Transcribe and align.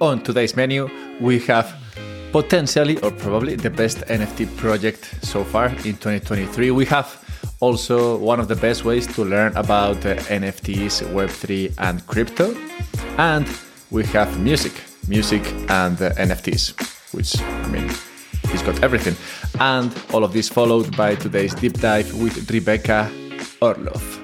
on 0.00 0.22
today's 0.22 0.56
menu, 0.56 0.88
we 1.20 1.38
have 1.40 1.74
potentially 2.32 2.98
or 3.00 3.10
probably 3.10 3.56
the 3.56 3.70
best 3.70 3.98
NFT 4.06 4.56
project 4.56 5.14
so 5.22 5.44
far 5.44 5.66
in 5.68 5.96
2023. 5.96 6.70
We 6.70 6.84
have 6.86 7.22
also 7.60 8.16
one 8.18 8.40
of 8.40 8.48
the 8.48 8.56
best 8.56 8.84
ways 8.84 9.06
to 9.14 9.24
learn 9.24 9.56
about 9.56 10.04
uh, 10.06 10.16
NFTs, 10.28 11.02
Web3, 11.12 11.74
and 11.78 12.06
crypto. 12.06 12.56
And 13.18 13.46
we 13.90 14.04
have 14.06 14.40
music, 14.40 14.72
music 15.08 15.44
and 15.68 16.00
uh, 16.00 16.12
NFTs, 16.14 17.12
which 17.12 17.40
I 17.40 17.68
mean, 17.68 17.88
he's 18.50 18.62
got 18.62 18.82
everything. 18.82 19.16
And 19.60 19.92
all 20.12 20.24
of 20.24 20.32
this 20.32 20.48
followed 20.48 20.96
by 20.96 21.16
today's 21.16 21.54
deep 21.54 21.74
dive 21.74 22.14
with 22.14 22.50
Rebecca 22.50 23.10
Orlov. 23.60 24.20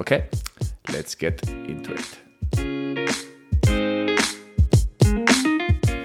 Okay, 0.00 0.24
let's 0.92 1.14
get 1.14 1.46
into 1.48 1.92
it. 1.92 2.27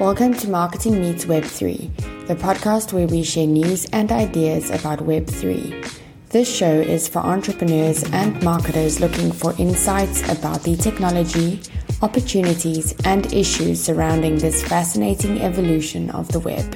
Welcome 0.04 0.34
to 0.34 0.50
Marketing 0.50 1.00
Meets 1.00 1.23
Web3, 1.23 2.27
the 2.27 2.36
podcast 2.36 2.91
where 2.91 3.08
we 3.08 3.23
share 3.23 3.48
news 3.48 3.86
and 3.94 4.12
ideas 4.12 4.70
about 4.70 5.00
Web3. 5.00 5.98
This 6.27 6.54
show 6.54 6.73
is 6.73 7.08
for 7.08 7.20
entrepreneurs 7.20 8.04
and 8.12 8.44
marketers 8.44 9.00
looking 9.00 9.32
for 9.32 9.55
insights 9.58 10.22
about 10.30 10.62
the 10.63 10.76
technology, 10.76 11.62
opportunities, 12.02 12.94
and 13.05 13.32
issues 13.32 13.82
surrounding 13.82 14.40
this 14.40 14.62
fascinating 14.62 15.40
evolution 15.40 16.10
of 16.10 16.27
the 16.34 16.40
web. 16.41 16.68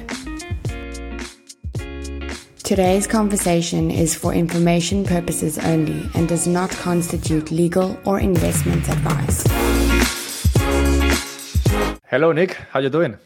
Today's 2.64 3.06
conversation 3.06 3.90
is 3.90 4.14
for 4.14 4.32
information 4.32 5.04
purposes 5.04 5.58
only 5.58 6.08
and 6.14 6.30
does 6.30 6.46
not 6.46 6.70
constitute 6.70 7.50
legal 7.50 8.00
or 8.06 8.20
investment 8.20 8.88
advice. 8.88 9.44
Hello, 12.10 12.32
Nick. 12.32 12.54
How 12.70 12.80
you 12.80 12.88
doing? 12.88 13.18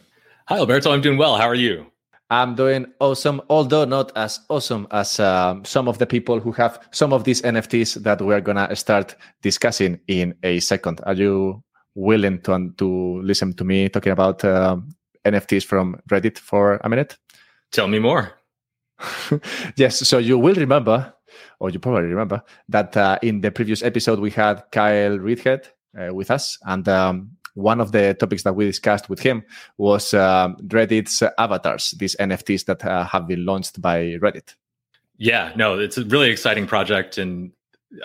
Hi, 0.52 0.58
Alberto. 0.58 0.92
I'm 0.92 1.00
doing 1.00 1.16
well. 1.16 1.38
How 1.38 1.48
are 1.48 1.54
you? 1.54 1.86
I'm 2.28 2.54
doing 2.54 2.84
awesome, 3.00 3.40
although 3.48 3.86
not 3.86 4.12
as 4.14 4.40
awesome 4.50 4.86
as 4.90 5.18
um, 5.18 5.64
some 5.64 5.88
of 5.88 5.96
the 5.96 6.04
people 6.04 6.40
who 6.40 6.52
have 6.52 6.78
some 6.90 7.14
of 7.14 7.24
these 7.24 7.40
NFTs 7.40 8.02
that 8.02 8.20
we're 8.20 8.42
gonna 8.42 8.76
start 8.76 9.16
discussing 9.40 9.98
in 10.08 10.34
a 10.42 10.60
second. 10.60 11.00
Are 11.06 11.14
you 11.14 11.62
willing 11.94 12.42
to 12.42 12.52
um, 12.52 12.74
to 12.76 13.22
listen 13.22 13.54
to 13.54 13.64
me 13.64 13.88
talking 13.88 14.12
about 14.12 14.44
um, 14.44 14.94
NFTs 15.24 15.64
from 15.64 15.98
Reddit 16.10 16.36
for 16.36 16.78
a 16.84 16.88
minute? 16.90 17.16
Tell 17.70 17.88
me 17.88 17.98
more. 17.98 18.32
yes. 19.76 20.06
So 20.06 20.18
you 20.18 20.38
will 20.38 20.56
remember, 20.56 21.14
or 21.60 21.70
you 21.70 21.78
probably 21.78 22.10
remember, 22.10 22.42
that 22.68 22.94
uh, 22.94 23.18
in 23.22 23.40
the 23.40 23.50
previous 23.50 23.82
episode 23.82 24.20
we 24.20 24.30
had 24.30 24.64
Kyle 24.70 25.16
Reidhead 25.16 25.64
uh, 25.98 26.12
with 26.12 26.30
us, 26.30 26.58
and 26.66 26.86
um, 26.90 27.38
one 27.54 27.80
of 27.80 27.92
the 27.92 28.14
topics 28.14 28.42
that 28.44 28.54
we 28.54 28.64
discussed 28.64 29.08
with 29.08 29.20
him 29.20 29.44
was 29.76 30.14
um, 30.14 30.56
Reddit's 30.56 31.22
avatars, 31.38 31.92
these 31.92 32.16
NFTs 32.16 32.64
that 32.66 32.84
uh, 32.84 33.04
have 33.04 33.26
been 33.26 33.44
launched 33.44 33.80
by 33.80 34.16
Reddit. 34.20 34.54
Yeah, 35.18 35.52
no, 35.54 35.78
it's 35.78 35.98
a 35.98 36.04
really 36.04 36.30
exciting 36.30 36.66
project. 36.66 37.18
And 37.18 37.52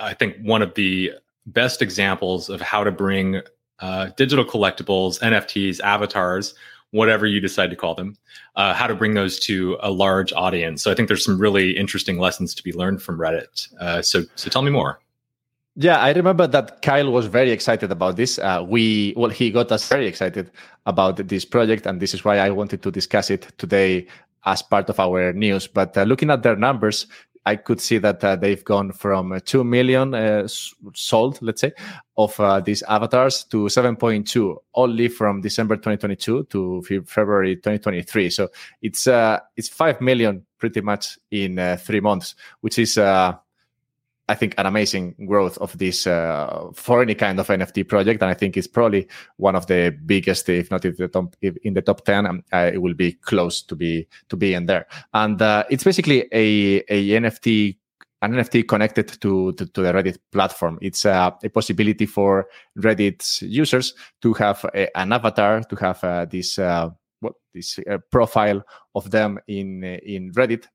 I 0.01 0.13
think 0.13 0.37
one 0.41 0.61
of 0.61 0.73
the 0.75 1.13
best 1.45 1.81
examples 1.81 2.49
of 2.49 2.61
how 2.61 2.83
to 2.83 2.91
bring 2.91 3.41
uh, 3.79 4.09
digital 4.17 4.43
collectibles, 4.43 5.19
NFTs, 5.21 5.79
avatars, 5.81 6.53
whatever 6.91 7.25
you 7.25 7.39
decide 7.39 7.69
to 7.69 7.75
call 7.75 7.95
them, 7.95 8.17
uh, 8.55 8.73
how 8.73 8.87
to 8.87 8.95
bring 8.95 9.13
those 9.13 9.39
to 9.39 9.77
a 9.81 9.91
large 9.91 10.33
audience. 10.33 10.83
So 10.83 10.91
I 10.91 10.95
think 10.95 11.07
there's 11.07 11.23
some 11.23 11.39
really 11.39 11.77
interesting 11.77 12.17
lessons 12.17 12.53
to 12.55 12.63
be 12.63 12.73
learned 12.73 13.01
from 13.01 13.17
Reddit. 13.17 13.73
Uh, 13.79 14.01
so, 14.01 14.23
so 14.35 14.49
tell 14.49 14.61
me 14.61 14.71
more. 14.71 14.99
Yeah, 15.79 15.99
I 15.99 16.11
remember 16.11 16.47
that 16.47 16.81
Kyle 16.81 17.11
was 17.11 17.27
very 17.27 17.51
excited 17.51 17.91
about 17.91 18.15
this. 18.15 18.39
Uh, 18.39 18.65
we 18.67 19.13
well, 19.15 19.29
he 19.29 19.51
got 19.51 19.71
us 19.71 19.87
very 19.87 20.07
excited 20.07 20.49
about 20.87 21.17
this 21.27 21.45
project, 21.45 21.85
and 21.85 21.99
this 21.99 22.15
is 22.15 22.25
why 22.25 22.39
I 22.39 22.49
wanted 22.49 22.81
to 22.81 22.89
discuss 22.89 23.29
it 23.29 23.53
today 23.59 24.07
as 24.45 24.63
part 24.63 24.89
of 24.89 24.99
our 24.99 25.33
news. 25.33 25.67
But 25.67 25.95
uh, 25.95 26.01
looking 26.01 26.31
at 26.31 26.41
their 26.41 26.55
numbers, 26.55 27.05
I 27.45 27.57
could 27.57 27.79
see 27.79 27.99
that 27.99 28.23
uh, 28.23 28.35
they've 28.35 28.63
gone 28.65 28.91
from 28.91 29.39
two 29.45 29.63
million 29.63 30.15
uh, 30.15 30.47
sold, 30.95 31.39
let's 31.43 31.61
say, 31.61 31.73
of 32.17 32.39
uh, 32.39 32.59
these 32.59 32.81
avatars 32.81 33.43
to 33.51 33.65
7.2 33.65 34.55
only 34.73 35.07
from 35.09 35.41
December 35.41 35.75
2022 35.75 36.45
to 36.45 36.81
February 37.05 37.55
2023. 37.55 38.31
So 38.31 38.49
it's 38.81 39.05
uh, 39.05 39.41
it's 39.55 39.69
five 39.69 40.01
million 40.01 40.43
pretty 40.57 40.81
much 40.81 41.19
in 41.29 41.77
three 41.77 41.99
months, 41.99 42.33
which 42.61 42.79
is 42.79 42.97
I 44.29 44.35
think 44.35 44.55
an 44.57 44.65
amazing 44.65 45.15
growth 45.25 45.57
of 45.59 45.77
this 45.77 46.05
uh, 46.05 46.69
for 46.73 47.01
any 47.01 47.15
kind 47.15 47.39
of 47.39 47.47
NFT 47.47 47.87
project, 47.87 48.21
and 48.21 48.29
I 48.29 48.33
think 48.33 48.57
it's 48.57 48.67
probably 48.67 49.07
one 49.37 49.55
of 49.55 49.67
the 49.67 49.97
biggest, 50.05 50.49
if 50.49 50.69
not 50.69 50.83
in 50.83 50.95
the 50.97 51.07
top, 51.07 51.35
in 51.41 51.73
the 51.73 51.81
top 51.81 52.03
ten. 52.03 52.43
Uh, 52.51 52.71
it 52.73 52.81
will 52.81 52.93
be 52.93 53.13
close 53.13 53.61
to 53.63 53.75
be 53.75 54.07
to 54.29 54.35
be 54.35 54.53
in 54.53 54.65
there, 54.65 54.85
and 55.13 55.41
uh, 55.41 55.63
it's 55.69 55.83
basically 55.83 56.27
a 56.31 56.83
a 56.89 57.09
NFT 57.21 57.77
an 58.21 58.33
NFT 58.33 58.67
connected 58.67 59.07
to, 59.21 59.53
to, 59.53 59.65
to, 59.65 59.81
the 59.81 59.93
Reddit 59.93 60.17
platform. 60.31 60.79
It's 60.81 61.05
uh, 61.05 61.31
a 61.43 61.49
possibility 61.49 62.05
for 62.05 62.47
Reddit 62.77 63.41
users 63.41 63.93
to 64.21 64.33
have 64.33 64.65
a, 64.73 64.97
an 64.97 65.13
avatar, 65.13 65.61
to 65.61 65.75
have 65.75 66.03
uh, 66.03 66.25
this 66.25 66.57
uh, 66.57 66.89
what 67.19 67.33
this 67.53 67.79
uh, 67.89 67.97
profile 68.11 68.63
of 68.95 69.09
them 69.11 69.39
in 69.47 69.83
in 69.83 70.31
Reddit, 70.33 70.65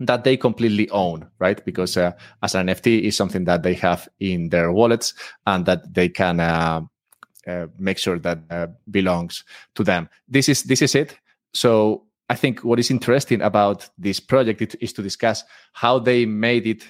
that 0.00 0.24
they 0.24 0.36
completely 0.36 0.88
own, 0.90 1.28
right? 1.38 1.62
Because 1.64 1.96
uh, 1.96 2.12
as 2.42 2.54
an 2.54 2.66
NFT 2.66 3.02
is 3.02 3.16
something 3.16 3.44
that 3.44 3.62
they 3.62 3.74
have 3.74 4.08
in 4.18 4.48
their 4.48 4.72
wallets 4.72 5.14
and 5.46 5.66
that 5.66 5.94
they 5.94 6.08
can 6.08 6.40
uh, 6.40 6.80
uh, 7.46 7.66
make 7.78 7.98
sure 7.98 8.18
that 8.18 8.38
uh, 8.50 8.66
belongs 8.90 9.44
to 9.74 9.84
them. 9.84 10.08
This 10.26 10.48
is 10.48 10.64
this 10.64 10.82
is 10.82 10.94
it. 10.94 11.18
So 11.54 12.04
I 12.28 12.34
think 12.34 12.64
what 12.64 12.78
is 12.78 12.90
interesting 12.90 13.42
about 13.42 13.88
this 13.98 14.20
project 14.20 14.76
is 14.80 14.92
to 14.94 15.02
discuss 15.02 15.44
how 15.72 15.98
they 15.98 16.26
made 16.26 16.66
it 16.66 16.86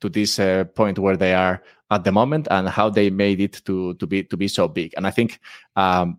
to 0.00 0.08
this 0.08 0.38
uh, 0.38 0.64
point 0.74 0.98
where 0.98 1.16
they 1.16 1.34
are 1.34 1.62
at 1.90 2.04
the 2.04 2.12
moment 2.12 2.48
and 2.50 2.68
how 2.68 2.90
they 2.90 3.08
made 3.08 3.40
it 3.40 3.62
to 3.64 3.94
to 3.94 4.06
be 4.06 4.24
to 4.24 4.36
be 4.36 4.48
so 4.48 4.68
big. 4.68 4.92
And 4.96 5.06
I 5.06 5.10
think 5.10 5.40
um, 5.76 6.18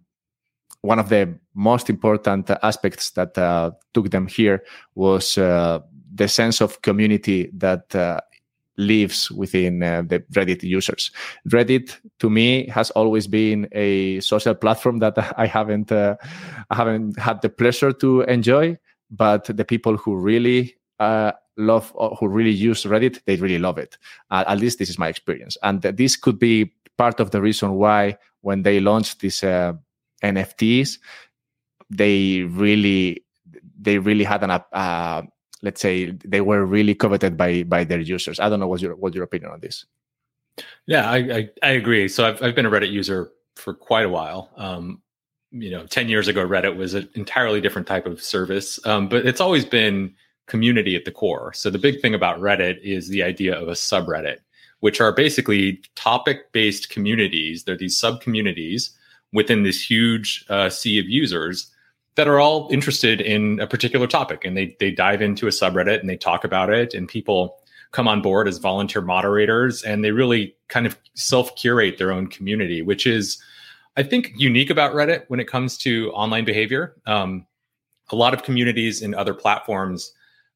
one 0.83 0.99
of 0.99 1.09
the 1.09 1.33
most 1.55 1.89
important 1.89 2.49
aspects 2.61 3.11
that 3.11 3.37
uh, 3.37 3.71
took 3.93 4.11
them 4.11 4.27
here 4.27 4.63
was 4.95 5.37
uh, 5.37 5.79
the 6.13 6.27
sense 6.27 6.61
of 6.61 6.81
community 6.81 7.49
that 7.53 7.95
uh, 7.95 8.19
lives 8.77 9.31
within 9.31 9.81
uh, 9.81 10.03
the 10.05 10.19
Reddit 10.33 10.61
users. 10.61 11.11
Reddit, 11.47 11.97
to 12.19 12.29
me, 12.29 12.67
has 12.67 12.91
always 12.91 13.27
been 13.27 13.67
a 13.71 14.19
social 14.19 14.53
platform 14.55 14.99
that 14.99 15.17
I 15.37 15.47
haven't 15.47 15.91
uh, 15.91 16.17
I 16.69 16.75
haven't 16.75 17.17
had 17.17 17.41
the 17.41 17.49
pleasure 17.49 17.93
to 17.93 18.21
enjoy. 18.21 18.77
But 19.09 19.45
the 19.45 19.63
people 19.63 19.95
who 19.95 20.15
really 20.15 20.75
uh, 20.99 21.33
love 21.55 21.91
or 21.93 22.15
who 22.19 22.27
really 22.27 22.51
use 22.51 22.83
Reddit, 22.83 23.21
they 23.25 23.35
really 23.35 23.59
love 23.59 23.77
it. 23.77 23.97
At 24.31 24.57
least 24.57 24.79
this 24.79 24.89
is 24.89 24.97
my 24.97 25.07
experience, 25.07 25.55
and 25.61 25.81
this 25.81 26.15
could 26.15 26.39
be 26.39 26.73
part 26.97 27.19
of 27.19 27.29
the 27.31 27.41
reason 27.41 27.73
why 27.73 28.17
when 28.41 28.63
they 28.63 28.79
launched 28.79 29.21
this 29.21 29.43
uh, 29.43 29.73
NFTs, 30.23 30.97
they 31.89 32.43
really 32.43 33.23
they 33.79 33.97
really 33.99 34.23
had 34.23 34.43
an 34.43 34.51
uh, 34.51 35.21
let's 35.61 35.81
say 35.81 36.11
they 36.25 36.41
were 36.41 36.65
really 36.65 36.95
coveted 36.95 37.37
by 37.37 37.63
by 37.63 37.83
their 37.83 37.99
users. 37.99 38.39
I 38.39 38.49
don't 38.49 38.59
know 38.59 38.67
what's 38.67 38.81
your 38.81 38.95
what's 38.95 39.15
your 39.15 39.23
opinion 39.23 39.51
on 39.51 39.59
this. 39.59 39.85
Yeah, 40.85 41.09
I 41.09 41.17
I, 41.17 41.49
I 41.63 41.71
agree. 41.71 42.07
So 42.07 42.27
I've 42.27 42.41
I've 42.41 42.55
been 42.55 42.65
a 42.65 42.71
Reddit 42.71 42.91
user 42.91 43.31
for 43.55 43.73
quite 43.73 44.05
a 44.05 44.09
while. 44.09 44.51
Um, 44.57 45.01
you 45.51 45.71
know, 45.71 45.85
ten 45.85 46.09
years 46.09 46.27
ago, 46.27 46.47
Reddit 46.47 46.75
was 46.75 46.93
an 46.93 47.09
entirely 47.15 47.61
different 47.61 47.87
type 47.87 48.05
of 48.05 48.21
service, 48.21 48.83
um, 48.85 49.07
but 49.07 49.25
it's 49.25 49.41
always 49.41 49.65
been 49.65 50.13
community 50.47 50.95
at 50.95 51.05
the 51.05 51.11
core. 51.11 51.53
So 51.53 51.69
the 51.69 51.79
big 51.79 52.01
thing 52.01 52.13
about 52.13 52.39
Reddit 52.39 52.81
is 52.81 53.07
the 53.07 53.23
idea 53.23 53.57
of 53.57 53.69
a 53.69 53.73
subreddit, 53.73 54.39
which 54.81 54.99
are 54.99 55.13
basically 55.13 55.81
topic-based 55.95 56.89
communities. 56.89 57.63
They're 57.63 57.77
these 57.77 57.97
sub 57.97 58.19
communities 58.19 58.91
within 59.33 59.63
this 59.63 59.89
huge 59.89 60.45
uh, 60.49 60.69
sea 60.69 60.99
of 60.99 61.09
users 61.09 61.69
that 62.15 62.27
are 62.27 62.39
all 62.39 62.69
interested 62.71 63.19
in 63.19 63.59
a 63.59 63.67
particular 63.67 64.07
topic. 64.07 64.45
And 64.45 64.55
they 64.55 64.75
they 64.79 64.91
dive 64.91 65.21
into 65.21 65.47
a 65.47 65.49
subreddit 65.49 65.99
and 65.99 66.09
they 66.09 66.17
talk 66.17 66.43
about 66.43 66.69
it 66.69 66.93
and 66.93 67.07
people 67.07 67.57
come 67.91 68.07
on 68.07 68.21
board 68.21 68.47
as 68.47 68.57
volunteer 68.57 69.01
moderators 69.01 69.83
and 69.83 70.03
they 70.03 70.11
really 70.11 70.55
kind 70.67 70.85
of 70.85 70.97
self 71.13 71.55
curate 71.55 71.97
their 71.97 72.11
own 72.11 72.25
community 72.25 72.81
which 72.81 73.05
is 73.05 73.39
i 73.97 74.03
think 74.03 74.31
unique 74.35 74.71
about 74.71 74.93
reddit 74.93 75.25
when 75.27 75.39
it 75.39 75.47
comes 75.47 75.77
to 75.77 76.11
online 76.11 76.45
behavior. 76.45 76.95
Um, 77.05 77.45
a 78.09 78.15
lot 78.15 78.33
of 78.33 78.43
communities 78.43 79.01
in 79.01 79.15
other 79.15 79.33
platforms 79.33 80.11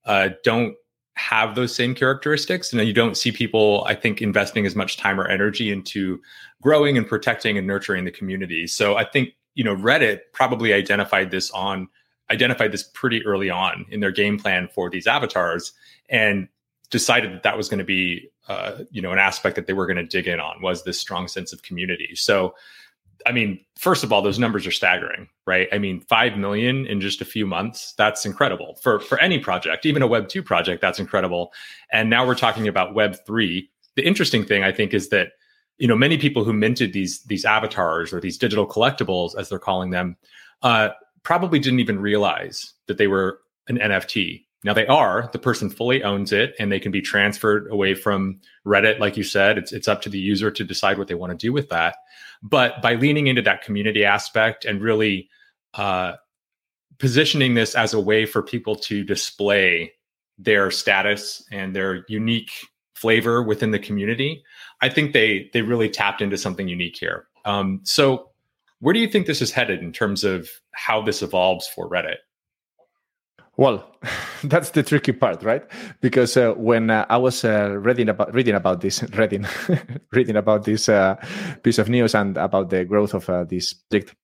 uh, 0.06 0.30
don't 0.44 0.76
have 1.14 1.56
those 1.56 1.74
same 1.74 1.96
characteristics. 1.96 2.72
And 2.72 2.86
you 2.88 2.94
don't 2.94 3.18
see 3.18 3.32
people 3.32 3.84
i 3.88 3.96
think 3.96 4.22
investing 4.22 4.66
as 4.66 4.76
much 4.76 4.98
time 4.98 5.20
or 5.20 5.28
energy 5.28 5.72
into 5.72 6.22
growing 6.62 6.98
and 6.98 7.08
protecting 7.08 7.58
and 7.58 7.68
nurturing 7.68 8.06
the 8.06 8.12
community 8.12 8.68
so 8.68 8.96
i 8.96 9.04
think 9.04 9.30
you 9.58 9.64
know, 9.64 9.76
Reddit 9.76 10.20
probably 10.34 10.72
identified 10.72 11.32
this 11.32 11.52
on 11.52 11.90
identified 12.30 12.72
this 12.72 12.84
pretty 12.84 13.26
early 13.26 13.50
on 13.50 13.86
in 13.90 14.00
their 14.02 14.12
game 14.12 14.38
plan 14.38 14.70
for 14.74 14.90
these 14.90 15.08
avatars 15.08 15.74
and 16.10 16.48
decided 16.92 17.32
that 17.34 17.44
that 17.44 17.58
was 17.58 17.68
going 17.68 17.80
to 17.80 17.86
be 17.86 18.30
uh, 18.48 18.84
you 18.92 19.02
know 19.02 19.12
an 19.12 19.20
aspect 19.20 19.56
that 19.56 19.66
they 19.66 19.74
were 19.74 19.88
going 19.88 19.98
to 19.98 20.06
dig 20.06 20.28
in 20.28 20.40
on 20.40 20.62
was 20.62 20.84
this 20.84 21.00
strong 21.00 21.28
sense 21.28 21.52
of 21.52 21.64
community 21.64 22.16
so 22.16 22.56
I 23.26 23.32
mean, 23.32 23.60
first 23.78 24.04
of 24.04 24.14
all, 24.14 24.22
those 24.22 24.38
numbers 24.38 24.68
are 24.68 24.72
staggering, 24.72 25.28
right? 25.48 25.68
I 25.74 25.80
mean, 25.80 26.02
5 26.02 26.38
million 26.38 26.86
in 26.86 27.02
just 27.02 27.20
a 27.20 27.26
few 27.26 27.48
months, 27.48 27.94
that's 27.98 28.28
incredible. 28.28 28.78
For 28.82 29.00
for 29.00 29.20
any 29.20 29.40
project, 29.40 29.88
even 29.88 30.04
a 30.04 30.08
web 30.08 30.30
2 30.30 30.44
project, 30.44 30.82
that's 30.82 31.00
incredible. 31.00 31.52
And 31.92 32.12
now 32.12 32.28
we're 32.28 32.36
talking 32.36 32.68
about 32.68 32.94
web 32.94 33.18
3. 33.26 33.68
The 33.96 34.06
interesting 34.06 34.46
thing 34.46 34.64
I 34.64 34.72
think 34.72 34.94
is 34.94 35.10
that 35.10 35.32
you 35.78 35.88
know, 35.88 35.96
many 35.96 36.18
people 36.18 36.44
who 36.44 36.54
minted 36.54 36.94
these 36.94 37.24
these 37.24 37.46
avatars 37.46 38.12
or 38.14 38.20
these 38.20 38.38
digital 38.38 38.68
collectibles 38.68 39.38
as 39.38 39.50
they're 39.50 39.60
calling 39.60 39.92
them 39.92 40.18
uh, 40.62 40.90
probably 41.24 41.60
didn't 41.60 41.80
even 41.80 42.00
realize 42.00 42.74
that 42.88 42.98
they 42.98 43.08
were 43.08 43.40
an 43.68 43.78
NFT. 43.78 44.46
Now 44.64 44.74
they 44.74 44.88
are, 44.88 45.30
the 45.32 45.40
person 45.40 45.70
fully 45.70 46.04
owns 46.04 46.34
it 46.34 46.56
and 46.60 46.72
they 46.72 46.80
can 46.80 46.92
be 46.92 47.02
transferred 47.02 47.72
away 47.72 47.94
from 47.94 48.40
Reddit. 48.66 49.00
Like 49.00 49.16
you 49.16 49.24
said, 49.24 49.58
it's, 49.58 49.72
it's 49.72 49.88
up 49.88 50.02
to 50.02 50.10
the 50.10 50.18
user 50.20 50.50
to 50.50 50.64
decide 50.64 50.98
what 50.98 51.08
they 51.08 51.16
want 51.16 51.32
to 51.32 51.38
do 51.38 51.54
with 51.54 51.70
that. 51.70 51.98
But 52.42 52.82
by 52.82 52.96
leaning 52.96 53.28
into 53.28 53.42
that 53.44 53.62
community 53.62 54.04
aspect 54.04 54.66
and 54.66 54.82
really 54.82 55.30
uh, 55.76 56.14
positioning 56.98 57.54
this 57.54 57.76
as 57.76 57.94
a 57.94 58.00
way 58.00 58.26
for 58.26 58.42
people 58.42 58.76
to 58.76 59.04
display 59.04 59.94
their 60.40 60.72
status 60.72 61.44
and 61.52 61.76
their 61.76 62.04
unique 62.08 62.52
flavor 62.96 63.44
within 63.44 63.72
the 63.72 63.80
community, 63.80 64.44
I 64.82 64.90
think 64.90 65.14
they 65.14 65.50
they 65.54 65.62
really 65.62 65.90
tapped 65.90 66.22
into 66.22 66.38
something 66.38 66.68
unique 66.68 66.98
here. 66.98 67.28
Um, 67.46 67.82
so, 67.84 68.30
where 68.80 68.94
do 68.94 69.00
you 69.00 69.08
think 69.08 69.26
this 69.26 69.42
is 69.42 69.52
headed 69.52 69.82
in 69.82 69.92
terms 69.92 70.24
of 70.24 70.50
how 70.72 71.02
this 71.02 71.22
evolves 71.22 71.68
for 71.68 71.90
Reddit? 71.90 72.18
Well, 73.58 73.92
that's 74.44 74.70
the 74.70 74.84
tricky 74.84 75.14
part, 75.14 75.42
right? 75.44 75.64
Because 76.00 76.38
uh, 76.38 76.54
when 76.54 76.92
uh, 76.92 77.06
I 77.10 77.18
was 77.18 77.44
uh, 77.44 77.72
reading 77.80 78.10
about 78.10 78.34
reading 78.34 78.56
about 78.56 78.82
this, 78.82 79.04
reading 79.14 79.48
reading 80.12 80.36
about 80.36 80.64
this 80.66 80.90
uh, 80.90 81.16
piece 81.64 81.80
of 81.80 81.90
news 81.90 82.14
and 82.14 82.38
about 82.38 82.70
the 82.70 82.86
growth 82.86 83.14
of 83.14 83.30
uh, 83.30 83.44
this 83.46 83.74
project, 83.74 84.16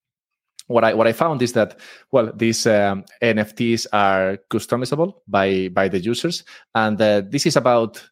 what 0.68 0.84
I 0.84 0.94
what 0.94 1.08
I 1.08 1.14
found 1.14 1.42
is 1.42 1.54
that 1.54 1.80
well, 2.12 2.32
these 2.36 2.68
um, 2.68 3.06
NFTs 3.22 3.88
are 3.92 4.38
customizable 4.50 5.14
by 5.28 5.70
by 5.70 5.88
the 5.88 6.00
users, 6.00 6.44
and 6.76 7.02
uh, 7.02 7.22
this 7.28 7.46
is 7.46 7.56
about 7.56 8.04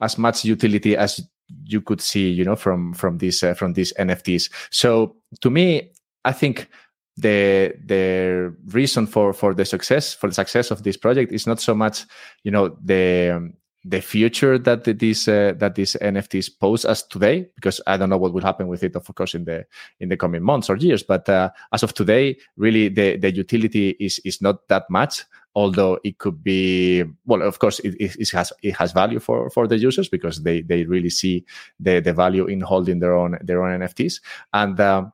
as 0.00 0.16
much 0.16 0.44
utility 0.44 0.96
as 0.96 1.20
you 1.64 1.80
could 1.80 2.00
see, 2.00 2.30
you 2.30 2.44
know, 2.44 2.56
from 2.56 2.94
from 2.94 3.18
these 3.18 3.42
uh, 3.42 3.54
from 3.54 3.72
these 3.74 3.92
NFTs. 3.94 4.50
So 4.70 5.16
to 5.40 5.50
me, 5.50 5.92
I 6.24 6.32
think 6.32 6.68
the 7.16 7.74
the 7.84 8.54
reason 8.66 9.06
for 9.06 9.32
for 9.32 9.52
the 9.52 9.64
success 9.64 10.14
for 10.14 10.28
the 10.28 10.34
success 10.34 10.70
of 10.70 10.84
this 10.84 10.96
project 10.96 11.32
is 11.32 11.48
not 11.48 11.60
so 11.60 11.74
much 11.74 12.04
you 12.44 12.50
know 12.50 12.76
the 12.84 13.52
the 13.84 14.00
future 14.00 14.58
that 14.58 14.84
these 14.84 15.28
uh, 15.28 15.54
that 15.58 15.74
these 15.74 15.96
NFTs 16.00 16.50
pose 16.58 16.84
us 16.84 17.02
today, 17.02 17.48
because 17.54 17.80
I 17.86 17.96
don't 17.96 18.10
know 18.10 18.18
what 18.18 18.32
will 18.32 18.42
happen 18.42 18.66
with 18.66 18.82
it, 18.82 18.96
of 18.96 19.06
course, 19.14 19.34
in 19.34 19.44
the 19.44 19.66
in 20.00 20.08
the 20.08 20.16
coming 20.16 20.42
months 20.42 20.68
or 20.68 20.76
years. 20.76 21.02
But 21.02 21.28
uh, 21.28 21.50
as 21.72 21.82
of 21.82 21.94
today, 21.94 22.36
really, 22.56 22.88
the 22.88 23.16
the 23.16 23.32
utility 23.32 23.90
is 24.00 24.20
is 24.24 24.42
not 24.42 24.66
that 24.68 24.84
much. 24.90 25.24
Although 25.54 25.98
it 26.04 26.18
could 26.18 26.44
be, 26.44 27.04
well, 27.26 27.42
of 27.42 27.58
course, 27.58 27.78
it, 27.80 27.94
it 27.98 28.30
has 28.30 28.52
it 28.62 28.76
has 28.76 28.92
value 28.92 29.20
for 29.20 29.50
for 29.50 29.66
the 29.66 29.78
users 29.78 30.08
because 30.08 30.42
they 30.42 30.62
they 30.62 30.84
really 30.84 31.10
see 31.10 31.44
the 31.80 32.00
the 32.00 32.12
value 32.12 32.46
in 32.46 32.60
holding 32.60 32.98
their 32.98 33.14
own 33.14 33.38
their 33.42 33.62
own 33.62 33.80
NFTs. 33.80 34.20
And 34.52 34.78
uh, 34.78 35.06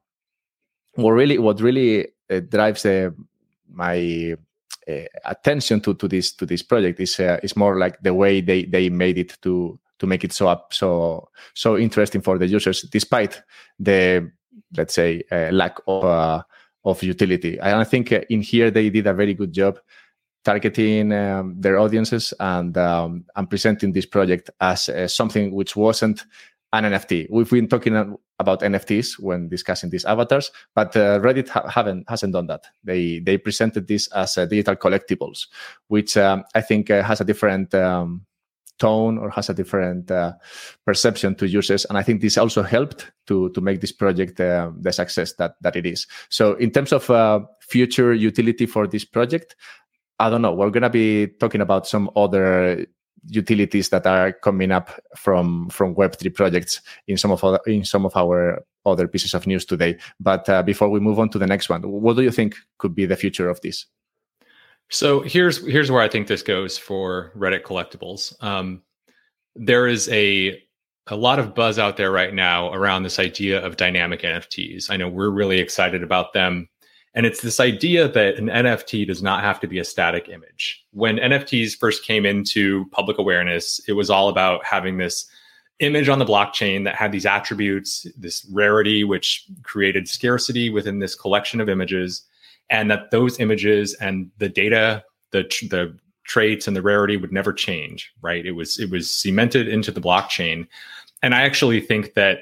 what 0.94 1.10
really 1.10 1.38
what 1.38 1.60
really 1.60 2.08
uh, 2.30 2.40
drives 2.40 2.86
uh, 2.86 3.10
my 3.70 4.36
attention 5.24 5.80
to, 5.80 5.94
to 5.94 6.08
this 6.08 6.32
to 6.32 6.46
this 6.46 6.62
project. 6.62 7.00
Is 7.00 7.18
uh, 7.20 7.38
is 7.42 7.56
more 7.56 7.78
like 7.78 8.00
the 8.02 8.14
way 8.14 8.40
they 8.40 8.64
they 8.64 8.88
made 8.90 9.18
it 9.18 9.36
to 9.42 9.78
to 9.98 10.06
make 10.06 10.24
it 10.24 10.32
so 10.32 10.48
up 10.48 10.72
so 10.74 11.28
so 11.54 11.78
interesting 11.78 12.20
for 12.20 12.38
the 12.38 12.46
users 12.46 12.82
despite 12.82 13.42
the 13.78 14.30
let's 14.76 14.94
say 14.94 15.22
uh, 15.30 15.50
lack 15.52 15.78
of 15.86 16.04
uh, 16.04 16.42
of 16.84 17.02
utility. 17.02 17.58
And 17.58 17.76
i 17.76 17.84
think 17.84 18.12
in 18.12 18.42
here 18.42 18.70
they 18.70 18.90
did 18.90 19.06
a 19.06 19.14
very 19.14 19.34
good 19.34 19.52
job 19.52 19.78
targeting 20.44 21.10
um, 21.12 21.58
their 21.58 21.78
audiences 21.78 22.34
and 22.38 22.76
um, 22.76 23.24
and 23.34 23.48
presenting 23.48 23.92
this 23.92 24.06
project 24.06 24.50
as 24.60 24.90
something 25.06 25.54
which 25.54 25.74
wasn't 25.74 26.24
an 26.78 26.84
NFT. 26.84 27.28
We've 27.30 27.48
been 27.48 27.68
talking 27.68 28.16
about 28.38 28.60
NFTs 28.60 29.18
when 29.18 29.48
discussing 29.48 29.90
these 29.90 30.04
avatars, 30.04 30.50
but 30.74 30.96
uh, 30.96 31.20
Reddit 31.20 31.48
ha- 31.48 31.68
haven't 31.68 32.08
hasn't 32.08 32.32
done 32.32 32.48
that. 32.48 32.66
They 32.82 33.20
they 33.20 33.38
presented 33.38 33.86
this 33.86 34.08
as 34.08 34.36
uh, 34.36 34.46
digital 34.46 34.76
collectibles, 34.76 35.46
which 35.88 36.16
um, 36.16 36.44
I 36.54 36.60
think 36.60 36.90
uh, 36.90 37.02
has 37.02 37.20
a 37.20 37.24
different 37.24 37.74
um, 37.74 38.26
tone 38.78 39.18
or 39.18 39.30
has 39.30 39.48
a 39.48 39.54
different 39.54 40.10
uh, 40.10 40.32
perception 40.84 41.36
to 41.36 41.48
users, 41.48 41.84
and 41.84 41.96
I 41.96 42.02
think 42.02 42.20
this 42.20 42.36
also 42.36 42.62
helped 42.62 43.12
to 43.26 43.50
to 43.50 43.60
make 43.60 43.80
this 43.80 43.92
project 43.92 44.40
uh, 44.40 44.72
the 44.80 44.92
success 44.92 45.34
that 45.34 45.54
that 45.60 45.76
it 45.76 45.86
is. 45.86 46.06
So 46.28 46.54
in 46.54 46.70
terms 46.70 46.92
of 46.92 47.08
uh, 47.08 47.40
future 47.60 48.12
utility 48.12 48.66
for 48.66 48.88
this 48.88 49.04
project, 49.04 49.54
I 50.18 50.28
don't 50.28 50.42
know. 50.42 50.52
We're 50.52 50.70
gonna 50.70 50.90
be 50.90 51.28
talking 51.38 51.60
about 51.60 51.86
some 51.86 52.10
other 52.16 52.86
utilities 53.28 53.88
that 53.90 54.06
are 54.06 54.32
coming 54.32 54.70
up 54.70 54.90
from 55.16 55.68
from 55.70 55.94
Web3 55.94 56.34
projects 56.34 56.80
in 57.06 57.16
some 57.16 57.30
of 57.30 57.42
other, 57.44 57.60
in 57.66 57.84
some 57.84 58.04
of 58.06 58.16
our 58.16 58.64
other 58.86 59.08
pieces 59.08 59.34
of 59.34 59.46
news 59.46 59.64
today. 59.64 59.96
But 60.20 60.48
uh, 60.48 60.62
before 60.62 60.88
we 60.88 61.00
move 61.00 61.18
on 61.18 61.30
to 61.30 61.38
the 61.38 61.46
next 61.46 61.68
one, 61.68 61.82
what 61.82 62.16
do 62.16 62.22
you 62.22 62.30
think 62.30 62.56
could 62.78 62.94
be 62.94 63.06
the 63.06 63.16
future 63.16 63.48
of 63.48 63.60
this? 63.60 63.86
So 64.90 65.20
here's 65.20 65.66
here's 65.66 65.90
where 65.90 66.02
I 66.02 66.08
think 66.08 66.26
this 66.26 66.42
goes 66.42 66.76
for 66.78 67.32
Reddit 67.36 67.62
collectibles. 67.62 68.34
Um, 68.42 68.82
there 69.54 69.86
is 69.86 70.08
a 70.10 70.62
a 71.08 71.16
lot 71.16 71.38
of 71.38 71.54
buzz 71.54 71.78
out 71.78 71.96
there 71.96 72.10
right 72.10 72.32
now 72.32 72.72
around 72.72 73.02
this 73.02 73.18
idea 73.18 73.64
of 73.64 73.76
dynamic 73.76 74.22
NFTs. 74.22 74.90
I 74.90 74.96
know 74.96 75.08
we're 75.08 75.30
really 75.30 75.58
excited 75.58 76.02
about 76.02 76.32
them. 76.32 76.68
And 77.14 77.26
it's 77.26 77.42
this 77.42 77.60
idea 77.60 78.08
that 78.08 78.36
an 78.36 78.48
NFT 78.48 79.06
does 79.06 79.22
not 79.22 79.42
have 79.42 79.60
to 79.60 79.68
be 79.68 79.78
a 79.78 79.84
static 79.84 80.28
image. 80.28 80.84
When 80.90 81.16
NFTs 81.16 81.78
first 81.78 82.04
came 82.04 82.26
into 82.26 82.86
public 82.90 83.18
awareness, 83.18 83.80
it 83.86 83.92
was 83.92 84.10
all 84.10 84.28
about 84.28 84.64
having 84.64 84.98
this 84.98 85.26
image 85.78 86.08
on 86.08 86.18
the 86.18 86.24
blockchain 86.24 86.84
that 86.84 86.96
had 86.96 87.12
these 87.12 87.26
attributes, 87.26 88.06
this 88.16 88.44
rarity, 88.52 89.04
which 89.04 89.46
created 89.62 90.08
scarcity 90.08 90.70
within 90.70 90.98
this 90.98 91.14
collection 91.14 91.60
of 91.60 91.68
images, 91.68 92.22
and 92.70 92.90
that 92.90 93.10
those 93.10 93.38
images 93.38 93.94
and 93.94 94.30
the 94.38 94.48
data, 94.48 95.04
the, 95.30 95.42
the 95.70 95.96
traits 96.24 96.66
and 96.66 96.76
the 96.76 96.82
rarity 96.82 97.16
would 97.16 97.32
never 97.32 97.52
change, 97.52 98.12
right? 98.22 98.44
It 98.44 98.52
was 98.52 98.78
it 98.78 98.90
was 98.90 99.10
cemented 99.10 99.68
into 99.68 99.90
the 99.90 100.00
blockchain. 100.00 100.66
And 101.22 101.34
I 101.34 101.42
actually 101.42 101.80
think 101.80 102.14
that 102.14 102.40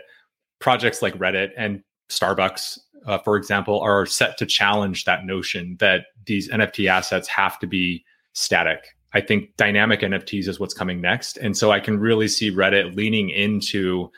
projects 0.61 1.03
like 1.03 1.19
Reddit 1.19 1.51
and 1.57 1.83
Starbucks 2.09 2.79
uh, 3.07 3.19
for 3.19 3.37
example, 3.37 3.81
are 3.81 4.07
set 4.07 4.39
to 4.39 4.47
challenge 4.47 5.05
that 5.05 5.25
notion 5.25 5.77
that 5.81 6.07
these 6.27 6.49
NFT 6.51 6.89
assets 6.89 7.29
have 7.29 7.59
to 7.61 7.67
be 7.67 8.05
static. 8.33 8.85
I 9.15 9.21
think 9.21 9.57
dynamic 9.57 10.01
NFTs 10.01 10.49
is 10.49 10.59
what's 10.59 10.75
coming 10.75 11.01
next. 11.01 11.37
And 11.37 11.57
so 11.57 11.71
I 11.71 11.81
can 11.81 11.99
really 11.99 12.29
see 12.29 12.51
Reddit 12.51 12.97
leaning 12.97 13.31
into 13.31 14.11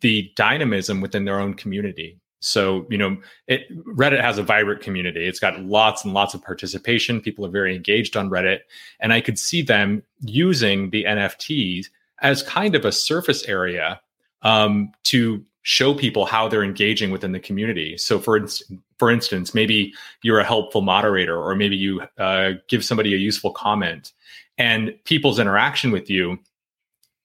the 0.00 0.30
dynamism 0.36 1.00
within 1.00 1.24
their 1.24 1.40
own 1.40 1.54
community. 1.54 2.18
So, 2.40 2.86
you 2.90 2.98
know, 2.98 3.16
it, 3.46 3.62
Reddit 3.86 4.20
has 4.20 4.36
a 4.36 4.42
vibrant 4.42 4.82
community. 4.82 5.26
It's 5.26 5.40
got 5.40 5.60
lots 5.60 6.04
and 6.04 6.12
lots 6.12 6.34
of 6.34 6.42
participation. 6.42 7.22
People 7.22 7.46
are 7.46 7.50
very 7.50 7.74
engaged 7.74 8.18
on 8.18 8.28
Reddit. 8.28 8.60
And 9.00 9.14
I 9.14 9.22
could 9.22 9.38
see 9.38 9.62
them 9.62 10.02
using 10.20 10.90
the 10.90 11.04
NFTs 11.04 11.86
as 12.20 12.42
kind 12.42 12.74
of 12.74 12.84
a 12.84 12.92
surface 12.92 13.44
area 13.44 14.00
um, 14.42 14.92
to 15.04 15.42
show 15.64 15.94
people 15.94 16.26
how 16.26 16.46
they're 16.46 16.62
engaging 16.62 17.10
within 17.10 17.32
the 17.32 17.40
community. 17.40 17.96
So, 17.96 18.18
for 18.18 18.36
instance, 18.36 18.80
for 18.98 19.10
instance, 19.10 19.54
maybe 19.54 19.92
you're 20.22 20.38
a 20.38 20.44
helpful 20.44 20.82
moderator, 20.82 21.36
or 21.36 21.56
maybe 21.56 21.74
you 21.76 22.02
uh, 22.18 22.52
give 22.68 22.84
somebody 22.84 23.12
a 23.14 23.18
useful 23.18 23.50
comment, 23.50 24.12
and 24.56 24.94
people's 25.04 25.40
interaction 25.40 25.90
with 25.90 26.08
you 26.08 26.38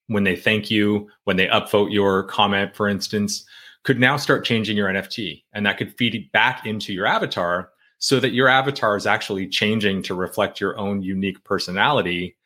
when 0.07 0.23
they 0.23 0.35
thank 0.35 0.71
you, 0.71 1.07
when 1.25 1.37
they 1.37 1.47
upvote 1.47 1.91
your 1.93 2.23
comment, 2.23 2.75
for 2.75 2.87
instance, 2.87 3.45
could 3.83 3.99
now 3.99 4.17
start 4.17 4.45
changing 4.45 4.75
your 4.75 4.89
NFT, 4.89 5.43
and 5.53 5.65
that 5.65 5.77
could 5.77 5.95
feed 5.97 6.31
back 6.31 6.65
into 6.65 6.93
your 6.93 7.05
avatar, 7.05 7.69
so 7.99 8.19
that 8.21 8.31
your 8.31 8.47
avatar 8.47 8.95
is 8.95 9.05
actually 9.05 9.47
changing 9.47 10.01
to 10.03 10.15
reflect 10.15 10.61
your 10.61 10.77
own 10.79 11.01
unique 11.01 11.43
personality 11.43 12.37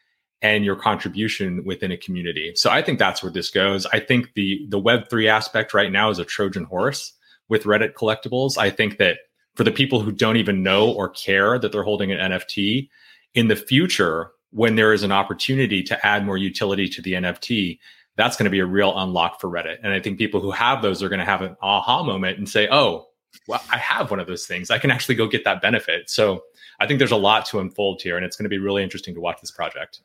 and 0.44 0.66
your 0.66 0.76
contribution 0.76 1.64
within 1.66 1.92
a 1.92 1.98
community. 1.98 2.52
So 2.56 2.70
I 2.70 2.82
think 2.84 3.00
that's 3.00 3.24
where 3.24 3.32
this 3.32 3.50
goes. 3.50 3.88
I 3.88 4.00
think 4.00 4.34
the 4.36 4.68
the 4.70 4.80
web3 4.80 5.28
aspect 5.28 5.74
right 5.74 5.92
now 5.92 6.10
is 6.10 6.20
a 6.20 6.26
trojan 6.26 6.66
horse 6.66 7.14
with 7.50 7.64
Reddit 7.64 7.94
collectibles. 7.94 8.58
I 8.58 8.70
think 8.70 8.98
that 8.98 9.20
for 9.56 9.64
the 9.64 9.72
people 9.72 10.02
who 10.02 10.12
don't 10.12 10.38
even 10.38 10.62
know 10.62 10.92
or 10.92 11.10
care 11.10 11.58
that 11.58 11.72
they're 11.72 11.84
holding 11.84 12.12
an 12.12 12.32
NFT 12.32 12.90
in 13.34 13.48
the 13.48 13.56
future 13.56 14.32
when 14.52 14.76
there 14.76 14.94
is 14.94 15.04
an 15.04 15.12
opportunity 15.12 15.82
to 15.82 16.06
add 16.06 16.26
more 16.26 16.38
utility 16.38 16.88
to 16.88 17.02
the 17.02 17.14
NFT, 17.14 17.80
that's 18.16 18.38
going 18.38 18.46
to 18.46 18.52
be 18.52 18.60
a 18.60 18.66
real 18.66 18.98
unlock 18.98 19.40
for 19.40 19.50
Reddit. 19.50 19.78
And 19.82 19.94
I 19.94 20.00
think 20.00 20.20
people 20.20 20.42
who 20.42 20.52
have 20.52 20.82
those 20.82 21.02
are 21.02 21.10
going 21.10 21.20
to 21.20 21.26
have 21.26 21.42
an 21.42 21.56
aha 21.62 22.04
moment 22.04 22.38
and 22.38 22.50
say, 22.50 22.68
"Oh, 22.70 23.08
well, 23.48 23.64
I 23.72 23.78
have 23.78 24.12
one 24.12 24.20
of 24.20 24.28
those 24.28 24.46
things. 24.46 24.70
I 24.70 24.78
can 24.78 24.92
actually 24.92 25.16
go 25.16 25.28
get 25.28 25.46
that 25.46 25.62
benefit." 25.62 26.10
So 26.10 26.44
I 26.82 26.88
think 26.88 27.00
there's 27.00 27.12
a 27.12 27.16
lot 27.18 27.46
to 27.48 27.60
unfold 27.60 28.02
here, 28.02 28.18
and 28.18 28.26
it's 28.26 28.36
going 28.36 28.44
to 28.44 28.50
be 28.50 28.60
really 28.60 28.84
interesting 28.84 29.16
to 29.16 29.22
watch 29.22 29.40
this 29.40 29.52
project. 29.52 30.02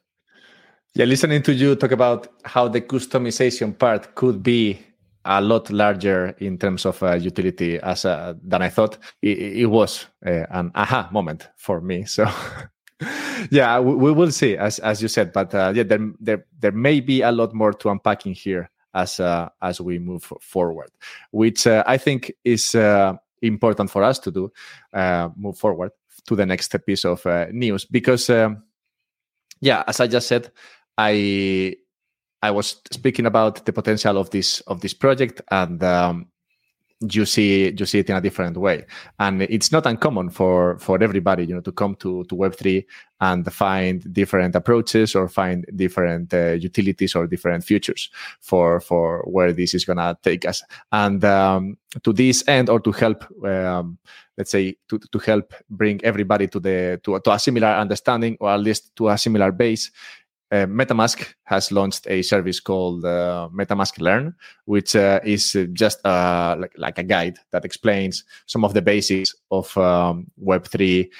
Yeah, 0.99 1.05
listening 1.05 1.43
to 1.43 1.55
you 1.55 1.77
talk 1.77 1.93
about 1.93 2.27
how 2.43 2.67
the 2.67 2.81
customization 2.81 3.79
part 3.79 4.17
could 4.17 4.43
be 4.43 4.81
a 5.25 5.41
lot 5.41 5.71
larger 5.71 6.35
in 6.39 6.59
terms 6.59 6.85
of 6.85 7.01
uh, 7.05 7.15
utility 7.15 7.79
as 7.79 8.05
uh, 8.05 8.35
than 8.43 8.63
I 8.63 8.69
thought. 8.69 8.99
It, 9.23 9.39
it 9.39 9.67
was 9.67 10.07
uh, 10.27 10.47
an 10.51 10.73
aha 10.75 11.09
moment 11.13 11.51
for 11.57 11.81
me. 11.81 12.05
So. 12.05 12.29
yeah, 13.53 13.79
we, 13.79 14.11
will 14.11 14.33
see, 14.33 14.57
as 14.57 14.81
as 14.81 15.01
you 15.01 15.07
said, 15.07 15.33
but 15.33 15.55
uh, 15.55 15.73
yeah, 15.73 15.85
there, 15.85 16.01
there 16.19 16.45
there 16.59 16.73
may 16.73 16.99
be 16.99 17.23
a 17.23 17.31
lot 17.31 17.55
more 17.55 17.73
to 17.75 17.91
unpacking 17.91 18.35
here 18.35 18.69
as 18.93 19.21
uh, 19.21 19.51
as 19.63 19.81
we 19.81 20.01
move 20.01 20.25
forward, 20.41 20.91
which 21.31 21.69
uh, 21.69 21.85
I 21.87 21.97
think 21.99 22.33
is 22.43 22.75
important 23.41 23.93
for 23.93 24.03
us 24.03 24.19
to 24.19 24.33
do, 24.33 24.53
move 25.37 25.57
forward 25.57 25.93
to 26.27 26.35
the 26.35 26.45
next 26.45 26.75
piece 26.85 27.05
of 27.05 27.25
news 27.53 27.85
because, 27.85 28.29
um, 28.31 28.65
yeah, 29.61 29.85
as 29.87 30.01
I 30.01 30.09
just 30.09 30.27
said, 30.27 30.51
I 30.99 31.77
I 32.43 32.51
was 32.51 32.77
speaking 32.91 33.27
about 33.27 33.65
the 33.65 33.73
potential 33.73 34.19
of 34.19 34.31
this 34.31 34.61
of 34.63 34.81
this 34.81 34.95
project, 34.95 35.41
and 35.51 35.83
um, 35.83 36.27
you 37.01 37.25
see 37.25 37.73
you 37.77 37.87
see 37.87 38.01
it 38.01 38.11
in 38.11 38.17
a 38.17 38.21
different 38.21 38.57
way. 38.57 38.85
And 39.19 39.43
it's 39.43 39.71
not 39.71 39.87
uncommon 39.87 40.31
for 40.31 40.79
for 40.79 41.03
everybody, 41.03 41.45
you 41.47 41.55
know, 41.55 41.61
to 41.63 41.73
come 41.73 41.95
to 41.97 42.25
to 42.25 42.35
Web 42.35 42.57
three 42.57 42.87
and 43.21 43.51
find 43.53 44.13
different 44.13 44.55
approaches 44.57 45.15
or 45.15 45.29
find 45.29 45.65
different 45.75 46.35
uh, 46.35 46.53
utilities 46.53 47.15
or 47.15 47.27
different 47.27 47.65
futures 47.65 48.11
for 48.41 48.81
for 48.81 49.23
where 49.23 49.53
this 49.53 49.75
is 49.75 49.85
gonna 49.85 50.19
take 50.23 50.45
us. 50.45 50.63
And 50.91 51.25
um, 51.25 51.79
to 52.03 52.13
this 52.13 52.47
end, 52.49 52.69
or 52.69 52.81
to 52.81 52.93
help. 52.93 53.25
Um, 53.45 53.99
let's 54.39 54.53
say 54.53 54.77
to, 54.89 55.01
to 55.01 55.19
help 55.19 55.53
bring 55.69 56.01
everybody 56.05 56.47
to 56.47 56.61
the 56.61 57.01
to, 57.03 57.19
to 57.19 57.33
a 57.33 57.39
similar 57.39 57.67
understanding 57.67 58.37
or 58.39 58.51
at 58.51 58.61
least 58.61 58.95
to 58.95 59.09
a 59.09 59.19
similar 59.19 59.51
base 59.51 59.91
uh, 60.51 60.67
MetaMask 60.67 61.35
has 61.45 61.71
launched 61.71 62.07
a 62.09 62.23
service 62.23 62.61
called 62.61 63.05
uh, 63.05 63.49
MetaMask 63.53 64.01
Learn, 64.01 64.35
which 64.65 64.97
uh, 64.97 65.21
is 65.23 65.57
just 65.73 66.05
uh, 66.07 66.57
like, 66.59 66.73
like, 66.77 66.99
a 66.99 67.03
guide 67.03 67.39
that 67.51 67.65
explains 67.65 68.25
some 68.47 68.65
of 68.65 68.73
the 68.73 68.81
basics 68.81 69.35
of 69.51 69.77
um, 69.77 70.31
Web3 70.43 71.11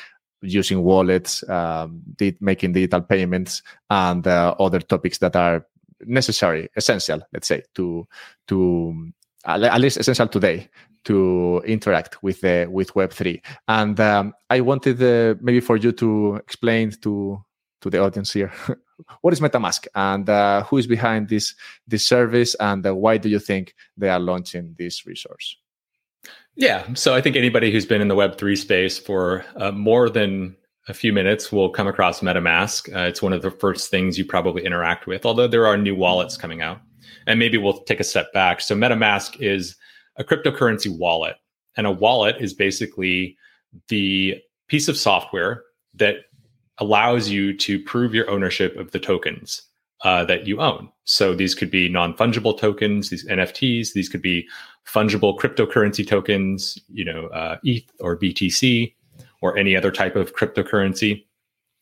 using 0.41 0.83
wallets, 0.83 1.47
um, 1.51 2.03
making 2.41 2.73
digital 2.73 3.03
payments, 3.03 3.63
and 3.91 4.27
uh, 4.27 4.55
other 4.59 4.81
topics 4.81 5.19
that 5.19 5.37
are 5.37 5.67
necessary, 6.07 6.69
essential, 6.77 7.21
let's 7.33 7.49
say, 7.49 7.63
to 7.75 8.07
to 8.47 9.13
at 9.45 9.81
least 9.81 9.97
essential 9.97 10.29
today 10.29 10.69
to 11.05 11.63
interact 11.67 12.23
with 12.23 12.41
the 12.41 12.67
with 12.71 12.95
Web3. 12.95 13.43
And 13.67 13.99
um, 14.01 14.33
I 14.49 14.61
wanted 14.61 15.01
maybe 15.43 15.61
for 15.61 15.77
you 15.77 15.93
to 15.93 16.37
explain 16.37 16.93
to 17.03 17.45
to 17.81 17.91
the 17.91 17.99
audience 17.99 18.33
here 18.33 18.53
what 19.21 19.33
is 19.33 19.41
MetaMask 19.41 19.87
and 19.95 20.29
uh, 20.29 20.65
who 20.65 20.79
is 20.79 20.87
behind 20.87 21.29
this 21.29 21.55
this 21.87 22.07
service 22.07 22.55
and 22.61 22.87
uh, 22.87 22.95
why 22.95 23.17
do 23.19 23.29
you 23.29 23.39
think 23.39 23.75
they 23.97 24.09
are 24.09 24.21
launching 24.21 24.75
this 24.79 25.07
resource? 25.07 25.57
Yeah, 26.57 26.93
so 26.95 27.15
I 27.15 27.21
think 27.21 27.37
anybody 27.37 27.71
who's 27.71 27.87
been 27.87 28.01
in 28.01 28.09
the 28.09 28.17
Web 28.17 28.37
three 28.37 28.57
space 28.57 28.99
for 28.99 29.45
uh, 29.57 29.71
more 29.71 30.11
than 30.11 30.57
a 30.89 30.95
few 30.95 31.13
minutes 31.13 31.53
will 31.53 31.71
come 31.71 31.87
across 31.87 32.21
MetaMask. 32.21 32.95
Uh, 32.95 33.09
it's 33.09 33.23
one 33.23 33.33
of 33.33 33.43
the 33.43 33.51
first 33.51 33.91
things 33.91 34.19
you 34.19 34.25
probably 34.25 34.65
interact 34.65 35.07
with, 35.07 35.25
although 35.25 35.47
there 35.47 35.67
are 35.67 35.77
new 35.77 35.95
wallets 35.95 36.37
coming 36.37 36.63
out. 36.63 36.81
And 37.27 37.39
maybe 37.39 37.59
we'll 37.59 37.83
take 37.83 38.01
a 38.01 38.05
step 38.05 38.33
back. 38.33 38.61
So 38.61 38.75
MetaMask 38.75 39.41
is 39.41 39.77
a 40.17 40.25
cryptocurrency 40.25 40.97
wallet, 40.97 41.37
and 41.77 41.87
a 41.87 41.93
wallet 41.93 42.37
is 42.41 42.55
basically 42.55 43.37
the 43.89 44.43
piece 44.67 44.89
of 44.89 44.97
software 44.97 45.63
that 45.95 46.17
allows 46.79 47.29
you 47.29 47.57
to 47.57 47.83
prove 47.83 48.15
your 48.15 48.29
ownership 48.31 48.77
of 48.77 48.91
the 48.93 49.01
tokens 49.01 49.63
uh, 50.03 50.25
that 50.25 50.47
you 50.47 50.61
own. 50.61 50.89
So 51.05 51.35
these 51.35 51.55
could 51.55 51.71
be 51.71 51.89
non 51.89 52.15
fungible 52.15 52.57
tokens, 52.59 53.11
these 53.11 53.27
NFTs. 53.27 53.93
These 53.93 54.09
could 54.09 54.23
be 54.23 54.47
fungible 54.87 55.39
cryptocurrency 55.39 56.07
tokens, 56.07 56.79
you 56.89 57.05
know, 57.05 57.27
uh, 57.29 57.59
ETH 57.65 57.91
or 58.01 58.19
BTC 58.19 58.95
or 59.43 59.57
any 59.57 59.77
other 59.77 59.91
type 59.91 60.17
of 60.17 60.35
cryptocurrency. 60.35 61.25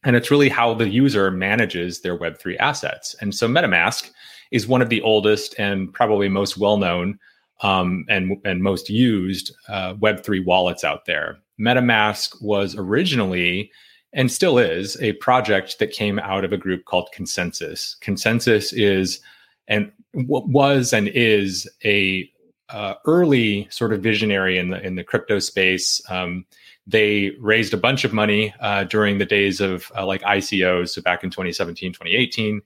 And 0.04 0.16
it's 0.16 0.30
really 0.30 0.48
how 0.48 0.74
the 0.74 0.88
user 0.88 1.30
manages 1.30 2.00
their 2.00 2.18
Web3 2.18 2.56
assets. 2.58 3.14
And 3.20 3.34
so 3.34 3.48
MetaMask 3.48 4.10
is 4.50 4.66
one 4.66 4.82
of 4.82 4.88
the 4.88 5.02
oldest 5.02 5.54
and 5.58 5.92
probably 5.92 6.28
most 6.28 6.56
well 6.56 6.76
known 6.76 7.18
um, 7.62 8.04
and, 8.08 8.36
and 8.44 8.62
most 8.62 8.88
used 8.88 9.54
uh, 9.68 9.94
Web3 9.94 10.44
wallets 10.44 10.84
out 10.84 11.06
there. 11.06 11.38
MetaMask 11.58 12.40
was 12.42 12.76
originally 12.76 13.70
and 14.16 14.32
still 14.32 14.58
is 14.58 15.00
a 15.00 15.12
project 15.14 15.78
that 15.78 15.92
came 15.92 16.18
out 16.18 16.44
of 16.44 16.52
a 16.52 16.56
group 16.56 16.86
called 16.86 17.08
ConsenSys. 17.14 17.98
ConsenSys 18.00 18.72
is 18.72 19.20
and 19.68 19.92
was 20.14 20.92
and 20.92 21.08
is 21.08 21.68
a 21.84 22.28
uh, 22.70 22.94
early 23.04 23.68
sort 23.70 23.92
of 23.92 24.02
visionary 24.02 24.58
in 24.58 24.70
the 24.70 24.84
in 24.84 24.96
the 24.96 25.04
crypto 25.04 25.38
space. 25.38 26.00
Um, 26.10 26.46
they 26.86 27.32
raised 27.40 27.74
a 27.74 27.76
bunch 27.76 28.04
of 28.04 28.12
money 28.12 28.54
uh, 28.60 28.84
during 28.84 29.18
the 29.18 29.26
days 29.26 29.60
of 29.60 29.92
uh, 29.96 30.06
like 30.06 30.22
ICOs, 30.22 30.90
so 30.90 31.02
back 31.02 31.22
in 31.22 31.30
2017, 31.30 31.92
2018, 31.92 32.62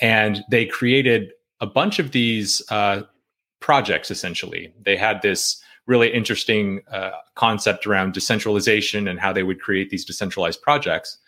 and 0.00 0.44
they 0.50 0.66
created 0.66 1.30
a 1.60 1.66
bunch 1.66 1.98
of 1.98 2.10
these 2.10 2.60
uh, 2.70 3.02
projects. 3.60 4.10
Essentially, 4.10 4.72
they 4.82 4.96
had 4.96 5.22
this 5.22 5.62
really 5.88 6.12
interesting 6.12 6.82
uh, 6.92 7.10
concept 7.34 7.86
around 7.86 8.12
decentralization 8.12 9.08
and 9.08 9.18
how 9.18 9.32
they 9.32 9.42
would 9.42 9.60
create 9.60 9.90
these 9.90 10.04
decentralized 10.04 10.62
projects. 10.62 11.18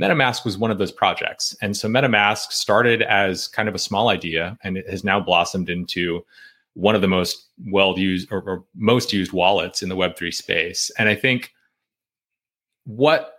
MetaMask 0.00 0.44
was 0.44 0.58
one 0.58 0.70
of 0.70 0.78
those 0.78 0.92
projects. 0.92 1.56
And 1.62 1.76
so 1.76 1.88
MetaMask 1.88 2.52
started 2.52 3.02
as 3.02 3.48
kind 3.48 3.68
of 3.68 3.74
a 3.74 3.78
small 3.78 4.08
idea 4.10 4.56
and 4.62 4.76
it 4.76 4.88
has 4.88 5.02
now 5.02 5.18
blossomed 5.18 5.70
into 5.70 6.24
one 6.74 6.94
of 6.94 7.00
the 7.00 7.08
most 7.08 7.48
well 7.66 7.98
used 7.98 8.30
or, 8.30 8.42
or 8.42 8.64
most 8.76 9.12
used 9.12 9.32
wallets 9.32 9.82
in 9.82 9.88
the 9.88 9.96
Web3 9.96 10.32
space. 10.32 10.90
And 10.98 11.08
I 11.08 11.14
think 11.14 11.52
what 12.84 13.38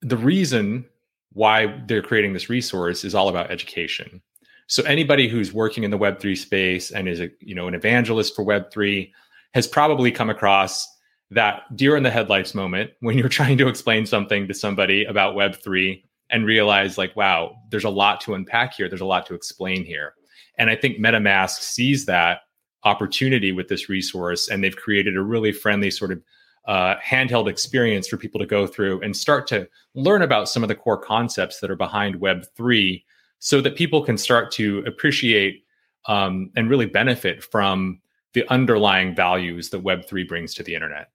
the 0.00 0.16
reason 0.16 0.86
why 1.32 1.82
they're 1.86 2.02
creating 2.02 2.32
this 2.32 2.48
resource 2.48 3.04
is 3.04 3.14
all 3.14 3.28
about 3.28 3.50
education. 3.50 4.22
So 4.66 4.82
anybody 4.84 5.28
who's 5.28 5.52
working 5.52 5.84
in 5.84 5.90
the 5.90 5.98
Web3 5.98 6.36
space 6.36 6.90
and 6.90 7.06
is 7.08 7.20
a 7.20 7.30
you 7.40 7.54
know 7.54 7.68
an 7.68 7.74
evangelist 7.74 8.34
for 8.34 8.44
Web3 8.44 9.10
has 9.56 9.66
probably 9.66 10.12
come 10.12 10.28
across 10.28 10.86
that 11.30 11.62
deer 11.74 11.96
in 11.96 12.02
the 12.02 12.10
headlights 12.10 12.54
moment 12.54 12.90
when 13.00 13.16
you're 13.16 13.28
trying 13.40 13.56
to 13.56 13.68
explain 13.68 14.04
something 14.04 14.46
to 14.46 14.52
somebody 14.52 15.06
about 15.06 15.34
Web3 15.34 16.02
and 16.28 16.44
realize, 16.44 16.98
like, 16.98 17.16
wow, 17.16 17.56
there's 17.70 17.84
a 17.84 17.88
lot 17.88 18.20
to 18.20 18.34
unpack 18.34 18.74
here. 18.74 18.86
There's 18.86 19.00
a 19.00 19.06
lot 19.06 19.24
to 19.28 19.34
explain 19.34 19.82
here. 19.82 20.12
And 20.58 20.68
I 20.68 20.76
think 20.76 20.98
MetaMask 20.98 21.62
sees 21.62 22.04
that 22.04 22.40
opportunity 22.84 23.50
with 23.50 23.68
this 23.68 23.88
resource, 23.88 24.46
and 24.46 24.62
they've 24.62 24.76
created 24.76 25.16
a 25.16 25.22
really 25.22 25.52
friendly 25.52 25.90
sort 25.90 26.12
of 26.12 26.22
uh, 26.66 26.96
handheld 26.96 27.48
experience 27.48 28.06
for 28.06 28.18
people 28.18 28.38
to 28.40 28.46
go 28.46 28.66
through 28.66 29.00
and 29.00 29.16
start 29.16 29.46
to 29.46 29.66
learn 29.94 30.20
about 30.20 30.50
some 30.50 30.64
of 30.64 30.68
the 30.68 30.74
core 30.74 31.00
concepts 31.00 31.60
that 31.60 31.70
are 31.70 31.76
behind 31.76 32.16
Web3 32.16 33.02
so 33.38 33.62
that 33.62 33.74
people 33.74 34.02
can 34.02 34.18
start 34.18 34.52
to 34.52 34.84
appreciate 34.86 35.64
um, 36.04 36.50
and 36.56 36.68
really 36.68 36.84
benefit 36.84 37.42
from 37.42 38.02
the 38.36 38.46
underlying 38.52 39.14
values 39.14 39.70
that 39.70 39.82
Web3 39.82 40.28
brings 40.28 40.52
to 40.52 40.62
the 40.62 40.74
internet. 40.74 41.08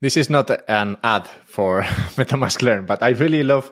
This 0.00 0.16
is 0.16 0.30
not 0.30 0.50
an 0.68 0.96
ad 1.04 1.28
for 1.44 1.82
MetaMask 2.16 2.62
Learn, 2.62 2.86
but 2.86 3.02
I 3.02 3.10
really 3.10 3.42
love 3.42 3.66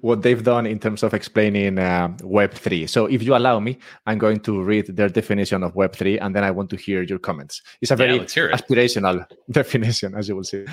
what 0.00 0.22
they've 0.22 0.42
done 0.42 0.64
in 0.64 0.78
terms 0.78 1.02
of 1.02 1.12
explaining 1.12 1.78
uh, 1.78 2.08
Web3. 2.20 2.88
So, 2.88 3.04
if 3.04 3.22
you 3.22 3.36
allow 3.36 3.60
me, 3.60 3.78
I'm 4.06 4.16
going 4.16 4.40
to 4.40 4.62
read 4.62 4.86
their 4.86 5.10
definition 5.10 5.62
of 5.62 5.74
Web3 5.74 6.18
and 6.22 6.34
then 6.34 6.44
I 6.44 6.50
want 6.50 6.70
to 6.70 6.76
hear 6.76 7.02
your 7.02 7.18
comments. 7.18 7.60
It's 7.82 7.90
a 7.90 7.96
very 7.96 8.16
yeah, 8.16 8.56
aspirational 8.56 9.26
definition, 9.50 10.14
as 10.14 10.28
you 10.30 10.36
will 10.36 10.44
see. 10.44 10.64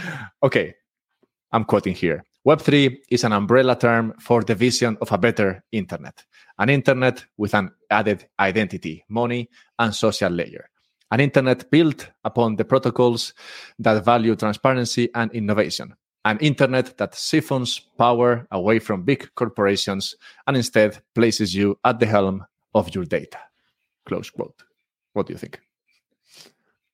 Okay, 0.42 0.74
I'm 1.52 1.66
quoting 1.66 1.96
here 1.96 2.24
Web3 2.48 2.96
is 3.10 3.26
an 3.26 3.34
umbrella 3.34 3.76
term 3.76 4.14
for 4.22 4.42
the 4.42 4.56
vision 4.56 4.98
of 5.02 5.12
a 5.12 5.18
better 5.18 5.66
internet, 5.74 6.24
an 6.60 6.70
internet 6.70 7.26
with 7.36 7.54
an 7.54 7.72
added 7.90 8.26
identity, 8.40 9.04
money, 9.10 9.50
and 9.80 9.94
social 9.94 10.32
layer 10.32 10.70
an 11.12 11.20
internet 11.20 11.70
built 11.72 12.10
upon 12.24 12.56
the 12.56 12.66
protocols 12.66 13.34
that 13.80 14.04
value 14.04 14.36
transparency 14.36 15.10
and 15.16 15.32
innovation, 15.32 15.96
an 16.26 16.38
internet 16.40 16.98
that 16.98 17.16
siphons 17.16 17.80
power 17.98 18.48
away 18.52 18.80
from 18.80 19.04
big 19.04 19.30
corporations 19.36 20.16
and 20.48 20.58
instead 20.58 21.02
places 21.16 21.56
you 21.56 21.78
at 21.86 22.00
the 22.00 22.06
helm 22.06 22.46
of 22.76 22.94
your 22.94 23.06
data. 23.06 23.40
Close 24.06 24.30
quote. 24.30 24.64
What 25.14 25.28
do 25.28 25.34
you 25.34 25.40
think? 25.40 25.60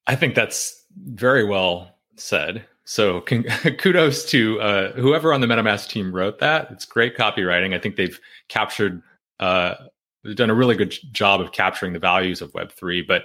I 0.08 0.16
think 0.16 0.36
that's 0.36 0.86
very 0.96 1.46
well 1.46 1.96
said. 2.16 2.66
So 2.86 3.22
kudos 3.80 4.26
to 4.26 4.60
uh, 4.60 4.92
whoever 4.94 5.34
on 5.34 5.42
the 5.42 5.48
MetaMask 5.48 5.88
team 5.88 6.14
wrote 6.14 6.40
that. 6.40 6.70
It's 6.72 6.86
great 6.86 7.18
copywriting. 7.18 7.74
I 7.74 7.80
think 7.80 7.96
they've 7.96 8.20
captured, 8.50 9.02
uh, 9.40 9.76
they've 10.24 10.36
done 10.36 10.50
a 10.50 10.56
really 10.56 10.76
good 10.76 10.94
job 11.12 11.42
of 11.42 11.54
capturing 11.54 11.94
the 11.94 12.00
values 12.00 12.42
of 12.42 12.52
Web3. 12.54 13.08
But 13.08 13.24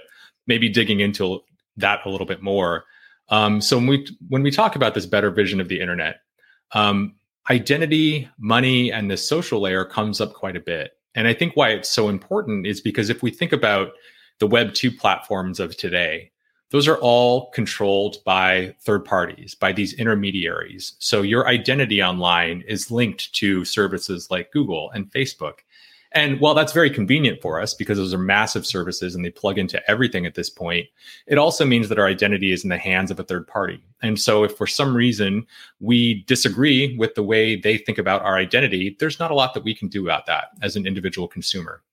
maybe 0.49 0.67
digging 0.67 0.99
into 0.99 1.39
that 1.77 2.01
a 2.05 2.09
little 2.09 2.27
bit 2.27 2.41
more. 2.41 2.83
Um, 3.29 3.61
so 3.61 3.77
when 3.77 3.87
we 3.87 4.07
when 4.27 4.43
we 4.43 4.51
talk 4.51 4.75
about 4.75 4.95
this 4.95 5.05
better 5.05 5.31
vision 5.31 5.61
of 5.61 5.69
the 5.69 5.79
internet, 5.79 6.17
um, 6.73 7.15
identity, 7.49 8.27
money, 8.37 8.91
and 8.91 9.09
the 9.09 9.15
social 9.15 9.61
layer 9.61 9.85
comes 9.85 10.19
up 10.19 10.33
quite 10.33 10.57
a 10.57 10.59
bit. 10.59 10.91
And 11.15 11.27
I 11.27 11.33
think 11.33 11.55
why 11.55 11.69
it's 11.69 11.89
so 11.89 12.09
important 12.09 12.67
is 12.67 12.81
because 12.81 13.09
if 13.09 13.23
we 13.23 13.31
think 13.31 13.53
about 13.53 13.91
the 14.39 14.47
Web 14.47 14.73
2 14.73 14.91
platforms 14.91 15.59
of 15.59 15.75
today, 15.77 16.31
those 16.71 16.87
are 16.87 16.97
all 16.97 17.49
controlled 17.51 18.17
by 18.25 18.75
third 18.81 19.03
parties, 19.03 19.55
by 19.55 19.71
these 19.71 19.93
intermediaries. 19.93 20.93
So 20.99 21.23
your 21.23 21.47
identity 21.47 22.01
online 22.01 22.63
is 22.67 22.91
linked 22.91 23.33
to 23.35 23.65
services 23.65 24.29
like 24.29 24.51
Google 24.51 24.91
and 24.91 25.11
Facebook. 25.11 25.59
And 26.11 26.39
while 26.39 26.55
that's 26.55 26.73
very 26.73 26.89
convenient 26.89 27.39
for 27.41 27.61
us 27.61 27.75
because 27.75 27.97
those 27.97 28.13
are 28.15 28.19
massive 28.19 28.65
services 28.65 29.13
and 29.13 29.23
they 29.23 29.29
plug 29.29 29.59
into 29.59 29.79
everything 29.89 30.25
at 30.25 30.33
this 30.33 30.49
point, 30.49 30.87
it 31.27 31.37
also 31.37 31.65
means 31.65 31.87
that 31.89 31.99
our 31.99 32.07
identity 32.07 32.51
is 32.51 32.63
in 32.63 32.69
the 32.69 32.79
hands 32.79 33.11
of 33.11 33.19
a 33.19 33.23
third 33.23 33.47
party. 33.47 33.83
And 34.01 34.19
so 34.19 34.43
if 34.43 34.57
for 34.57 34.65
some 34.65 34.95
reason 34.95 35.45
we 35.79 36.23
disagree 36.23 36.97
with 36.97 37.13
the 37.13 37.21
way 37.21 37.55
they 37.55 37.77
think 37.77 37.99
about 37.99 38.23
our 38.23 38.37
identity, 38.37 38.95
there's 38.99 39.19
not 39.19 39.29
a 39.29 39.35
lot 39.35 39.53
that 39.53 39.63
we 39.63 39.75
can 39.75 39.87
do 39.87 40.03
about 40.03 40.25
that 40.25 40.45
as 40.63 40.75
an 40.75 40.87
individual 40.87 41.27
consumer. 41.27 41.83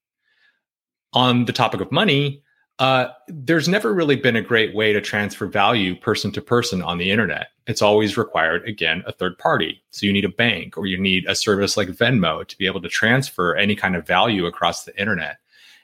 On 1.13 1.45
the 1.45 1.53
topic 1.53 1.83
of 1.83 1.93
money, 1.93 2.43
uh, 2.79 3.09
there's 3.29 3.69
never 3.69 3.93
really 3.93 4.17
been 4.17 4.37
a 4.37 4.43
great 4.43 4.75
way 4.75 4.93
to 4.93 5.01
transfer 5.01 5.47
value 5.47 5.95
person 5.95 6.31
to 6.33 6.41
person 6.43 6.83
on 6.83 6.99
the 6.99 7.11
internet. 7.11 7.49
It's 7.67 7.83
always 7.83 8.17
required, 8.17 8.67
again, 8.69 9.03
a 9.07 9.13
third 9.13 9.39
party. 9.39 9.83
So 9.91 10.07
you 10.07 10.13
need 10.13 10.25
a 10.25 10.31
bank 10.31 10.79
or 10.79 10.87
you 10.87 10.99
need 10.99 11.27
a 11.27 11.35
service 11.35 11.77
like 11.77 11.89
Venmo 11.89 12.47
to 12.47 12.59
be 12.59 12.67
able 12.67 12.81
to 12.83 12.89
transfer 12.89 13.57
any 13.57 13.75
kind 13.75 13.97
of 13.97 14.07
value 14.07 14.47
across 14.47 14.85
the 14.85 14.99
internet. 14.99 15.39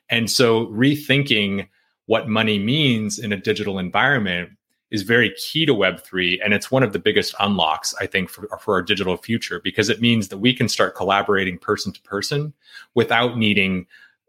And 0.09 0.31
so 0.31 0.67
rethinking 0.67 1.69
what 2.07 2.29
money 2.29 2.59
means 2.59 3.19
in 3.19 3.33
a 3.33 3.37
digital 3.37 3.79
environment 3.79 4.51
is 4.91 5.03
very 5.03 5.35
key 5.39 5.65
to 5.65 5.75
Web3. 5.75 6.39
And 6.45 6.53
it's 6.53 6.71
one 6.71 6.83
of 6.83 6.93
the 6.93 6.99
biggest 6.99 7.35
unlocks, 7.41 7.95
I 7.99 8.07
think, 8.07 8.29
for, 8.29 8.47
for 8.59 8.75
our 8.75 8.83
digital 8.83 9.17
future, 9.17 9.59
because 9.59 9.89
it 9.89 10.03
means 10.03 10.29
that 10.29 10.39
we 10.39 10.55
can 10.55 10.69
start 10.69 10.95
collaborating 10.95 11.59
person 11.59 11.93
to 11.93 12.03
person 12.03 12.53
without 12.95 13.39
needing 13.39 13.87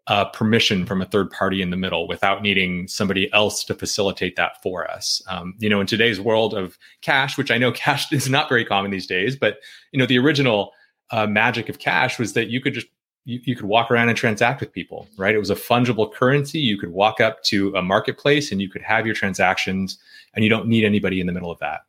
uh, 0.07 0.25
permission 0.25 0.85
from 0.85 1.01
a 1.01 1.05
third 1.05 1.31
party 1.31 1.61
in 1.61 1.69
the 1.69 1.77
middle 1.77 2.07
without 2.07 2.41
needing 2.41 2.87
somebody 2.87 3.31
else 3.31 3.63
to 3.63 3.73
facilitate 3.73 4.35
that 4.35 4.61
for 4.61 4.89
us. 4.89 5.21
Um, 5.27 5.55
you 5.59 5.69
know, 5.69 5.79
in 5.79 5.87
today's 5.87 6.19
world 6.19 6.53
of 6.53 6.77
cash, 7.01 7.37
which 7.37 7.51
I 7.51 7.57
know 7.57 7.71
cash 7.73 8.11
is 8.11 8.29
not 8.29 8.49
very 8.49 8.65
common 8.65 8.91
these 8.91 9.07
days, 9.07 9.35
but 9.35 9.59
you 9.91 9.99
know, 9.99 10.05
the 10.05 10.19
original 10.19 10.73
uh, 11.11 11.27
magic 11.27 11.69
of 11.69 11.79
cash 11.79 12.19
was 12.19 12.33
that 12.33 12.49
you 12.49 12.59
could 12.59 12.73
just 12.73 12.87
you, 13.25 13.39
you, 13.43 13.55
could 13.55 13.65
walk 13.65 13.89
around 13.89 14.09
and 14.09 14.17
transact 14.17 14.59
with 14.59 14.73
people, 14.73 15.07
right? 15.15 15.33
It 15.33 15.39
was 15.39 15.49
a 15.49 15.55
fungible 15.55 16.13
currency. 16.13 16.59
You 16.59 16.77
could 16.77 16.89
walk 16.89 17.21
up 17.21 17.41
to 17.43 17.73
a 17.73 17.81
marketplace 17.81 18.51
and 18.51 18.61
you 18.61 18.69
could 18.69 18.81
have 18.81 19.05
your 19.05 19.15
transactions, 19.15 19.97
and 20.33 20.43
you 20.43 20.49
don't 20.49 20.67
need 20.67 20.83
anybody 20.83 21.21
in 21.21 21.27
the 21.27 21.31
middle 21.31 21.51
of 21.51 21.59
that. 21.59 21.81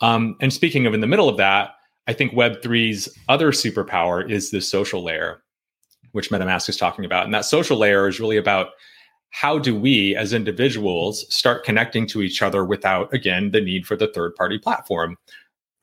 Um, 0.00 0.36
and 0.40 0.52
speaking 0.52 0.86
of 0.86 0.94
in 0.94 1.00
the 1.00 1.08
middle 1.08 1.28
of 1.28 1.36
that, 1.38 1.70
I 2.06 2.12
think 2.12 2.32
Web3's 2.32 3.08
other 3.28 3.50
superpower 3.50 4.28
is 4.28 4.50
the 4.50 4.60
social 4.60 5.02
layer 5.02 5.42
which 6.12 6.30
MetaMask 6.30 6.68
is 6.68 6.76
talking 6.76 7.04
about. 7.04 7.24
And 7.24 7.34
that 7.34 7.44
social 7.44 7.76
layer 7.76 8.08
is 8.08 8.20
really 8.20 8.36
about 8.36 8.68
how 9.30 9.58
do 9.58 9.76
we 9.76 10.16
as 10.16 10.32
individuals 10.32 11.24
start 11.32 11.64
connecting 11.64 12.06
to 12.08 12.22
each 12.22 12.42
other 12.42 12.64
without, 12.64 13.12
again, 13.14 13.52
the 13.52 13.60
need 13.60 13.86
for 13.86 13.96
the 13.96 14.08
third 14.08 14.34
party 14.34 14.58
platform? 14.58 15.16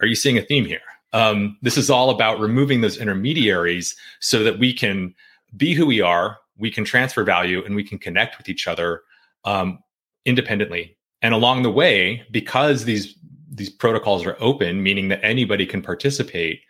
Are 0.01 0.07
you 0.07 0.15
seeing 0.15 0.37
a 0.37 0.41
theme 0.41 0.65
here? 0.65 0.81
Um, 1.13 1.57
this 1.61 1.77
is 1.77 1.89
all 1.89 2.09
about 2.09 2.39
removing 2.39 2.81
those 2.81 2.97
intermediaries 2.97 3.95
so 4.19 4.43
that 4.43 4.59
we 4.59 4.73
can 4.73 5.15
be 5.55 5.73
who 5.73 5.85
we 5.85 6.01
are, 6.01 6.37
we 6.57 6.69
can 6.69 6.83
transfer 6.83 7.23
value, 7.23 7.63
and 7.65 7.75
we 7.75 7.83
can 7.83 7.97
connect 7.97 8.37
with 8.37 8.49
each 8.49 8.67
other 8.67 9.01
um, 9.45 9.79
independently. 10.25 10.97
And 11.21 11.33
along 11.33 11.63
the 11.63 11.71
way, 11.71 12.23
because 12.31 12.83
these 12.83 13.15
these 13.49 13.69
protocols 13.69 14.25
are 14.25 14.37
open, 14.39 14.83
meaning 14.83 15.07
that 15.07 15.23
anybody 15.23 15.65
can 15.65 15.81
participate, 15.81 16.61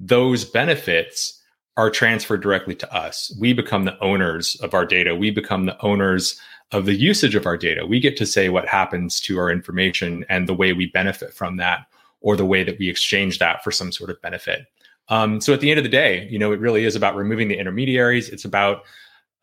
those 0.00 0.44
benefits 0.44 1.40
are 1.76 1.90
transferred 1.90 2.42
directly 2.42 2.74
to 2.76 2.94
us. 2.94 3.34
We 3.40 3.52
become 3.52 3.84
the 3.84 3.98
owners 4.00 4.56
of 4.56 4.74
our 4.74 4.84
data. 4.84 5.14
We 5.14 5.30
become 5.30 5.66
the 5.66 5.80
owners 5.82 6.38
of 6.70 6.86
the 6.86 6.94
usage 6.94 7.34
of 7.34 7.46
our 7.46 7.56
data. 7.56 7.86
We 7.86 8.00
get 8.00 8.16
to 8.18 8.26
say 8.26 8.48
what 8.48 8.68
happens 8.68 9.20
to 9.20 9.38
our 9.38 9.50
information 9.50 10.24
and 10.28 10.48
the 10.48 10.54
way 10.54 10.72
we 10.72 10.86
benefit 10.86 11.32
from 11.32 11.56
that, 11.58 11.86
or 12.20 12.36
the 12.36 12.46
way 12.46 12.62
that 12.64 12.78
we 12.78 12.88
exchange 12.88 13.38
that 13.38 13.64
for 13.64 13.70
some 13.70 13.92
sort 13.92 14.10
of 14.10 14.20
benefit. 14.22 14.66
Um, 15.08 15.40
so 15.40 15.52
at 15.52 15.60
the 15.60 15.70
end 15.70 15.78
of 15.78 15.84
the 15.84 15.90
day, 15.90 16.28
you 16.30 16.38
know, 16.38 16.52
it 16.52 16.60
really 16.60 16.84
is 16.84 16.96
about 16.96 17.16
removing 17.16 17.48
the 17.48 17.58
intermediaries. 17.58 18.28
It's 18.28 18.44
about 18.44 18.82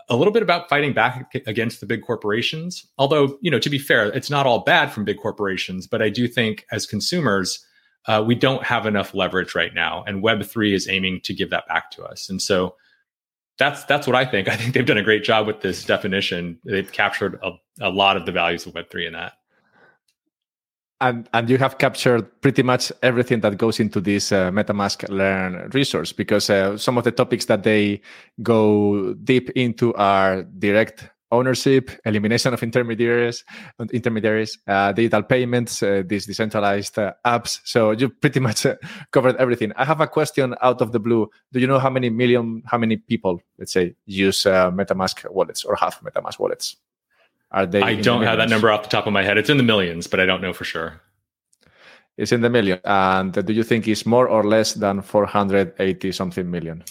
a 0.08 0.16
little 0.16 0.34
bit 0.34 0.42
about 0.42 0.70
fighting 0.70 0.94
back 0.94 1.36
against 1.46 1.80
the 1.80 1.86
big 1.86 2.02
corporations. 2.02 2.88
Although, 2.98 3.38
you 3.42 3.52
know, 3.52 3.60
to 3.60 3.70
be 3.70 3.78
fair, 3.78 4.08
it's 4.08 4.30
not 4.30 4.48
all 4.48 4.64
bad 4.64 4.92
from 4.92 5.06
big 5.06 5.20
corporations, 5.20 5.86
but 5.86 6.02
I 6.02 6.10
do 6.10 6.28
think 6.28 6.66
as 6.72 6.88
consumers, 6.88 7.64
uh, 8.08 8.24
we 8.26 8.36
don't 8.36 8.64
have 8.64 8.86
enough 8.86 9.14
leverage 9.14 9.56
right 9.56 9.74
now, 9.74 10.04
and 10.08 10.22
Web 10.22 10.44
three 10.44 10.74
is 10.74 10.88
aiming 10.88 11.22
to 11.24 11.34
give 11.34 11.50
that 11.50 11.68
back 11.68 11.92
to 11.92 12.04
us. 12.04 12.30
And 12.30 12.42
so 12.42 12.76
that's 13.58 13.84
that's 13.84 14.08
what 14.08 14.16
I 14.16 14.26
think. 14.26 14.48
I 14.48 14.56
think 14.56 14.74
they've 14.74 14.86
done 14.86 14.98
a 14.98 15.04
great 15.04 15.24
job 15.24 15.46
with 15.46 15.62
this 15.62 15.86
definition. 15.86 16.60
They've 16.64 16.92
captured 16.92 17.40
a, 17.44 17.52
a 17.82 17.90
lot 17.90 18.18
of 18.18 18.26
the 18.26 18.32
values 18.32 18.66
of 18.66 18.74
Web 18.74 18.90
three 18.90 19.06
in 19.06 19.14
that. 19.14 19.34
And 21.02 21.30
and 21.34 21.50
you 21.50 21.58
have 21.58 21.78
captured 21.78 22.42
pretty 22.42 22.64
much 22.64 22.92
everything 23.04 23.42
that 23.42 23.58
goes 23.58 23.80
into 23.80 24.02
this 24.02 24.32
uh, 24.32 24.52
MetaMask 24.52 25.08
Learn 25.10 25.70
resource 25.74 26.12
because 26.12 26.50
uh, 26.50 26.78
some 26.78 26.98
of 26.98 27.04
the 27.04 27.12
topics 27.12 27.46
that 27.46 27.64
they 27.64 28.02
go 28.42 29.14
deep 29.24 29.50
into 29.52 29.94
are 29.96 30.44
direct 30.44 31.10
ownership, 31.32 31.92
elimination 32.06 32.54
of 32.54 32.64
intermediaries, 32.64 33.44
intermediaries, 33.92 34.58
uh, 34.68 34.92
digital 34.92 35.24
payments, 35.24 35.84
uh, 35.84 36.04
these 36.06 36.26
decentralized 36.26 36.98
uh, 36.98 37.14
apps. 37.26 37.60
So 37.64 37.92
you 37.92 38.10
pretty 38.10 38.40
much 38.48 38.66
uh, 38.66 38.76
covered 39.12 39.36
everything. 39.38 39.72
I 39.76 39.86
have 39.86 40.02
a 40.02 40.08
question 40.08 40.56
out 40.62 40.82
of 40.82 40.92
the 40.92 41.00
blue. 41.00 41.30
Do 41.52 41.60
you 41.60 41.68
know 41.68 41.80
how 41.80 41.90
many 41.90 42.10
million, 42.10 42.64
how 42.66 42.78
many 42.78 42.98
people, 42.98 43.42
let's 43.58 43.72
say, 43.72 43.96
use 44.06 44.46
uh, 44.46 44.72
MetaMask 44.72 45.30
wallets 45.32 45.64
or 45.64 45.76
have 45.76 46.00
MetaMask 46.02 46.40
wallets? 46.40 46.76
Are 47.52 47.66
they? 47.66 47.82
I 47.82 47.96
don't 47.96 48.22
the 48.22 48.28
have 48.28 48.38
that 48.38 48.50
number 48.50 48.70
off 48.70 48.84
the 48.84 48.90
top 48.90 49.08
of 49.08 49.14
my 49.14 49.24
head. 49.24 49.38
It's 49.38 49.50
in 49.50 49.58
the 49.58 49.64
millions, 49.64 50.08
but 50.08 50.20
I 50.20 50.26
don't 50.26 50.42
know 50.42 50.54
for 50.54 50.66
sure. 50.66 51.02
It's 52.18 52.32
in 52.32 52.42
the 52.42 52.50
million. 52.50 52.80
And 52.84 53.34
do 53.34 53.54
you 53.54 53.64
think 53.64 53.88
it's 53.88 54.06
more 54.06 54.28
or 54.28 54.44
less 54.44 54.74
than 54.74 55.02
480 55.02 56.12
something 56.12 56.52
million? 56.52 56.84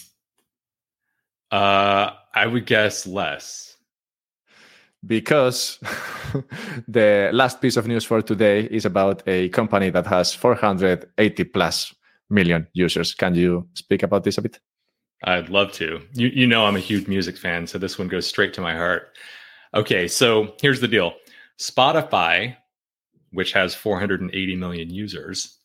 Uh, 1.51 2.11
I 2.33 2.47
would 2.47 2.65
guess 2.65 3.07
less 3.07 3.68
because 5.05 5.79
the 6.87 7.29
last 7.33 7.61
piece 7.61 7.77
of 7.77 7.87
news 7.87 8.03
for 8.03 8.21
today 8.21 8.61
is 8.65 8.85
about 8.85 9.23
a 9.27 9.49
company 9.49 9.89
that 9.89 10.05
has 10.07 10.33
480 10.33 11.43
plus 11.45 11.93
million 12.29 12.67
users. 12.73 13.13
Can 13.13 13.35
you 13.35 13.67
speak 13.73 14.03
about 14.03 14.23
this 14.23 14.37
a 14.37 14.41
bit? 14.41 14.59
I'd 15.23 15.49
love 15.49 15.71
to. 15.73 16.01
You, 16.13 16.27
you 16.27 16.47
know, 16.47 16.65
I'm 16.65 16.75
a 16.75 16.81
huge 16.81 17.07
music 17.07 17.37
fan, 17.37 17.67
so 17.67 17.77
this 17.77 17.99
one 17.99 18.07
goes 18.07 18.27
straight 18.27 18.53
to 18.53 18.61
my 18.61 18.75
heart. 18.75 19.17
Okay, 19.73 20.07
so 20.07 20.53
here's 20.61 20.79
the 20.79 20.87
deal 20.87 21.13
Spotify, 21.59 22.55
which 23.31 23.51
has 23.53 23.75
480 23.75 24.55
million 24.55 24.89
users, 24.89 25.59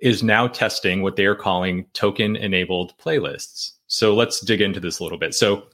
is 0.00 0.22
now 0.22 0.48
testing 0.48 1.02
what 1.02 1.16
they 1.16 1.26
are 1.26 1.34
calling 1.34 1.86
token 1.92 2.36
enabled 2.36 2.94
playlists. 2.98 3.72
So 3.86 4.14
let's 4.14 4.40
dig 4.40 4.60
into 4.60 4.80
this 4.80 4.98
a 4.98 5.02
little 5.02 5.18
bit. 5.18 5.34
So 5.34 5.64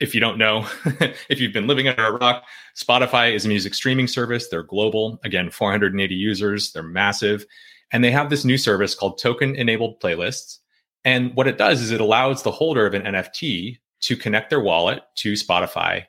if 0.00 0.14
you 0.14 0.20
don't 0.20 0.38
know, 0.38 0.66
if 1.28 1.40
you've 1.40 1.52
been 1.52 1.66
living 1.66 1.88
under 1.88 2.06
a 2.06 2.12
rock, 2.12 2.44
Spotify 2.76 3.34
is 3.34 3.44
a 3.44 3.48
music 3.48 3.74
streaming 3.74 4.06
service. 4.06 4.48
They're 4.48 4.62
global. 4.62 5.20
Again, 5.24 5.50
480 5.50 6.14
users. 6.14 6.72
They're 6.72 6.82
massive. 6.82 7.46
And 7.92 8.02
they 8.02 8.10
have 8.10 8.30
this 8.30 8.44
new 8.44 8.58
service 8.58 8.94
called 8.94 9.18
token 9.18 9.54
enabled 9.54 10.00
playlists. 10.00 10.58
And 11.04 11.34
what 11.34 11.46
it 11.46 11.58
does 11.58 11.80
is 11.80 11.90
it 11.90 12.00
allows 12.00 12.42
the 12.42 12.50
holder 12.50 12.86
of 12.86 12.94
an 12.94 13.02
NFT 13.02 13.78
to 14.00 14.16
connect 14.16 14.50
their 14.50 14.60
wallet 14.60 15.02
to 15.16 15.34
Spotify 15.34 16.04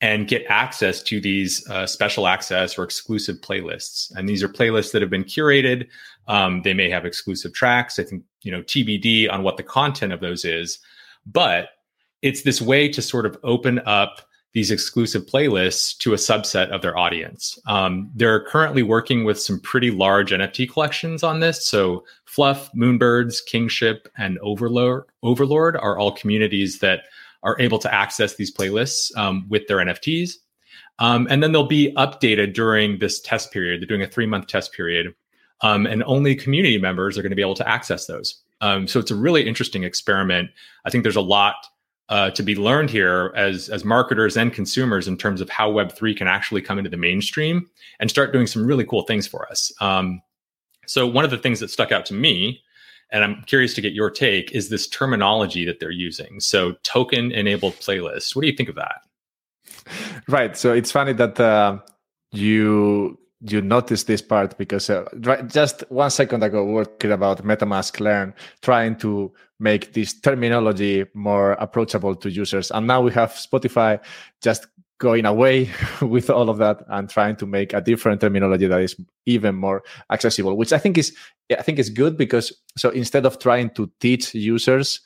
and 0.00 0.28
get 0.28 0.44
access 0.48 1.02
to 1.02 1.20
these 1.20 1.68
uh, 1.68 1.86
special 1.86 2.26
access 2.26 2.78
or 2.78 2.84
exclusive 2.84 3.36
playlists. 3.40 4.14
And 4.14 4.28
these 4.28 4.42
are 4.42 4.48
playlists 4.48 4.92
that 4.92 5.02
have 5.02 5.10
been 5.10 5.24
curated. 5.24 5.88
Um, 6.28 6.62
they 6.62 6.74
may 6.74 6.88
have 6.88 7.04
exclusive 7.04 7.52
tracks. 7.52 7.98
I 7.98 8.04
think, 8.04 8.22
you 8.42 8.52
know, 8.52 8.62
TBD 8.62 9.30
on 9.30 9.42
what 9.42 9.56
the 9.56 9.62
content 9.62 10.12
of 10.12 10.20
those 10.20 10.44
is. 10.44 10.78
But 11.26 11.70
it's 12.22 12.42
this 12.42 12.60
way 12.60 12.88
to 12.88 13.02
sort 13.02 13.26
of 13.26 13.38
open 13.42 13.80
up 13.80 14.28
these 14.54 14.70
exclusive 14.70 15.26
playlists 15.26 15.96
to 15.98 16.14
a 16.14 16.16
subset 16.16 16.70
of 16.70 16.80
their 16.80 16.96
audience. 16.96 17.58
Um, 17.66 18.10
they're 18.14 18.40
currently 18.44 18.82
working 18.82 19.24
with 19.24 19.40
some 19.40 19.60
pretty 19.60 19.90
large 19.90 20.30
NFT 20.30 20.70
collections 20.70 21.22
on 21.22 21.40
this. 21.40 21.66
So, 21.66 22.04
Fluf, 22.26 22.74
Moonbirds, 22.74 23.44
Kingship, 23.46 24.08
and 24.16 24.38
Overlord, 24.38 25.04
Overlord 25.22 25.76
are 25.76 25.98
all 25.98 26.12
communities 26.12 26.78
that 26.78 27.02
are 27.42 27.60
able 27.60 27.78
to 27.78 27.94
access 27.94 28.34
these 28.34 28.52
playlists 28.52 29.16
um, 29.16 29.46
with 29.48 29.66
their 29.68 29.76
NFTs. 29.78 30.32
Um, 30.98 31.28
and 31.30 31.42
then 31.42 31.52
they'll 31.52 31.66
be 31.66 31.92
updated 31.96 32.54
during 32.54 32.98
this 32.98 33.20
test 33.20 33.52
period. 33.52 33.80
They're 33.80 33.86
doing 33.86 34.02
a 34.02 34.08
three 34.08 34.26
month 34.26 34.48
test 34.48 34.72
period, 34.72 35.14
um, 35.60 35.86
and 35.86 36.02
only 36.04 36.34
community 36.34 36.78
members 36.78 37.18
are 37.18 37.22
going 37.22 37.30
to 37.30 37.36
be 37.36 37.42
able 37.42 37.54
to 37.54 37.68
access 37.68 38.06
those. 38.06 38.42
Um, 38.62 38.88
so, 38.88 38.98
it's 38.98 39.10
a 39.10 39.14
really 39.14 39.46
interesting 39.46 39.84
experiment. 39.84 40.50
I 40.86 40.90
think 40.90 41.04
there's 41.04 41.16
a 41.16 41.20
lot 41.20 41.54
uh, 42.08 42.30
to 42.30 42.42
be 42.42 42.54
learned 42.54 42.90
here 42.90 43.32
as 43.36 43.68
as 43.68 43.84
marketers 43.84 44.36
and 44.36 44.52
consumers 44.52 45.06
in 45.06 45.16
terms 45.16 45.40
of 45.40 45.50
how 45.50 45.70
Web 45.70 45.92
three 45.92 46.14
can 46.14 46.26
actually 46.26 46.62
come 46.62 46.78
into 46.78 46.90
the 46.90 46.96
mainstream 46.96 47.68
and 48.00 48.10
start 48.10 48.32
doing 48.32 48.46
some 48.46 48.66
really 48.66 48.84
cool 48.84 49.02
things 49.02 49.26
for 49.26 49.48
us. 49.50 49.72
Um, 49.80 50.22
so 50.86 51.06
one 51.06 51.24
of 51.24 51.30
the 51.30 51.38
things 51.38 51.60
that 51.60 51.70
stuck 51.70 51.92
out 51.92 52.06
to 52.06 52.14
me, 52.14 52.62
and 53.12 53.22
I'm 53.22 53.42
curious 53.46 53.74
to 53.74 53.82
get 53.82 53.92
your 53.92 54.10
take, 54.10 54.52
is 54.52 54.70
this 54.70 54.88
terminology 54.88 55.66
that 55.66 55.80
they're 55.80 55.90
using. 55.90 56.40
So 56.40 56.76
token 56.82 57.30
enabled 57.30 57.74
playlist. 57.74 58.34
What 58.34 58.42
do 58.42 58.48
you 58.48 58.56
think 58.56 58.70
of 58.70 58.76
that? 58.76 59.02
right. 60.28 60.56
So 60.56 60.72
it's 60.72 60.90
funny 60.90 61.12
that 61.14 61.38
uh, 61.38 61.78
you 62.32 63.18
you 63.40 63.60
notice 63.60 64.04
this 64.04 64.20
part 64.20 64.58
because 64.58 64.90
uh, 64.90 65.04
just 65.46 65.84
one 65.90 66.10
second 66.10 66.42
ago 66.42 66.64
we 66.64 66.72
were 66.72 66.84
talking 66.84 67.12
about 67.12 67.44
MetaMask 67.44 68.00
Learn 68.00 68.34
trying 68.62 68.96
to 68.96 69.32
make 69.60 69.92
this 69.92 70.18
terminology 70.20 71.04
more 71.14 71.52
approachable 71.52 72.16
to 72.16 72.30
users, 72.30 72.70
and 72.70 72.86
now 72.86 73.00
we 73.00 73.12
have 73.12 73.30
Spotify 73.30 74.00
just 74.42 74.66
going 74.98 75.24
away 75.24 75.70
with 76.02 76.28
all 76.28 76.50
of 76.50 76.58
that 76.58 76.82
and 76.88 77.08
trying 77.08 77.36
to 77.36 77.46
make 77.46 77.72
a 77.72 77.80
different 77.80 78.20
terminology 78.20 78.66
that 78.66 78.80
is 78.80 78.96
even 79.26 79.54
more 79.54 79.82
accessible 80.10 80.56
which 80.56 80.72
i 80.72 80.78
think 80.78 80.98
is 80.98 81.16
i 81.56 81.62
think 81.62 81.78
is 81.78 81.88
good 81.88 82.16
because 82.16 82.52
so 82.76 82.90
instead 82.90 83.24
of 83.24 83.38
trying 83.38 83.70
to 83.70 83.90
teach 84.00 84.34
users 84.34 85.00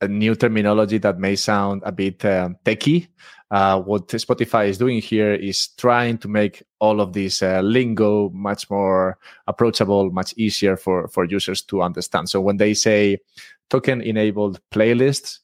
a 0.00 0.08
new 0.08 0.34
terminology 0.34 0.96
that 0.96 1.18
may 1.18 1.36
sound 1.36 1.82
a 1.84 1.92
bit 1.92 2.24
um, 2.24 2.56
techy 2.64 3.08
uh, 3.50 3.80
what 3.80 4.08
spotify 4.08 4.68
is 4.68 4.78
doing 4.78 5.00
here 5.00 5.34
is 5.34 5.68
trying 5.76 6.16
to 6.18 6.28
make 6.28 6.62
all 6.78 7.00
of 7.00 7.12
this 7.12 7.42
uh, 7.42 7.60
lingo 7.60 8.30
much 8.30 8.68
more 8.70 9.18
approachable 9.46 10.10
much 10.10 10.34
easier 10.36 10.76
for 10.76 11.08
for 11.08 11.24
users 11.24 11.62
to 11.62 11.82
understand 11.82 12.28
so 12.28 12.40
when 12.40 12.56
they 12.56 12.74
say 12.74 13.18
token 13.68 14.00
enabled 14.00 14.60
playlists 14.70 15.40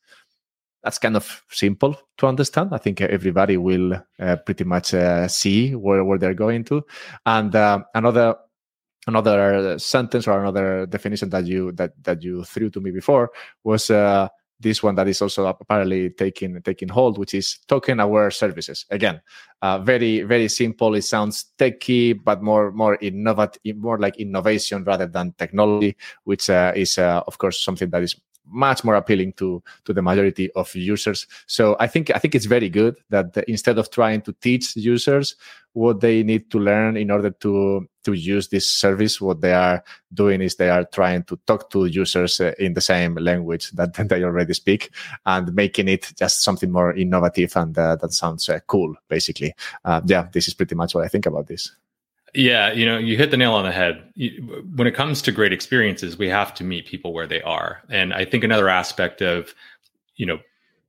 that's 0.86 0.98
kind 0.98 1.16
of 1.16 1.42
simple 1.50 2.00
to 2.16 2.28
understand. 2.28 2.72
I 2.72 2.78
think 2.78 3.00
everybody 3.00 3.56
will 3.56 4.00
uh, 4.20 4.36
pretty 4.36 4.62
much 4.62 4.94
uh, 4.94 5.26
see 5.26 5.74
where, 5.74 6.04
where 6.04 6.16
they're 6.16 6.32
going 6.32 6.62
to. 6.66 6.86
And 7.26 7.52
uh, 7.56 7.82
another 7.92 8.36
another 9.08 9.80
sentence 9.80 10.28
or 10.28 10.40
another 10.40 10.86
definition 10.86 11.30
that 11.30 11.44
you 11.44 11.72
that 11.72 11.92
that 12.04 12.22
you 12.22 12.44
threw 12.44 12.70
to 12.70 12.80
me 12.80 12.92
before 12.92 13.32
was 13.64 13.90
uh, 13.90 14.28
this 14.60 14.82
one 14.82 14.94
that 14.94 15.08
is 15.08 15.20
also 15.20 15.46
apparently 15.46 16.10
taking 16.10 16.60
taking 16.62 16.88
hold, 16.88 17.18
which 17.18 17.34
is 17.34 17.58
token 17.68 18.00
aware 18.00 18.30
services. 18.30 18.86
Again, 18.90 19.20
uh, 19.62 19.78
very 19.78 20.22
very 20.22 20.48
simple. 20.48 20.94
It 20.94 21.02
sounds 21.02 21.52
techy, 21.58 22.14
but 22.14 22.42
more 22.42 22.72
more 22.72 22.96
innovative, 23.00 23.76
more 23.76 23.98
like 23.98 24.16
innovation 24.18 24.84
rather 24.84 25.06
than 25.06 25.34
technology, 25.38 25.96
which 26.24 26.48
uh, 26.48 26.72
is 26.74 26.98
uh, 26.98 27.22
of 27.26 27.38
course 27.38 27.62
something 27.62 27.90
that 27.90 28.02
is 28.02 28.16
much 28.46 28.85
more 28.85 28.94
appealing 28.94 29.32
to 29.35 29.62
to 29.85 29.92
the 29.92 30.02
majority 30.02 30.50
of 30.52 30.74
users. 30.74 31.26
So 31.46 31.76
I 31.80 31.87
think 31.87 32.11
I 32.14 32.18
think 32.18 32.35
it's 32.35 32.46
very 32.46 32.68
good 32.68 32.96
that 33.11 33.32
the, 33.32 33.48
instead 33.50 33.78
of 33.78 33.90
trying 33.90 34.22
to 34.22 34.32
teach 34.35 34.76
users 34.76 35.37
what 35.72 36.00
they 36.00 36.22
need 36.22 36.50
to 36.50 36.59
learn 36.59 36.96
in 36.96 37.11
order 37.11 37.30
to 37.30 37.87
to 38.04 38.12
use 38.12 38.48
this 38.48 38.70
service, 38.70 39.20
what 39.20 39.40
they 39.40 39.52
are 39.52 39.82
doing 40.14 40.40
is 40.40 40.54
they 40.54 40.70
are 40.70 40.85
trying 40.85 41.24
to 41.24 41.37
talk 41.46 41.70
to 41.70 41.87
users 41.87 42.40
uh, 42.40 42.52
in 42.59 42.72
the 42.74 42.80
same 42.80 43.16
language 43.16 43.70
that, 43.72 43.94
they 44.09 44.22
already 44.22 44.54
speak 44.54 44.90
and 45.26 45.52
making 45.54 45.88
it 45.88 46.12
just 46.16 46.42
something 46.42 46.70
more 46.70 46.94
innovative 46.94 47.54
and 47.56 47.76
uh, 47.76 47.96
that 47.96 48.12
sounds 48.12 48.48
uh, 48.48 48.61
cool. 48.66 48.94
Basically, 49.09 49.52
uh, 49.85 50.00
yeah, 50.06 50.28
this 50.32 50.48
is 50.48 50.54
pretty 50.54 50.74
much 50.74 50.94
what 50.94 51.04
I 51.04 51.09
think 51.09 51.26
about 51.26 51.48
this. 51.48 51.76
Yeah, 52.37 52.70
you 52.70 52.85
know, 52.85 52.99
you 52.99 53.16
hit 53.16 53.31
the 53.31 53.38
nail 53.38 53.55
on 53.55 53.64
the 53.64 53.72
head. 53.72 54.12
When 54.77 54.87
it 54.87 54.94
comes 54.94 55.22
to 55.22 55.33
great 55.33 55.55
experiences, 55.55 56.18
we 56.18 56.29
have 56.29 56.53
to 56.55 56.64
meet 56.64 56.87
people 56.87 57.14
where 57.14 57.27
they 57.27 57.40
are. 57.40 57.83
And 57.88 58.12
I 58.12 58.27
think 58.27 58.44
another 58.44 58.68
aspect 58.68 59.22
of, 59.22 59.55
you 60.16 60.27
know, 60.27 60.38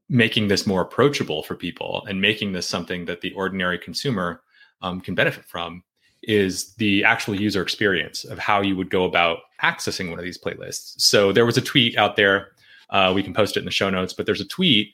making 0.09 0.49
this 0.49 0.67
more 0.67 0.81
approachable 0.81 1.43
for 1.43 1.55
people 1.55 2.05
and 2.09 2.21
making 2.21 2.51
this 2.51 2.67
something 2.67 3.05
that 3.05 3.21
the 3.21 3.31
ordinary 3.31 3.79
consumer 3.79 4.41
um, 4.81 4.99
can 4.99 5.15
benefit 5.15 5.45
from 5.45 5.83
is 6.21 6.73
the 6.75 7.05
actual 7.05 7.39
user 7.39 7.61
experience 7.61 8.25
of 8.25 8.37
how 8.37 8.61
you 8.61 8.75
would 8.75 8.89
go 8.89 9.05
about 9.05 9.39
accessing 9.63 10.09
one 10.09 10.19
of 10.19 10.25
these 10.25 10.37
playlists. 10.37 10.99
So 10.99 11.31
there 11.31 11.45
was 11.45 11.57
a 11.57 11.61
tweet 11.61 11.97
out 11.97 12.17
there. 12.17 12.49
Uh, 12.89 13.13
we 13.15 13.23
can 13.23 13.33
post 13.33 13.55
it 13.55 13.59
in 13.59 13.65
the 13.65 13.71
show 13.71 13.89
notes, 13.89 14.11
but 14.11 14.25
there's 14.25 14.41
a 14.41 14.47
tweet 14.47 14.93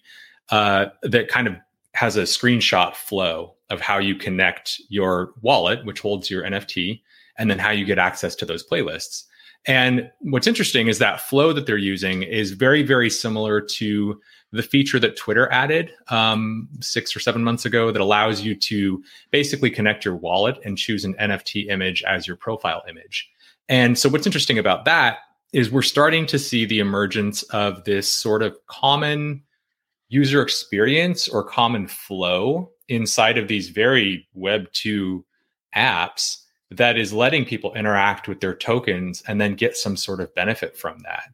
uh, 0.50 0.88
that 1.02 1.30
kind 1.30 1.48
of 1.48 1.56
has 1.96 2.16
a 2.16 2.24
screenshot 2.24 2.96
flow 2.96 3.56
of 3.73 3.81
how 3.81 3.97
you 3.97 4.15
connect 4.15 4.79
your 4.88 5.33
wallet, 5.41 5.83
which 5.86 5.99
holds 5.99 6.29
your 6.29 6.43
NFT, 6.43 7.01
and 7.38 7.49
then 7.49 7.59
how 7.59 7.71
you 7.71 7.83
get 7.83 7.97
access 7.97 8.36
to 8.36 8.45
those 8.45 8.65
playlists. 8.65 9.23
And 9.65 10.12
what's 10.19 10.47
interesting 10.47 10.88
is 10.88 10.99
that 10.99 11.21
flow 11.21 11.53
that 11.53 11.65
they're 11.65 11.77
using 11.77 12.23
is 12.23 12.51
very, 12.51 12.83
very 12.83 13.09
similar 13.09 13.62
to 13.62 14.19
the 14.51 14.63
feature 14.63 14.99
that 14.99 15.17
Twitter 15.17 15.51
added 15.51 15.91
um, 16.09 16.67
six 16.79 17.15
or 17.15 17.19
seven 17.19 17.43
months 17.43 17.65
ago 17.65 17.91
that 17.91 18.01
allows 18.01 18.41
you 18.41 18.55
to 18.55 19.03
basically 19.31 19.71
connect 19.71 20.05
your 20.05 20.15
wallet 20.15 20.59
and 20.63 20.77
choose 20.77 21.05
an 21.05 21.15
NFT 21.15 21.69
image 21.69 22.03
as 22.03 22.27
your 22.27 22.36
profile 22.36 22.83
image. 22.88 23.29
And 23.69 23.97
so, 23.97 24.09
what's 24.09 24.27
interesting 24.27 24.59
about 24.59 24.86
that 24.86 25.19
is 25.53 25.71
we're 25.71 25.81
starting 25.81 26.25
to 26.25 26.38
see 26.38 26.65
the 26.65 26.79
emergence 26.79 27.43
of 27.43 27.86
this 27.86 28.07
sort 28.07 28.43
of 28.43 28.57
common 28.67 29.41
user 30.09 30.41
experience 30.41 31.27
or 31.27 31.43
common 31.43 31.88
flow 31.88 32.69
inside 32.88 33.38
of 33.38 33.48
these 33.48 33.69
very 33.69 34.28
Web 34.34 34.72
2 34.74 35.24
apps 35.76 36.43
that 36.72 36.98
is 36.98 37.13
letting 37.13 37.46
people 37.46 37.74
interact 37.74 38.28
with 38.28 38.41
their 38.41 38.56
tokens 38.56 39.24
and 39.28 39.39
then 39.39 39.56
get 39.56 39.78
some 39.78 39.96
sort 39.96 40.19
of 40.19 40.34
benefit 40.36 40.76
from 40.76 41.00
that. 41.00 41.26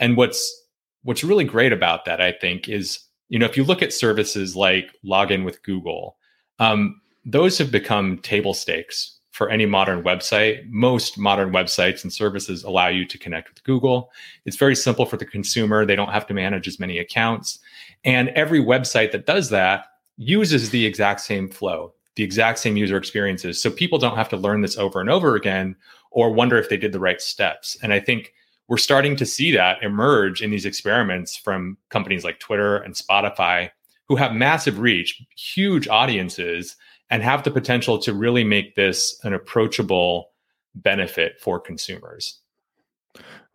And 0.00 0.16
what's 0.16 0.64
what's 1.02 1.22
really 1.22 1.44
great 1.44 1.72
about 1.72 2.04
that, 2.04 2.20
I 2.20 2.32
think, 2.32 2.68
is 2.68 3.00
you 3.28 3.38
know 3.38 3.46
if 3.46 3.56
you 3.56 3.64
look 3.64 3.82
at 3.82 3.92
services 3.92 4.56
like 4.56 4.90
login 5.04 5.44
with 5.44 5.62
Google, 5.62 6.16
um, 6.58 7.00
those 7.24 7.58
have 7.58 7.70
become 7.70 8.18
table 8.18 8.54
stakes 8.54 9.18
for 9.30 9.50
any 9.50 9.66
modern 9.66 10.02
website. 10.02 10.66
Most 10.70 11.18
modern 11.18 11.52
websites 11.52 12.02
and 12.02 12.12
services 12.12 12.64
allow 12.64 12.88
you 12.88 13.04
to 13.04 13.18
connect 13.18 13.50
with 13.50 13.62
Google. 13.64 14.10
It's 14.46 14.56
very 14.56 14.74
simple 14.74 15.04
for 15.04 15.18
the 15.18 15.26
consumer. 15.26 15.84
They 15.84 15.96
don't 15.96 16.12
have 16.12 16.26
to 16.28 16.34
manage 16.34 16.66
as 16.66 16.80
many 16.80 16.98
accounts. 16.98 17.58
And 18.04 18.30
every 18.30 18.60
website 18.60 19.12
that 19.12 19.26
does 19.26 19.50
that 19.50 19.88
uses 20.16 20.70
the 20.70 20.86
exact 20.86 21.20
same 21.20 21.48
flow, 21.48 21.92
the 22.14 22.24
exact 22.24 22.58
same 22.58 22.76
user 22.76 22.96
experiences. 22.96 23.60
So 23.60 23.70
people 23.70 23.98
don't 23.98 24.16
have 24.16 24.28
to 24.30 24.36
learn 24.36 24.62
this 24.62 24.78
over 24.78 25.00
and 25.00 25.10
over 25.10 25.36
again 25.36 25.76
or 26.10 26.32
wonder 26.32 26.58
if 26.58 26.68
they 26.68 26.76
did 26.76 26.92
the 26.92 27.00
right 27.00 27.20
steps. 27.20 27.76
And 27.82 27.92
I 27.92 28.00
think 28.00 28.32
we're 28.68 28.78
starting 28.78 29.16
to 29.16 29.26
see 29.26 29.52
that 29.52 29.82
emerge 29.82 30.42
in 30.42 30.50
these 30.50 30.64
experiments 30.64 31.36
from 31.36 31.76
companies 31.90 32.24
like 32.24 32.40
Twitter 32.40 32.78
and 32.78 32.94
Spotify, 32.94 33.70
who 34.08 34.16
have 34.16 34.32
massive 34.32 34.78
reach, 34.78 35.22
huge 35.36 35.86
audiences, 35.88 36.76
and 37.10 37.22
have 37.22 37.44
the 37.44 37.50
potential 37.50 37.98
to 37.98 38.12
really 38.12 38.44
make 38.44 38.74
this 38.74 39.20
an 39.24 39.32
approachable 39.34 40.30
benefit 40.74 41.40
for 41.40 41.60
consumers. 41.60 42.40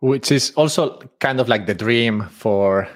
Which 0.00 0.32
is 0.32 0.52
also 0.52 0.98
kind 1.20 1.40
of 1.40 1.48
like 1.48 1.66
the 1.66 1.74
dream 1.74 2.28
for 2.30 2.88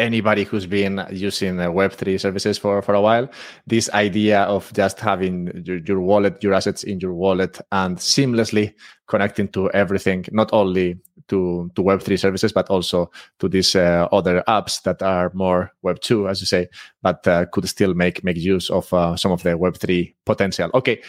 anybody 0.00 0.44
who's 0.44 0.66
been 0.66 1.04
using 1.12 1.56
Web3 1.56 2.18
services 2.18 2.58
for, 2.58 2.82
for 2.82 2.94
a 2.94 3.00
while, 3.00 3.28
this 3.66 3.90
idea 3.90 4.42
of 4.42 4.72
just 4.72 4.98
having 4.98 5.62
your, 5.64 5.78
your, 5.78 6.00
wallet, 6.00 6.42
your 6.42 6.54
assets 6.54 6.82
in 6.82 6.98
your 7.00 7.14
wallet 7.14 7.60
and 7.70 7.98
seamlessly 7.98 8.74
connecting 9.06 9.48
to 9.48 9.70
everything, 9.72 10.24
not 10.32 10.48
only 10.52 10.98
to, 11.28 11.70
to 11.74 11.82
Web3 11.82 12.18
services, 12.18 12.52
but 12.52 12.68
also 12.68 13.10
to 13.38 13.48
these 13.48 13.76
uh, 13.76 14.08
other 14.12 14.42
apps 14.48 14.82
that 14.82 15.02
are 15.02 15.30
more 15.34 15.72
Web2, 15.84 16.28
as 16.28 16.40
you 16.40 16.46
say, 16.46 16.68
but 17.02 17.26
uh, 17.28 17.46
could 17.46 17.68
still 17.68 17.94
make, 17.94 18.24
make 18.24 18.36
use 18.36 18.70
of 18.70 18.92
uh, 18.92 19.16
some 19.16 19.32
of 19.32 19.42
the 19.42 19.50
Web3 19.50 20.14
potential. 20.24 20.70
Okay. 20.74 21.00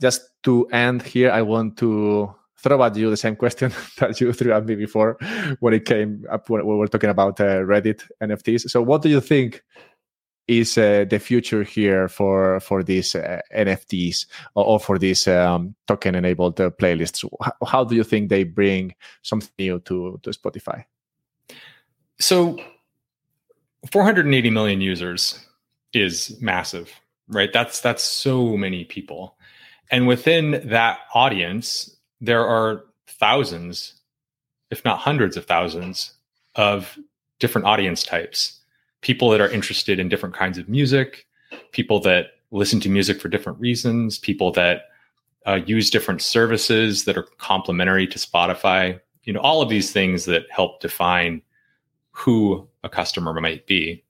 Just 0.00 0.30
to 0.42 0.66
end 0.72 1.02
here, 1.02 1.30
I 1.30 1.42
want 1.42 1.76
to 1.78 2.34
throw 2.62 2.82
at 2.82 2.96
you 2.96 3.10
the 3.10 3.16
same 3.16 3.36
question 3.36 3.72
that 3.98 4.20
you 4.20 4.32
threw 4.32 4.52
at 4.52 4.64
me 4.64 4.74
before 4.74 5.16
when 5.60 5.74
it 5.74 5.84
came 5.84 6.24
up 6.30 6.48
when 6.48 6.66
we 6.66 6.74
were 6.74 6.88
talking 6.88 7.10
about 7.10 7.40
uh, 7.40 7.60
Reddit 7.60 8.02
NFTs. 8.22 8.70
So, 8.70 8.82
what 8.82 9.02
do 9.02 9.08
you 9.08 9.20
think 9.20 9.62
is 10.48 10.76
uh, 10.76 11.04
the 11.08 11.18
future 11.18 11.62
here 11.62 12.08
for 12.08 12.60
for 12.60 12.82
these 12.82 13.14
uh, 13.14 13.40
NFTs 13.56 14.26
or, 14.54 14.64
or, 14.64 14.80
for 14.80 14.98
these 14.98 15.28
um, 15.28 15.74
token 15.86 16.14
enabled 16.14 16.60
uh, 16.60 16.70
playlists? 16.70 17.28
How, 17.40 17.66
how 17.66 17.84
do 17.84 17.94
you 17.94 18.04
think 18.04 18.28
they 18.28 18.44
bring 18.44 18.94
something 19.22 19.52
new 19.58 19.80
to 19.80 20.20
to 20.22 20.30
Spotify? 20.30 20.84
So, 22.18 22.58
480 23.90 24.50
million 24.50 24.80
users 24.80 25.44
is 25.92 26.40
massive, 26.40 26.92
right? 27.28 27.52
That's 27.52 27.80
that's 27.80 28.02
so 28.02 28.56
many 28.56 28.84
people. 28.84 29.36
And 29.90 30.06
within 30.06 30.62
that 30.70 31.00
audience, 31.14 31.91
there 32.22 32.46
are 32.46 32.84
thousands, 33.08 34.00
if 34.70 34.84
not 34.84 35.00
hundreds 35.00 35.36
of 35.36 35.44
thousands, 35.44 36.14
of 36.54 36.96
different 37.40 37.66
audience 37.66 38.04
types. 38.04 38.60
People 39.00 39.28
that 39.30 39.40
are 39.40 39.50
interested 39.50 39.98
in 39.98 40.08
different 40.08 40.34
kinds 40.34 40.56
of 40.56 40.68
music, 40.68 41.26
people 41.72 41.98
that 42.00 42.26
listen 42.52 42.78
to 42.80 42.88
music 42.88 43.20
for 43.20 43.28
different 43.28 43.58
reasons, 43.58 44.18
people 44.18 44.52
that 44.52 44.84
uh, 45.46 45.58
use 45.66 45.90
different 45.90 46.22
services 46.22 47.04
that 47.04 47.18
are 47.18 47.26
complementary 47.38 48.06
to 48.06 48.18
Spotify. 48.18 49.00
You 49.24 49.32
know, 49.32 49.40
all 49.40 49.60
of 49.60 49.68
these 49.68 49.90
things 49.90 50.24
that 50.26 50.44
help 50.50 50.80
define 50.80 51.42
who 52.12 52.68
a 52.84 52.88
customer 52.88 53.32
might 53.40 53.66
be. 53.66 54.04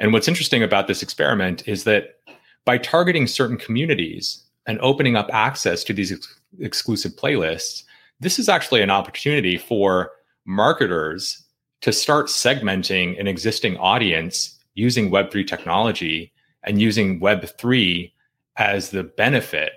And 0.00 0.12
what's 0.12 0.26
interesting 0.26 0.64
about 0.64 0.88
this 0.88 1.02
experiment 1.02 1.68
is 1.68 1.84
that 1.84 2.16
by 2.64 2.78
targeting 2.78 3.28
certain 3.28 3.56
communities 3.56 4.42
and 4.66 4.80
opening 4.80 5.14
up 5.14 5.30
access 5.32 5.84
to 5.84 5.92
these 5.92 6.10
ex- 6.10 6.40
exclusive 6.60 7.12
playlists, 7.16 7.84
this 8.20 8.38
is 8.38 8.48
actually 8.48 8.82
an 8.82 8.90
opportunity 8.90 9.58
for 9.58 10.10
marketers 10.44 11.44
to 11.80 11.92
start 11.92 12.26
segmenting 12.26 13.18
an 13.18 13.26
existing 13.26 13.76
audience 13.78 14.58
using 14.74 15.10
Web3 15.10 15.46
technology 15.46 16.32
and 16.62 16.80
using 16.80 17.20
Web3 17.20 18.10
as 18.56 18.90
the 18.90 19.02
benefit 19.02 19.72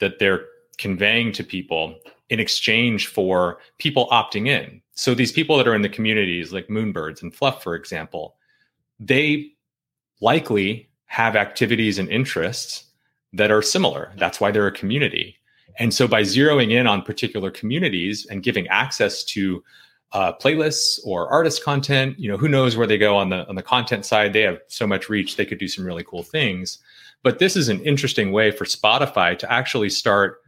that 0.00 0.18
they're 0.18 0.44
conveying 0.78 1.32
to 1.32 1.44
people 1.44 1.96
in 2.28 2.40
exchange 2.40 3.06
for 3.06 3.58
people 3.78 4.08
opting 4.10 4.48
in. 4.48 4.82
So 4.94 5.14
these 5.14 5.32
people 5.32 5.56
that 5.56 5.68
are 5.68 5.74
in 5.74 5.82
the 5.82 5.88
communities 5.88 6.52
like 6.52 6.68
Moonbirds 6.68 7.22
and 7.22 7.32
Fluf, 7.32 7.60
for 7.60 7.74
example, 7.74 8.36
they 8.98 9.52
likely 10.20 10.88
have 11.06 11.36
activities 11.36 11.98
and 11.98 12.08
interests 12.08 12.84
that 13.32 13.50
are 13.50 13.62
similar. 13.62 14.12
That's 14.16 14.40
why 14.40 14.50
they're 14.50 14.66
a 14.66 14.72
community. 14.72 15.36
And 15.78 15.92
so 15.92 16.08
by 16.08 16.22
zeroing 16.22 16.72
in 16.72 16.86
on 16.86 17.02
particular 17.02 17.50
communities 17.50 18.26
and 18.26 18.42
giving 18.42 18.66
access 18.68 19.24
to 19.24 19.62
uh, 20.12 20.32
playlists 20.32 20.98
or 21.04 21.28
artist 21.28 21.62
content, 21.62 22.18
you 22.18 22.30
know, 22.30 22.36
who 22.36 22.48
knows 22.48 22.76
where 22.76 22.86
they 22.86 22.98
go 22.98 23.16
on 23.16 23.30
the 23.30 23.46
on 23.48 23.54
the 23.54 23.62
content 23.62 24.06
side? 24.06 24.32
They 24.32 24.42
have 24.42 24.60
so 24.68 24.86
much 24.86 25.08
reach; 25.08 25.36
they 25.36 25.44
could 25.44 25.58
do 25.58 25.68
some 25.68 25.84
really 25.84 26.04
cool 26.04 26.22
things. 26.22 26.78
But 27.22 27.38
this 27.38 27.56
is 27.56 27.68
an 27.68 27.80
interesting 27.80 28.32
way 28.32 28.50
for 28.50 28.64
Spotify 28.64 29.36
to 29.38 29.52
actually 29.52 29.90
start, 29.90 30.40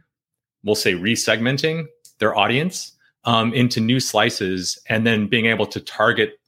we'll 0.63 0.75
say, 0.75 0.93
resegmenting 0.93 1.87
their 2.19 2.37
audience 2.37 2.93
um, 3.25 3.53
into 3.53 3.81
new 3.81 3.99
slices, 3.99 4.79
and 4.87 5.05
then 5.05 5.27
being 5.27 5.45
able 5.45 5.67
to 5.67 5.79
target 5.81 6.38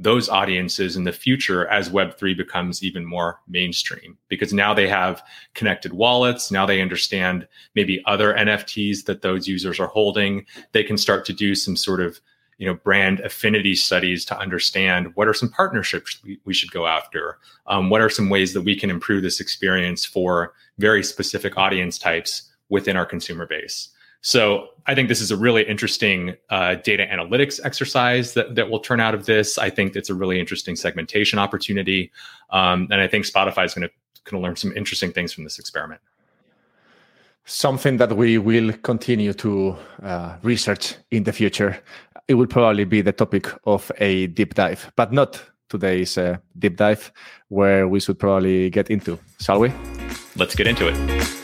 those 0.00 0.30
audiences 0.30 0.96
in 0.96 1.04
the 1.04 1.12
future 1.12 1.68
as 1.68 1.90
Web3 1.90 2.34
becomes 2.34 2.82
even 2.82 3.04
more 3.04 3.38
mainstream 3.46 4.16
because 4.28 4.50
now 4.50 4.72
they 4.72 4.88
have 4.88 5.22
connected 5.54 5.92
wallets. 5.92 6.50
Now 6.50 6.64
they 6.64 6.80
understand 6.80 7.46
maybe 7.74 8.02
other 8.06 8.32
NFTs 8.32 9.04
that 9.04 9.20
those 9.20 9.46
users 9.46 9.78
are 9.78 9.88
holding. 9.88 10.46
They 10.72 10.82
can 10.82 10.96
start 10.96 11.26
to 11.26 11.34
do 11.34 11.54
some 11.54 11.76
sort 11.76 12.00
of 12.00 12.18
you 12.56 12.66
know 12.66 12.74
brand 12.74 13.20
affinity 13.20 13.74
studies 13.74 14.24
to 14.26 14.38
understand 14.38 15.14
what 15.16 15.28
are 15.28 15.34
some 15.34 15.48
partnerships 15.50 16.22
we, 16.22 16.38
we 16.44 16.52
should 16.52 16.70
go 16.70 16.86
after 16.86 17.38
um, 17.66 17.88
what 17.88 18.02
are 18.02 18.10
some 18.10 18.28
ways 18.28 18.52
that 18.52 18.60
we 18.60 18.76
can 18.76 18.90
improve 18.90 19.22
this 19.22 19.40
experience 19.40 20.04
for 20.04 20.52
very 20.76 21.02
specific 21.02 21.56
audience 21.56 21.96
types 21.96 22.52
within 22.68 22.98
our 22.98 23.06
consumer 23.06 23.46
base 23.46 23.88
so 24.22 24.68
I 24.86 24.94
think 24.94 25.08
this 25.08 25.20
is 25.20 25.30
a 25.30 25.36
really 25.36 25.62
interesting 25.62 26.34
uh, 26.50 26.74
data 26.76 27.06
analytics 27.10 27.60
exercise 27.64 28.34
that, 28.34 28.54
that 28.54 28.70
will 28.70 28.80
turn 28.80 29.00
out 29.00 29.14
of 29.14 29.26
this. 29.26 29.56
I 29.56 29.70
think 29.70 29.96
it's 29.96 30.10
a 30.10 30.14
really 30.14 30.38
interesting 30.38 30.76
segmentation 30.76 31.38
opportunity. 31.38 32.10
Um, 32.50 32.88
and 32.90 33.00
I 33.00 33.06
think 33.06 33.24
Spotify 33.24 33.64
is 33.64 33.74
going 33.74 33.88
to 34.26 34.38
learn 34.38 34.56
some 34.56 34.72
interesting 34.76 35.12
things 35.12 35.32
from 35.32 35.44
this 35.44 35.58
experiment. 35.58 36.00
Something 37.44 37.96
that 37.96 38.16
we 38.16 38.38
will 38.38 38.72
continue 38.82 39.32
to 39.34 39.76
uh, 40.02 40.36
research 40.42 40.96
in 41.10 41.24
the 41.24 41.32
future. 41.32 41.80
It 42.28 42.34
will 42.34 42.46
probably 42.46 42.84
be 42.84 43.00
the 43.00 43.12
topic 43.12 43.48
of 43.64 43.90
a 43.98 44.28
deep 44.28 44.54
dive, 44.54 44.92
but 44.96 45.12
not 45.12 45.42
today's 45.68 46.18
uh, 46.18 46.36
deep 46.58 46.76
dive, 46.76 47.10
where 47.48 47.88
we 47.88 48.00
should 48.00 48.18
probably 48.18 48.70
get 48.70 48.90
into. 48.90 49.18
Shall 49.40 49.60
we? 49.60 49.72
Let's 50.36 50.54
get 50.54 50.66
into 50.66 50.88
it. 50.88 51.39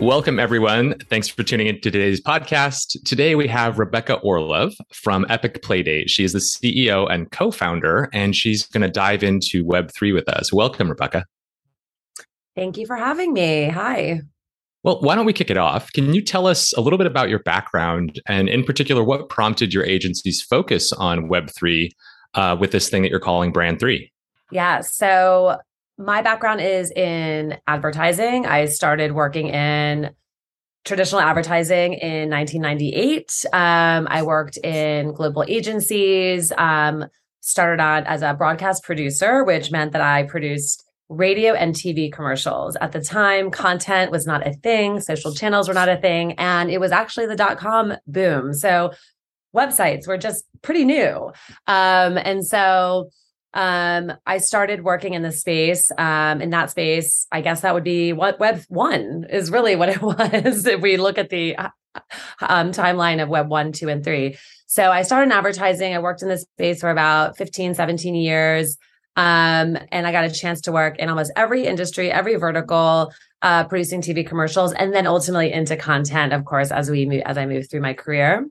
Welcome, 0.00 0.38
everyone. 0.38 0.98
Thanks 1.08 1.26
for 1.26 1.42
tuning 1.42 1.68
in 1.68 1.76
to 1.76 1.90
today's 1.90 2.20
podcast. 2.20 3.02
Today, 3.06 3.34
we 3.34 3.48
have 3.48 3.78
Rebecca 3.78 4.16
Orlov 4.16 4.74
from 4.92 5.24
Epic 5.30 5.62
Playdate. 5.62 6.10
She 6.10 6.22
is 6.22 6.34
the 6.34 6.38
CEO 6.38 7.10
and 7.10 7.30
co 7.30 7.50
founder, 7.50 8.10
and 8.12 8.36
she's 8.36 8.66
going 8.66 8.82
to 8.82 8.90
dive 8.90 9.22
into 9.22 9.64
Web3 9.64 10.12
with 10.12 10.28
us. 10.28 10.52
Welcome, 10.52 10.90
Rebecca. 10.90 11.24
Thank 12.54 12.76
you 12.76 12.86
for 12.86 12.96
having 12.96 13.32
me. 13.32 13.70
Hi. 13.70 14.20
Well, 14.82 15.00
why 15.00 15.14
don't 15.14 15.24
we 15.24 15.32
kick 15.32 15.50
it 15.50 15.56
off? 15.56 15.90
Can 15.92 16.12
you 16.12 16.20
tell 16.20 16.46
us 16.46 16.74
a 16.74 16.82
little 16.82 16.98
bit 16.98 17.06
about 17.06 17.30
your 17.30 17.40
background 17.40 18.20
and, 18.26 18.50
in 18.50 18.64
particular, 18.64 19.02
what 19.02 19.30
prompted 19.30 19.72
your 19.72 19.84
agency's 19.84 20.42
focus 20.42 20.92
on 20.92 21.30
Web3 21.30 21.88
uh, 22.34 22.54
with 22.60 22.70
this 22.70 22.90
thing 22.90 23.00
that 23.00 23.10
you're 23.10 23.18
calling 23.18 23.50
Brand 23.50 23.80
3? 23.80 24.12
Yeah. 24.52 24.82
So, 24.82 25.56
my 25.98 26.22
background 26.22 26.60
is 26.60 26.90
in 26.90 27.58
advertising. 27.66 28.46
I 28.46 28.66
started 28.66 29.12
working 29.12 29.48
in 29.48 30.10
traditional 30.84 31.20
advertising 31.20 31.94
in 31.94 32.30
1998. 32.30 33.46
Um, 33.52 34.06
I 34.10 34.22
worked 34.22 34.56
in 34.58 35.12
global 35.12 35.44
agencies, 35.48 36.52
um, 36.56 37.06
started 37.40 37.82
out 37.82 38.06
as 38.06 38.22
a 38.22 38.34
broadcast 38.34 38.84
producer, 38.84 39.42
which 39.44 39.70
meant 39.70 39.92
that 39.92 40.02
I 40.02 40.24
produced 40.24 40.84
radio 41.08 41.54
and 41.54 41.74
TV 41.74 42.12
commercials. 42.12 42.76
At 42.80 42.92
the 42.92 43.00
time, 43.00 43.50
content 43.50 44.10
was 44.10 44.26
not 44.26 44.46
a 44.46 44.52
thing, 44.52 45.00
social 45.00 45.32
channels 45.32 45.68
were 45.68 45.74
not 45.74 45.88
a 45.88 45.96
thing, 45.96 46.32
and 46.32 46.70
it 46.70 46.78
was 46.78 46.92
actually 46.92 47.26
the 47.26 47.36
dot 47.36 47.58
com 47.58 47.94
boom. 48.06 48.52
So 48.52 48.92
websites 49.54 50.06
were 50.06 50.18
just 50.18 50.44
pretty 50.62 50.84
new. 50.84 51.32
Um, 51.66 52.18
and 52.18 52.46
so 52.46 53.10
um, 53.56 54.12
I 54.26 54.36
started 54.36 54.84
working 54.84 55.14
in 55.14 55.22
the 55.22 55.32
space. 55.32 55.90
Um, 55.96 56.42
in 56.42 56.50
that 56.50 56.70
space, 56.70 57.26
I 57.32 57.40
guess 57.40 57.62
that 57.62 57.72
would 57.72 57.84
be 57.84 58.12
what 58.12 58.38
Web 58.38 58.62
one 58.68 59.24
is 59.30 59.50
really 59.50 59.76
what 59.76 59.88
it 59.88 60.02
was. 60.02 60.66
if 60.66 60.82
we 60.82 60.98
look 60.98 61.16
at 61.16 61.30
the 61.30 61.56
uh, 61.56 61.70
um, 62.42 62.70
timeline 62.70 63.22
of 63.22 63.30
Web 63.30 63.48
one, 63.48 63.72
two, 63.72 63.88
and 63.88 64.04
three. 64.04 64.36
So 64.66 64.92
I 64.92 65.02
started 65.02 65.32
in 65.32 65.32
advertising. 65.32 65.94
I 65.94 66.00
worked 66.00 66.20
in 66.20 66.28
this 66.28 66.42
space 66.42 66.80
for 66.80 66.90
about 66.90 67.38
15, 67.38 67.74
17 67.74 68.14
years. 68.14 68.76
Um, 69.16 69.78
and 69.90 70.06
I 70.06 70.12
got 70.12 70.26
a 70.26 70.30
chance 70.30 70.60
to 70.62 70.72
work 70.72 70.98
in 70.98 71.08
almost 71.08 71.32
every 71.34 71.64
industry, 71.64 72.12
every 72.12 72.34
vertical, 72.34 73.10
uh, 73.40 73.64
producing 73.64 74.02
TV 74.02 74.26
commercials, 74.26 74.74
and 74.74 74.92
then 74.92 75.06
ultimately 75.06 75.50
into 75.50 75.78
content, 75.78 76.34
of 76.34 76.44
course, 76.44 76.70
as 76.70 76.90
we 76.90 77.06
move, 77.06 77.22
as 77.24 77.38
I 77.38 77.46
moved 77.46 77.70
through 77.70 77.80
my 77.80 77.94
career. 77.94 78.46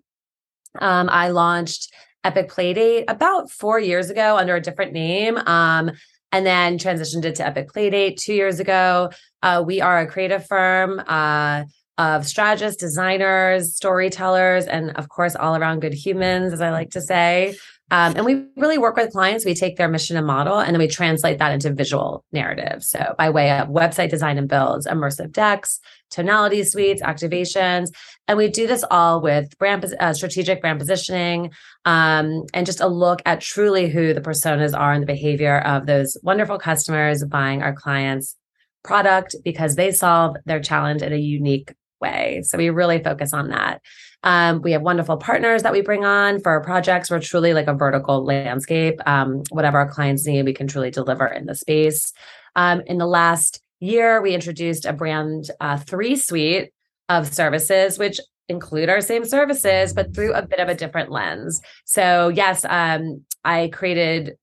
Um, 0.79 1.09
I 1.11 1.29
launched 1.29 1.93
Epic 2.25 2.49
Playdate 2.49 3.05
about 3.07 3.51
four 3.51 3.79
years 3.79 4.09
ago 4.09 4.35
under 4.37 4.55
a 4.55 4.61
different 4.61 4.93
name. 4.93 5.37
Um, 5.37 5.91
and 6.31 6.45
then 6.45 6.77
transitioned 6.77 7.23
it 7.23 7.35
to 7.35 7.47
Epic 7.47 7.69
Playdate 7.73 8.17
two 8.17 8.33
years 8.33 8.59
ago. 8.59 9.09
Uh, 9.41 9.63
we 9.65 9.79
are 9.79 9.99
a 9.99 10.07
creative 10.07 10.45
firm 10.45 11.01
uh, 11.07 11.63
of 11.97 12.27
strategists, 12.27 12.75
designers, 12.75 13.73
storytellers, 13.75 14.65
and 14.65 14.89
of 14.97 15.07
course, 15.07 15.35
all 15.35 15.55
around 15.55 15.79
good 15.79 15.93
humans, 15.93 16.51
as 16.51 16.59
I 16.59 16.71
like 16.71 16.89
to 16.91 17.01
say. 17.01 17.55
Um, 17.91 18.15
and 18.17 18.25
we 18.25 18.47
really 18.57 18.77
work 18.77 18.97
with 18.97 19.11
clients. 19.11 19.45
We 19.45 19.53
take 19.53 19.77
their 19.77 19.87
mission 19.87 20.17
and 20.17 20.25
model, 20.25 20.59
and 20.59 20.73
then 20.73 20.79
we 20.79 20.87
translate 20.87 21.37
that 21.37 21.53
into 21.53 21.71
visual 21.73 22.25
narrative. 22.31 22.83
So, 22.83 23.13
by 23.17 23.29
way 23.29 23.51
of 23.51 23.69
website 23.69 24.09
design 24.09 24.37
and 24.37 24.49
builds, 24.49 24.87
immersive 24.87 25.31
decks, 25.31 25.79
tonality 26.09 26.63
suites, 26.63 27.01
activations, 27.01 27.87
and 28.27 28.37
we 28.37 28.49
do 28.49 28.67
this 28.67 28.83
all 28.89 29.21
with 29.21 29.57
brand 29.57 29.85
uh, 29.99 30.13
strategic 30.13 30.61
brand 30.61 30.79
positioning, 30.79 31.51
um, 31.85 32.43
and 32.53 32.65
just 32.65 32.81
a 32.81 32.87
look 32.87 33.21
at 33.25 33.41
truly 33.41 33.89
who 33.89 34.13
the 34.13 34.21
personas 34.21 34.77
are 34.77 34.93
and 34.93 35.03
the 35.03 35.07
behavior 35.07 35.59
of 35.59 35.85
those 35.85 36.17
wonderful 36.23 36.57
customers 36.57 37.23
buying 37.25 37.61
our 37.61 37.73
clients' 37.73 38.35
product 38.83 39.35
because 39.43 39.75
they 39.75 39.91
solve 39.91 40.35
their 40.45 40.59
challenge 40.59 41.01
in 41.01 41.13
a 41.13 41.17
unique 41.17 41.73
way. 42.01 42.41
So 42.43 42.57
we 42.57 42.69
really 42.69 43.01
focus 43.01 43.33
on 43.33 43.49
that. 43.49 43.81
Um, 44.23 44.61
we 44.61 44.71
have 44.71 44.81
wonderful 44.81 45.17
partners 45.17 45.63
that 45.63 45.71
we 45.71 45.81
bring 45.81 46.03
on 46.03 46.39
for 46.39 46.51
our 46.51 46.63
projects. 46.63 47.11
We're 47.11 47.19
truly 47.19 47.53
like 47.53 47.67
a 47.67 47.73
vertical 47.73 48.25
landscape. 48.25 48.99
Um, 49.05 49.43
whatever 49.51 49.77
our 49.77 49.89
clients 49.89 50.25
need, 50.25 50.45
we 50.45 50.53
can 50.53 50.67
truly 50.67 50.89
deliver 50.89 51.27
in 51.27 51.45
the 51.45 51.55
space. 51.55 52.11
Um, 52.55 52.81
in 52.87 52.97
the 52.97 53.05
last 53.05 53.61
year, 53.79 54.21
we 54.21 54.33
introduced 54.33 54.85
a 54.85 54.93
brand 54.93 55.49
uh, 55.59 55.77
three 55.77 56.15
suite 56.15 56.71
of 57.09 57.33
services, 57.33 57.99
which 57.99 58.19
include 58.47 58.89
our 58.89 59.01
same 59.01 59.25
services, 59.25 59.93
but 59.93 60.13
through 60.13 60.33
a 60.33 60.45
bit 60.45 60.59
of 60.59 60.69
a 60.69 60.75
different 60.75 61.11
lens. 61.11 61.61
So, 61.85 62.29
yes, 62.29 62.65
um, 62.67 63.23
I 63.43 63.69
created 63.73 64.37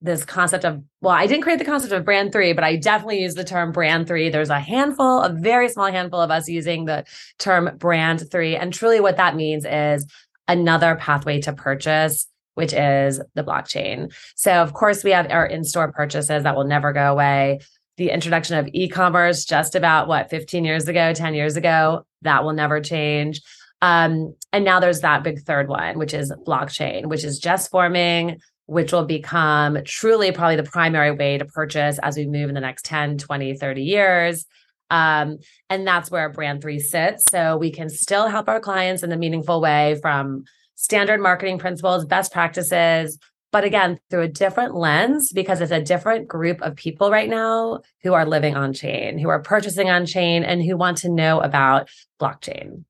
this 0.00 0.24
concept 0.24 0.64
of 0.64 0.80
well 1.00 1.14
i 1.14 1.26
didn't 1.26 1.42
create 1.42 1.58
the 1.58 1.64
concept 1.64 1.92
of 1.92 2.04
brand 2.04 2.30
three 2.30 2.52
but 2.52 2.62
i 2.62 2.76
definitely 2.76 3.20
use 3.20 3.34
the 3.34 3.42
term 3.42 3.72
brand 3.72 4.06
three. 4.06 4.30
There's 4.30 4.48
a 4.48 4.60
handful 4.60 5.22
a 5.22 5.32
very 5.32 5.68
small 5.68 5.90
handful 5.90 6.20
of 6.20 6.30
us 6.30 6.48
using 6.48 6.84
the 6.84 7.04
term 7.38 7.76
brand 7.78 8.30
three. 8.30 8.54
And 8.54 8.72
truly 8.72 9.00
what 9.00 9.16
that 9.16 9.34
means 9.34 9.64
is 9.64 10.06
another 10.46 10.94
pathway 10.94 11.40
to 11.40 11.52
purchase 11.52 12.28
which 12.54 12.72
is 12.72 13.20
the 13.34 13.44
blockchain. 13.44 14.12
So 14.34 14.52
of 14.52 14.72
course 14.72 15.04
we 15.04 15.12
have 15.12 15.30
our 15.30 15.46
in-store 15.46 15.92
purchases 15.92 16.42
that 16.42 16.56
will 16.56 16.64
never 16.64 16.92
go 16.92 17.12
away 17.12 17.60
the 17.98 18.10
introduction 18.10 18.56
of 18.56 18.68
e-commerce 18.72 19.44
just 19.44 19.74
about 19.74 20.08
what 20.08 20.30
15 20.30 20.64
years 20.64 20.88
ago 20.88 21.12
10 21.12 21.34
years 21.34 21.56
ago 21.56 22.06
that 22.22 22.42
will 22.42 22.54
never 22.54 22.80
change 22.80 23.42
um, 23.82 24.34
and 24.52 24.64
now 24.64 24.80
there's 24.80 25.02
that 25.02 25.22
big 25.22 25.40
third 25.42 25.68
one 25.68 25.98
which 25.98 26.14
is 26.14 26.32
blockchain 26.46 27.06
which 27.06 27.24
is 27.24 27.38
just 27.38 27.70
forming 27.70 28.38
which 28.68 28.92
will 28.92 29.06
become 29.06 29.78
truly 29.86 30.30
probably 30.30 30.56
the 30.56 30.62
primary 30.62 31.10
way 31.10 31.38
to 31.38 31.46
purchase 31.46 31.98
as 32.00 32.18
we 32.18 32.26
move 32.26 32.50
in 32.50 32.54
the 32.54 32.60
next 32.60 32.84
10, 32.84 33.16
20, 33.16 33.56
30 33.56 33.82
years. 33.82 34.44
Um, 34.90 35.38
and 35.70 35.86
that's 35.86 36.10
where 36.10 36.28
brand 36.28 36.60
three 36.60 36.78
sits. 36.78 37.24
So 37.30 37.56
we 37.56 37.70
can 37.70 37.88
still 37.88 38.28
help 38.28 38.46
our 38.46 38.60
clients 38.60 39.02
in 39.02 39.10
a 39.10 39.16
meaningful 39.16 39.62
way 39.62 39.98
from 40.02 40.44
standard 40.74 41.18
marketing 41.18 41.58
principles, 41.58 42.04
best 42.04 42.30
practices, 42.30 43.18
but 43.50 43.64
again, 43.64 43.98
through 44.10 44.22
a 44.22 44.28
different 44.28 44.74
lens 44.74 45.32
because 45.32 45.60
it's 45.60 45.72
a 45.72 45.82
different 45.82 46.28
group 46.28 46.60
of 46.62 46.76
people 46.76 47.10
right 47.10 47.28
now 47.28 47.80
who 48.02 48.12
are 48.12 48.26
living 48.26 48.56
on 48.56 48.72
chain, 48.72 49.18
who 49.18 49.28
are 49.28 49.40
purchasing 49.40 49.88
on 49.88 50.06
chain, 50.06 50.44
and 50.44 50.62
who 50.62 50.76
want 50.76 50.98
to 50.98 51.08
know 51.08 51.40
about 51.40 51.88
blockchain. 52.20 52.84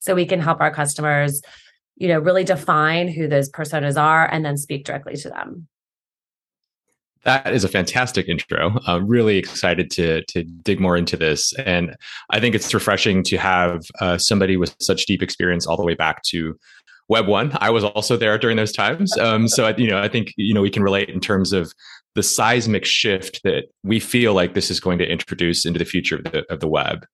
So 0.00 0.14
we 0.14 0.26
can 0.26 0.40
help 0.40 0.60
our 0.60 0.70
customers 0.70 1.40
you 1.96 2.08
know, 2.08 2.18
really 2.18 2.44
define 2.44 3.08
who 3.08 3.28
those 3.28 3.50
personas 3.50 4.00
are 4.00 4.26
and 4.30 4.44
then 4.44 4.56
speak 4.56 4.84
directly 4.84 5.16
to 5.16 5.28
them. 5.28 5.68
That 7.22 7.54
is 7.54 7.64
a 7.64 7.68
fantastic 7.68 8.28
intro. 8.28 8.78
I'm 8.86 9.06
really 9.06 9.38
excited 9.38 9.90
to 9.92 10.22
to 10.26 10.42
dig 10.42 10.78
more 10.78 10.94
into 10.94 11.16
this, 11.16 11.54
and 11.54 11.96
I 12.28 12.38
think 12.38 12.54
it's 12.54 12.74
refreshing 12.74 13.22
to 13.24 13.38
have 13.38 13.80
uh, 13.98 14.18
somebody 14.18 14.58
with 14.58 14.76
such 14.78 15.06
deep 15.06 15.22
experience 15.22 15.66
all 15.66 15.78
the 15.78 15.84
way 15.84 15.94
back 15.94 16.22
to 16.24 16.54
Web 17.08 17.26
one. 17.26 17.56
I 17.60 17.70
was 17.70 17.84
also 17.84 18.16
there 18.16 18.38
during 18.38 18.56
those 18.56 18.72
times, 18.72 19.16
um, 19.18 19.46
so 19.46 19.66
I, 19.66 19.76
you 19.76 19.88
know 19.88 20.00
I 20.00 20.08
think 20.08 20.32
you 20.36 20.54
know 20.54 20.62
we 20.62 20.70
can 20.70 20.82
relate 20.82 21.08
in 21.10 21.20
terms 21.20 21.52
of 21.52 21.72
the 22.14 22.22
seismic 22.22 22.84
shift 22.84 23.42
that 23.44 23.64
we 23.82 24.00
feel 24.00 24.34
like 24.34 24.54
this 24.54 24.70
is 24.70 24.80
going 24.80 24.98
to 24.98 25.06
introduce 25.06 25.66
into 25.66 25.78
the 25.78 25.84
future 25.84 26.16
of 26.16 26.24
the, 26.24 26.44
of 26.52 26.60
the 26.60 26.68
web. 26.68 27.04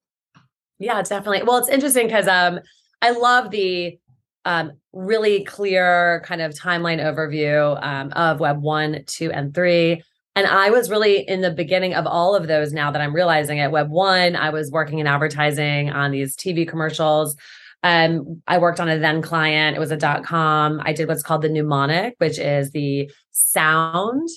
Yeah, 0.79 1.01
definitely. 1.03 1.43
Well, 1.43 1.59
it's 1.59 1.69
interesting 1.69 2.07
because 2.07 2.29
um, 2.29 2.61
I 3.03 3.11
love 3.11 3.51
the 3.51 3.99
um, 4.45 4.73
really 4.93 5.45
clear 5.45 6.23
kind 6.25 6.41
of 6.41 6.53
timeline 6.53 6.99
overview 6.99 7.83
um, 7.83 8.11
of 8.13 8.41
Web 8.41 8.63
1, 8.63 9.05
2, 9.07 9.31
and 9.31 9.55
3. 9.55 10.03
And 10.37 10.47
I 10.47 10.71
was 10.71 10.91
really 10.91 11.21
in 11.29 11.41
the 11.41 11.51
beginning 11.51 11.95
of 11.95 12.07
all 12.07 12.35
of 12.35 12.47
those 12.47 12.73
now 12.73 12.91
that 12.91 13.03
I'm 13.03 13.15
realizing 13.15 13.59
it. 13.59 13.71
Web 13.71 13.91
1, 13.91 14.37
I 14.37 14.51
was 14.51 14.71
working 14.71 14.99
in 14.99 15.07
advertising 15.07 15.91
on 15.91 16.13
these 16.13 16.37
TV 16.37 16.67
commercials. 16.67 17.37
Um, 17.83 18.43
I 18.47 18.59
worked 18.59 18.81
on 18.81 18.89
a 18.89 18.99
then 18.99 19.23
client. 19.23 19.77
It 19.77 19.81
was 19.81 19.91
a 19.91 19.97
dot 19.97 20.25
com. 20.25 20.81
I 20.85 20.93
did 20.93 21.09
what's 21.09 21.23
called 21.23 21.43
the 21.43 21.49
mnemonic, 21.49 22.15
which 22.19 22.39
is 22.39 22.71
the 22.73 23.11
sound 23.31 24.29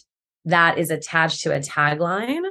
that 0.45 0.77
is 0.77 0.91
attached 0.91 1.41
to 1.41 1.55
a 1.55 1.59
tagline. 1.59 2.43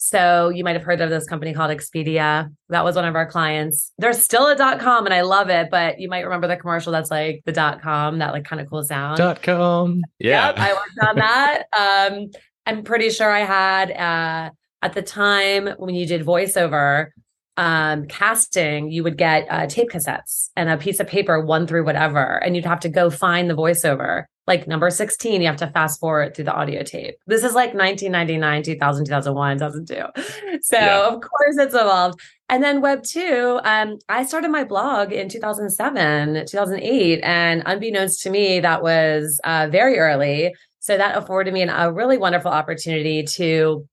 So 0.00 0.48
you 0.48 0.62
might 0.62 0.76
have 0.76 0.84
heard 0.84 1.00
of 1.00 1.10
this 1.10 1.26
company 1.26 1.52
called 1.52 1.76
Expedia. 1.76 2.54
That 2.68 2.84
was 2.84 2.94
one 2.94 3.04
of 3.04 3.16
our 3.16 3.28
clients. 3.28 3.92
They're 3.98 4.12
still 4.12 4.46
a 4.46 4.54
dot 4.54 4.78
com 4.78 5.06
and 5.06 5.14
I 5.14 5.22
love 5.22 5.50
it, 5.50 5.70
but 5.70 5.98
you 5.98 6.08
might 6.08 6.20
remember 6.20 6.46
the 6.46 6.56
commercial 6.56 6.92
that's 6.92 7.10
like 7.10 7.42
the 7.46 7.52
dot 7.52 7.82
com, 7.82 8.18
that 8.18 8.32
like 8.32 8.44
kind 8.44 8.60
of 8.62 8.70
cool 8.70 8.84
sound. 8.84 9.18
Dot 9.18 9.42
com. 9.42 10.02
Yeah. 10.20 10.46
Yep, 10.46 10.58
I 10.58 10.72
worked 10.72 11.08
on 11.08 11.16
that. 11.16 11.64
Um, 11.78 12.30
I'm 12.64 12.84
pretty 12.84 13.10
sure 13.10 13.30
I 13.30 13.40
had 13.40 13.90
uh, 13.90 14.50
at 14.82 14.92
the 14.92 15.02
time 15.02 15.68
when 15.78 15.94
you 15.94 16.06
did 16.06 16.24
voiceover, 16.24 17.08
um, 17.58 18.06
casting, 18.06 18.88
you 18.88 19.02
would 19.02 19.18
get 19.18 19.44
uh, 19.50 19.66
tape 19.66 19.90
cassettes 19.90 20.50
and 20.54 20.70
a 20.70 20.78
piece 20.78 21.00
of 21.00 21.08
paper, 21.08 21.44
one 21.44 21.66
through 21.66 21.84
whatever, 21.84 22.36
and 22.36 22.54
you'd 22.54 22.64
have 22.64 22.80
to 22.80 22.88
go 22.88 23.10
find 23.10 23.50
the 23.50 23.56
voiceover. 23.56 24.24
Like 24.46 24.68
number 24.68 24.88
16, 24.88 25.40
you 25.40 25.46
have 25.48 25.56
to 25.56 25.66
fast 25.66 25.98
forward 25.98 26.34
through 26.34 26.44
the 26.44 26.54
audio 26.54 26.84
tape. 26.84 27.16
This 27.26 27.42
is 27.42 27.54
like 27.54 27.74
1999, 27.74 28.62
2000, 28.62 29.04
2001, 29.06 29.58
2002. 29.58 30.22
So, 30.62 30.76
yeah. 30.76 31.06
of 31.06 31.20
course, 31.20 31.56
it's 31.58 31.74
evolved. 31.74 32.20
And 32.48 32.62
then 32.62 32.80
Web 32.80 33.02
2, 33.02 33.60
um, 33.62 33.98
I 34.08 34.24
started 34.24 34.50
my 34.50 34.64
blog 34.64 35.12
in 35.12 35.28
2007, 35.28 36.46
2008. 36.46 37.20
And 37.22 37.62
unbeknownst 37.66 38.22
to 38.22 38.30
me, 38.30 38.60
that 38.60 38.82
was 38.82 39.40
uh, 39.44 39.68
very 39.70 39.98
early. 39.98 40.54
So 40.80 40.96
that 40.96 41.16
afforded 41.16 41.52
me 41.52 41.62
an, 41.62 41.68
a 41.68 41.92
really 41.92 42.18
wonderful 42.18 42.50
opportunity 42.50 43.24
to 43.24 43.86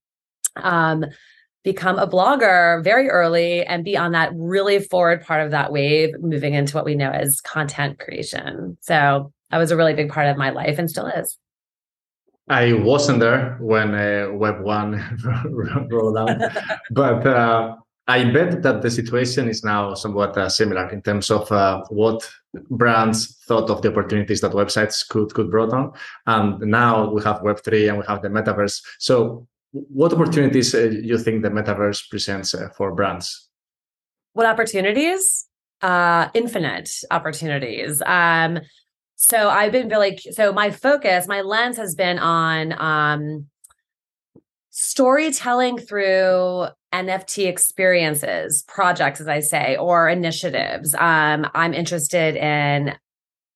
um, 0.55 1.05
become 1.65 1.97
a 1.97 2.07
blogger 2.07 2.81
very 2.83 3.09
early 3.09 3.65
and 3.65 3.83
be 3.83 3.97
on 3.97 4.11
that 4.11 4.31
really 4.35 4.79
forward 4.79 5.25
part 5.25 5.43
of 5.43 5.49
that 5.51 5.71
wave, 5.71 6.11
moving 6.21 6.53
into 6.53 6.75
what 6.75 6.85
we 6.85 6.93
know 6.93 7.09
as 7.09 7.41
content 7.41 7.97
creation. 7.99 8.77
So 8.81 9.33
that 9.49 9.57
was 9.57 9.71
a 9.71 9.75
really 9.75 9.95
big 9.95 10.09
part 10.09 10.27
of 10.27 10.37
my 10.37 10.51
life 10.51 10.77
and 10.77 10.89
still 10.89 11.07
is. 11.07 11.37
I 12.47 12.73
wasn't 12.73 13.19
there 13.19 13.57
when 13.59 13.95
uh, 13.95 14.29
Web 14.31 14.61
One 14.61 15.01
rolled 15.89 16.15
out, 16.15 16.39
but 16.91 17.25
uh, 17.25 17.75
I 18.07 18.25
bet 18.25 18.61
that 18.61 18.83
the 18.83 18.91
situation 18.91 19.49
is 19.49 19.63
now 19.63 19.95
somewhat 19.95 20.37
uh, 20.37 20.47
similar 20.47 20.87
in 20.91 21.01
terms 21.01 21.31
of 21.31 21.51
uh, 21.51 21.83
what 21.89 22.31
brands 22.69 23.39
thought 23.47 23.71
of 23.71 23.81
the 23.81 23.89
opportunities 23.89 24.41
that 24.41 24.51
websites 24.51 25.07
could 25.07 25.33
could 25.33 25.49
brought 25.49 25.73
on, 25.73 25.93
and 26.27 26.59
now 26.59 27.09
we 27.09 27.23
have 27.23 27.41
Web 27.41 27.63
three 27.65 27.87
and 27.87 27.97
we 27.97 28.03
have 28.07 28.21
the 28.21 28.29
metaverse. 28.29 28.79
So 28.99 29.47
what 29.75 30.13
opportunities 30.13 30.73
uh, 30.73 30.89
you 30.89 31.17
think 31.17 31.43
the 31.43 31.49
metaverse 31.49 32.09
presents 32.09 32.53
uh, 32.53 32.69
for 32.77 32.93
brands? 32.93 33.49
What 34.33 34.45
opportunities? 34.45 35.47
Uh, 35.81 36.29
infinite 36.33 36.89
opportunities. 37.11 38.01
Um, 38.05 38.59
so 39.15 39.49
I've 39.49 39.71
been 39.71 39.89
really 39.89 40.17
so 40.31 40.53
my 40.53 40.71
focus, 40.71 41.27
my 41.27 41.41
lens 41.41 41.77
has 41.77 41.95
been 41.95 42.19
on 42.19 42.73
um, 42.79 43.47
storytelling 44.69 45.77
through 45.77 46.67
NFT 46.93 47.47
experiences, 47.47 48.63
projects, 48.67 49.19
as 49.19 49.27
I 49.27 49.41
say, 49.41 49.75
or 49.77 50.07
initiatives. 50.07 50.93
Um, 50.95 51.47
I'm 51.53 51.73
interested 51.73 52.35
in 52.35 52.95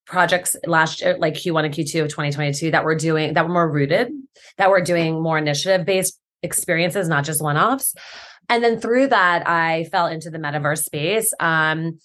projects 0.10 0.56
last 0.66 1.02
year, 1.02 1.18
like 1.18 1.36
Q1 1.36 1.66
and 1.66 1.74
Q2 1.74 2.02
of 2.02 2.10
2022 2.10 2.72
that 2.72 2.84
were 2.84 2.96
doing 2.96 3.36
that 3.36 3.48
were 3.48 3.54
more 3.54 3.70
rooted, 3.70 4.12
that 4.58 4.70
were 4.70 4.82
doing 4.82 5.22
more 5.22 5.38
initiative 5.38 5.86
based 5.86 6.20
experiences, 6.44 7.08
not 7.08 7.24
just 7.24 7.42
one 7.42 7.58
offs. 7.58 7.96
And 8.50 8.64
then 8.64 8.80
through 8.80 9.08
that, 9.08 9.48
I 9.48 9.86
fell 9.86 10.08
into 10.08 10.32
the 10.32 10.40
metaverse 10.40 10.84
space. 10.84 11.32
Um, 11.40 12.00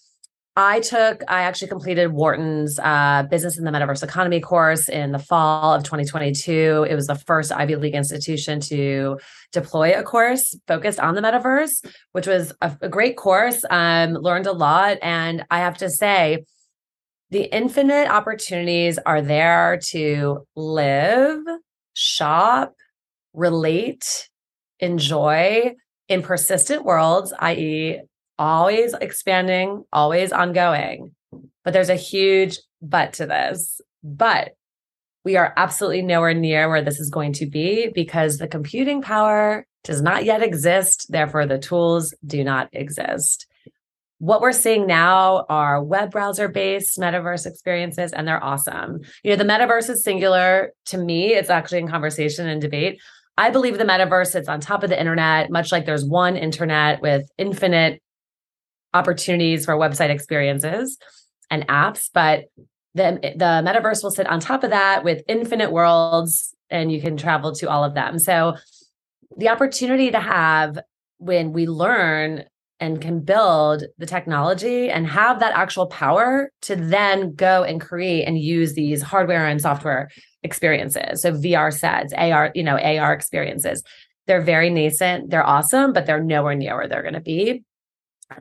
I 0.56 0.80
took, 0.80 1.22
I 1.26 1.42
actually 1.42 1.68
completed 1.68 2.12
Wharton's 2.12 2.78
uh, 2.78 3.24
Business 3.28 3.58
in 3.58 3.64
the 3.64 3.72
Metaverse 3.72 4.04
Economy 4.04 4.38
course 4.38 4.88
in 4.88 5.10
the 5.10 5.18
fall 5.18 5.74
of 5.74 5.82
2022. 5.82 6.86
It 6.88 6.94
was 6.94 7.08
the 7.08 7.16
first 7.16 7.50
Ivy 7.50 7.74
League 7.74 7.96
institution 7.96 8.60
to 8.60 9.18
deploy 9.50 9.98
a 9.98 10.04
course 10.04 10.56
focused 10.68 11.00
on 11.00 11.16
the 11.16 11.22
metaverse, 11.22 11.84
which 12.12 12.28
was 12.28 12.52
a, 12.60 12.76
a 12.82 12.88
great 12.88 13.16
course. 13.16 13.64
Um, 13.68 14.12
learned 14.12 14.46
a 14.46 14.52
lot. 14.52 14.98
And 15.02 15.44
I 15.50 15.58
have 15.58 15.78
to 15.78 15.90
say, 15.90 16.44
the 17.34 17.52
infinite 17.52 18.08
opportunities 18.08 18.96
are 19.04 19.20
there 19.20 19.80
to 19.88 20.46
live, 20.54 21.40
shop, 21.92 22.76
relate, 23.32 24.30
enjoy 24.78 25.74
in 26.08 26.22
persistent 26.22 26.84
worlds, 26.84 27.34
i.e., 27.40 28.00
always 28.38 28.94
expanding, 29.00 29.82
always 29.92 30.30
ongoing. 30.30 31.12
But 31.64 31.72
there's 31.72 31.88
a 31.88 31.96
huge 31.96 32.60
but 32.80 33.14
to 33.14 33.26
this. 33.26 33.80
But 34.04 34.52
we 35.24 35.36
are 35.36 35.52
absolutely 35.56 36.02
nowhere 36.02 36.34
near 36.34 36.68
where 36.68 36.82
this 36.82 37.00
is 37.00 37.10
going 37.10 37.32
to 37.32 37.46
be 37.46 37.90
because 37.92 38.38
the 38.38 38.46
computing 38.46 39.02
power 39.02 39.66
does 39.82 40.00
not 40.00 40.24
yet 40.24 40.40
exist. 40.40 41.06
Therefore, 41.08 41.46
the 41.46 41.58
tools 41.58 42.14
do 42.24 42.44
not 42.44 42.68
exist. 42.72 43.48
What 44.18 44.40
we're 44.40 44.52
seeing 44.52 44.86
now 44.86 45.44
are 45.48 45.82
web 45.82 46.10
browser 46.10 46.48
based 46.48 46.98
metaverse 46.98 47.46
experiences, 47.46 48.12
and 48.12 48.26
they're 48.26 48.42
awesome. 48.42 49.00
You 49.22 49.30
know, 49.30 49.36
the 49.36 49.44
metaverse 49.44 49.90
is 49.90 50.04
singular. 50.04 50.72
To 50.86 50.98
me, 50.98 51.34
it's 51.34 51.50
actually 51.50 51.80
in 51.80 51.88
conversation 51.88 52.48
and 52.48 52.60
debate. 52.60 53.00
I 53.36 53.50
believe 53.50 53.78
the 53.78 53.84
metaverse 53.84 54.28
sits 54.28 54.48
on 54.48 54.60
top 54.60 54.84
of 54.84 54.90
the 54.90 54.98
internet, 54.98 55.50
much 55.50 55.72
like 55.72 55.86
there's 55.86 56.04
one 56.04 56.36
internet 56.36 57.02
with 57.02 57.28
infinite 57.36 58.00
opportunities 58.94 59.64
for 59.64 59.74
website 59.74 60.10
experiences 60.10 60.96
and 61.50 61.66
apps. 61.66 62.08
But 62.14 62.44
the, 62.94 63.18
the 63.36 63.62
metaverse 63.68 64.04
will 64.04 64.12
sit 64.12 64.28
on 64.28 64.38
top 64.38 64.62
of 64.62 64.70
that 64.70 65.02
with 65.02 65.24
infinite 65.26 65.72
worlds, 65.72 66.54
and 66.70 66.92
you 66.92 67.02
can 67.02 67.16
travel 67.16 67.52
to 67.56 67.68
all 67.68 67.82
of 67.82 67.94
them. 67.94 68.20
So 68.20 68.54
the 69.36 69.48
opportunity 69.48 70.12
to 70.12 70.20
have 70.20 70.78
when 71.18 71.52
we 71.52 71.66
learn 71.66 72.44
and 72.84 73.00
can 73.00 73.20
build 73.20 73.84
the 73.96 74.04
technology 74.04 74.90
and 74.90 75.06
have 75.06 75.40
that 75.40 75.56
actual 75.56 75.86
power 75.86 76.52
to 76.60 76.76
then 76.76 77.34
go 77.34 77.62
and 77.62 77.80
create 77.80 78.24
and 78.24 78.38
use 78.38 78.74
these 78.74 79.00
hardware 79.00 79.46
and 79.46 79.58
software 79.58 80.10
experiences. 80.42 81.22
So 81.22 81.32
VR 81.32 81.72
sets, 81.72 82.12
AR, 82.12 82.52
you 82.54 82.62
know, 82.62 82.76
AR 82.76 83.14
experiences. 83.14 83.82
They're 84.26 84.42
very 84.42 84.68
nascent. 84.68 85.30
They're 85.30 85.46
awesome, 85.46 85.94
but 85.94 86.04
they're 86.04 86.22
nowhere 86.22 86.54
near 86.54 86.76
where 86.76 86.86
they're 86.86 87.00
going 87.00 87.14
to 87.14 87.20
be. 87.20 87.64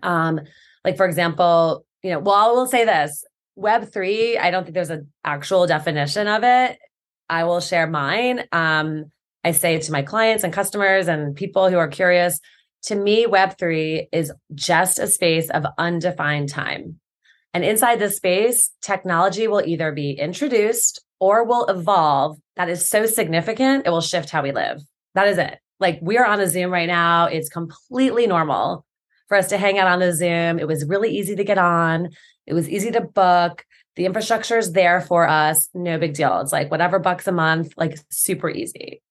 Um, 0.01 0.41
like 0.83 0.97
for 0.97 1.05
example, 1.05 1.85
you 2.01 2.11
know, 2.11 2.19
well, 2.19 2.35
I 2.35 2.51
will 2.51 2.67
say 2.67 2.83
this: 2.83 3.23
Web 3.55 3.93
three. 3.93 4.37
I 4.37 4.51
don't 4.51 4.63
think 4.65 4.75
there's 4.75 4.89
an 4.89 5.09
actual 5.23 5.67
definition 5.67 6.27
of 6.27 6.43
it. 6.43 6.77
I 7.29 7.45
will 7.45 7.61
share 7.61 7.87
mine. 7.87 8.43
Um, 8.51 9.05
I 9.45 9.51
say 9.51 9.79
to 9.79 9.91
my 9.91 10.01
clients 10.01 10.43
and 10.43 10.51
customers 10.51 11.07
and 11.07 11.33
people 11.33 11.69
who 11.69 11.77
are 11.77 11.87
curious 11.87 12.39
to 12.83 12.95
me, 12.95 13.25
Web3 13.25 14.07
is 14.11 14.31
just 14.53 14.99
a 14.99 15.07
space 15.07 15.49
of 15.49 15.65
undefined 15.77 16.49
time. 16.49 16.99
And 17.53 17.63
inside 17.63 17.99
this 17.99 18.17
space, 18.17 18.71
technology 18.81 19.47
will 19.47 19.61
either 19.65 19.91
be 19.91 20.11
introduced 20.11 21.03
or 21.19 21.43
will 21.45 21.65
evolve 21.65 22.37
that 22.55 22.69
is 22.69 22.87
so 22.87 23.05
significant, 23.05 23.87
it 23.87 23.89
will 23.89 24.01
shift 24.01 24.29
how 24.29 24.43
we 24.43 24.51
live. 24.51 24.81
That 25.15 25.27
is 25.27 25.37
it. 25.37 25.57
Like 25.79 25.99
we 26.01 26.17
are 26.17 26.25
on 26.25 26.39
a 26.39 26.47
Zoom 26.47 26.71
right 26.71 26.87
now. 26.87 27.25
It's 27.25 27.49
completely 27.49 28.27
normal 28.27 28.85
for 29.27 29.37
us 29.37 29.49
to 29.49 29.57
hang 29.57 29.79
out 29.79 29.87
on 29.87 29.99
the 29.99 30.13
Zoom. 30.13 30.59
It 30.59 30.67
was 30.67 30.85
really 30.85 31.09
easy 31.17 31.35
to 31.35 31.43
get 31.43 31.57
on, 31.57 32.09
it 32.45 32.53
was 32.53 32.69
easy 32.69 32.91
to 32.91 33.01
book. 33.01 33.65
The 33.95 34.05
infrastructure 34.05 34.57
is 34.57 34.73
there 34.73 35.01
for 35.01 35.27
us. 35.27 35.69
No 35.73 35.99
big 35.99 36.15
deal. 36.15 36.39
It's 36.39 36.51
like 36.51 36.71
whatever 36.71 36.97
bucks 36.97 37.27
a 37.27 37.31
month, 37.31 37.73
like 37.77 37.97
super 38.09 38.49
easy. 38.49 39.01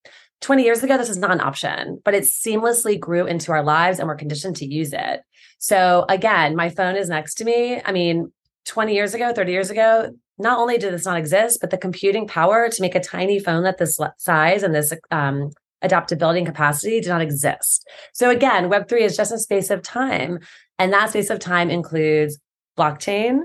20 0.43 0.63
years 0.63 0.83
ago, 0.83 0.99
this 0.99 1.09
was 1.09 1.19
not 1.19 1.31
an 1.31 1.41
option, 1.41 2.01
but 2.05 2.15
it 2.15 2.25
seamlessly 2.25 2.99
grew 2.99 3.27
into 3.27 3.53
our 3.53 3.63
lives 3.63 3.99
and 3.99 4.09
we're 4.09 4.17
conditioned 4.17 4.57
to 4.57 4.67
use 4.67 4.93
it. 4.93 5.23
So 5.59 6.05
again, 6.09 6.57
my 6.57 6.69
phone 6.69 6.97
is 6.97 7.09
next 7.09 7.35
to 7.37 7.45
me. 7.45 7.81
I 7.83 7.93
mean, 7.93 8.33
20 8.67 8.95
years 8.95 9.15
ago, 9.15 9.33
30 9.33 9.53
years 9.53 9.71
ago, 9.71 10.11
not 10.39 10.59
only 10.59 10.79
did 10.79 10.93
this 10.93 11.07
not 11.07 11.19
exist, 11.19 11.59
but 11.61 11.71
the 11.71 11.79
computing 11.79 12.27
power 12.27 12.69
to 12.69 12.83
make 12.83 12.95
a 12.95 13.01
tiny 13.01 13.39
phone 13.39 13.63
that 13.63 13.79
this 13.79 13.99
size 14.19 14.63
and 14.63 14.75
this 14.75 14.93
um, 15.11 15.51
adaptability 15.83 16.41
and 16.41 16.47
capacity 16.47 17.01
did 17.01 17.09
not 17.09 17.23
exist. 17.23 17.89
So 18.13 18.31
again, 18.31 18.71
Web3 18.71 19.01
is 19.01 19.17
just 19.17 19.33
a 19.33 19.39
space 19.39 19.71
of 19.71 19.83
time. 19.83 20.41
And 20.79 20.93
that 20.93 21.11
space 21.11 21.31
of 21.31 21.39
time 21.39 21.71
includes 21.71 22.39
blockchain, 22.77 23.43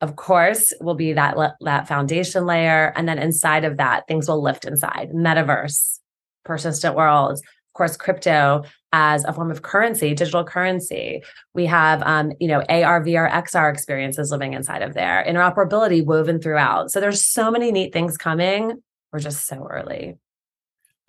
of 0.00 0.16
course, 0.16 0.72
will 0.80 0.94
be 0.94 1.12
that, 1.12 1.36
that 1.60 1.88
foundation 1.88 2.46
layer. 2.46 2.92
And 2.96 3.06
then 3.06 3.18
inside 3.18 3.64
of 3.64 3.76
that, 3.76 4.06
things 4.06 4.28
will 4.28 4.42
lift 4.42 4.64
inside 4.64 5.10
metaverse, 5.14 5.98
persistent 6.44 6.94
worlds, 6.94 7.40
of 7.40 7.74
course, 7.74 7.96
crypto 7.96 8.64
as 8.92 9.24
a 9.24 9.32
form 9.32 9.50
of 9.50 9.62
currency, 9.62 10.14
digital 10.14 10.44
currency. 10.44 11.22
We 11.54 11.66
have, 11.66 12.02
um, 12.02 12.32
you 12.40 12.48
know, 12.48 12.62
AR, 12.68 13.02
VR, 13.02 13.30
XR 13.30 13.72
experiences 13.72 14.30
living 14.30 14.54
inside 14.54 14.82
of 14.82 14.94
there, 14.94 15.24
interoperability 15.26 16.04
woven 16.04 16.40
throughout. 16.40 16.90
So 16.90 17.00
there's 17.00 17.24
so 17.24 17.50
many 17.50 17.70
neat 17.70 17.92
things 17.92 18.16
coming. 18.16 18.82
We're 19.12 19.20
just 19.20 19.46
so 19.46 19.66
early. 19.70 20.16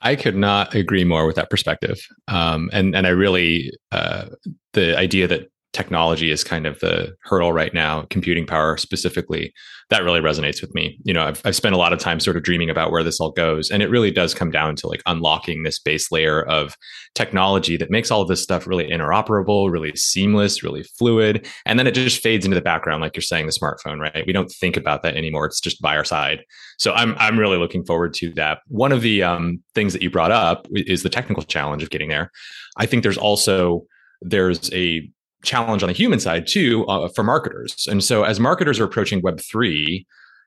I 0.02 0.16
could 0.16 0.36
not 0.36 0.74
agree 0.74 1.04
more 1.04 1.26
with 1.26 1.36
that 1.36 1.50
perspective. 1.50 2.08
Um, 2.28 2.70
and 2.74 2.96
and 2.96 3.06
I 3.06 3.12
really 3.12 3.72
uh, 3.92 4.26
the 4.74 4.98
idea 4.98 5.28
that 5.28 5.52
technology 5.74 6.32
is 6.32 6.44
kind 6.44 6.66
of 6.66 6.80
the 6.80 7.14
hurdle 7.24 7.54
right 7.54 7.74
now, 7.74 8.06
computing 8.10 8.46
power 8.46 8.78
specifically, 8.78 9.54
that 9.90 10.04
really 10.04 10.20
resonates 10.20 10.62
with 10.62 10.74
me. 10.74 10.98
You 11.04 11.14
know, 11.14 11.24
I've, 11.24 11.42
I've 11.46 11.56
spent 11.56 11.76
a 11.76 11.78
lot 11.78 11.94
of 11.94 12.00
time 12.00 12.20
sort 12.20 12.38
of 12.38 12.44
dreaming 12.44 12.70
about 12.70 12.92
where 12.92 13.04
this 13.04 13.20
all 13.20 13.32
goes. 13.32 13.70
And 13.70 13.82
it 13.84 13.90
really 13.90 14.12
does 14.12 14.34
come 14.34 14.52
down 14.52 14.76
to 14.78 14.88
like 14.88 15.02
unlocking 15.06 15.64
this 15.64 15.80
base 15.80 16.12
layer 16.12 16.44
of 16.44 16.76
technology 17.16 17.78
that 17.78 17.92
makes 17.92 18.12
all 18.12 18.22
of 18.22 18.28
this 18.28 18.42
stuff 18.42 18.68
really 18.68 18.90
interoperable, 18.90 19.72
really 19.72 19.94
seamless, 19.96 20.64
really 20.64 20.84
fluid. 20.98 21.48
And 21.66 21.78
then 21.78 21.88
it 21.88 21.94
just 21.94 22.22
fades 22.22 22.46
into 22.46 22.56
the 22.56 22.62
background, 22.62 23.02
like 23.02 23.16
you're 23.16 23.22
saying, 23.22 23.46
the 23.46 23.52
smartphone, 23.52 24.00
right? 24.00 24.26
We 24.26 24.34
don't 24.34 24.52
think 24.52 24.78
about 24.78 25.04
that 25.04 25.16
anymore. 25.16 25.46
It's 25.46 25.60
just 25.60 25.82
by 25.82 25.96
our 25.96 26.06
side. 26.06 26.44
So 26.78 26.94
I'm, 26.94 27.16
I'm 27.18 27.38
really 27.38 27.58
looking 27.58 27.86
forward 27.86 28.14
to 28.16 28.34
that. 28.36 28.60
One 28.68 28.92
of 28.92 29.02
the 29.02 29.24
um, 29.24 29.62
things 29.76 29.94
that 29.94 30.02
you 30.02 30.10
brought 30.10 30.32
up 30.32 30.68
is 30.72 31.04
the 31.04 31.10
technical 31.10 31.44
challenge 31.44 31.84
of 31.84 31.90
getting 31.90 32.10
there. 32.10 32.32
I 32.78 32.86
think 32.86 33.04
there's 33.04 33.18
also 33.18 33.86
there's 34.22 34.72
a 34.74 35.10
challenge 35.44 35.84
on 35.84 35.88
the 35.88 35.94
human 35.94 36.20
side 36.20 36.48
too 36.48 36.86
uh, 36.88 37.08
for 37.10 37.24
marketers. 37.24 37.88
And 37.90 38.04
so, 38.04 38.24
as 38.24 38.40
marketers 38.40 38.80
are 38.80 38.86
approaching 38.86 39.22
Web 39.22 39.40
three, 39.40 40.06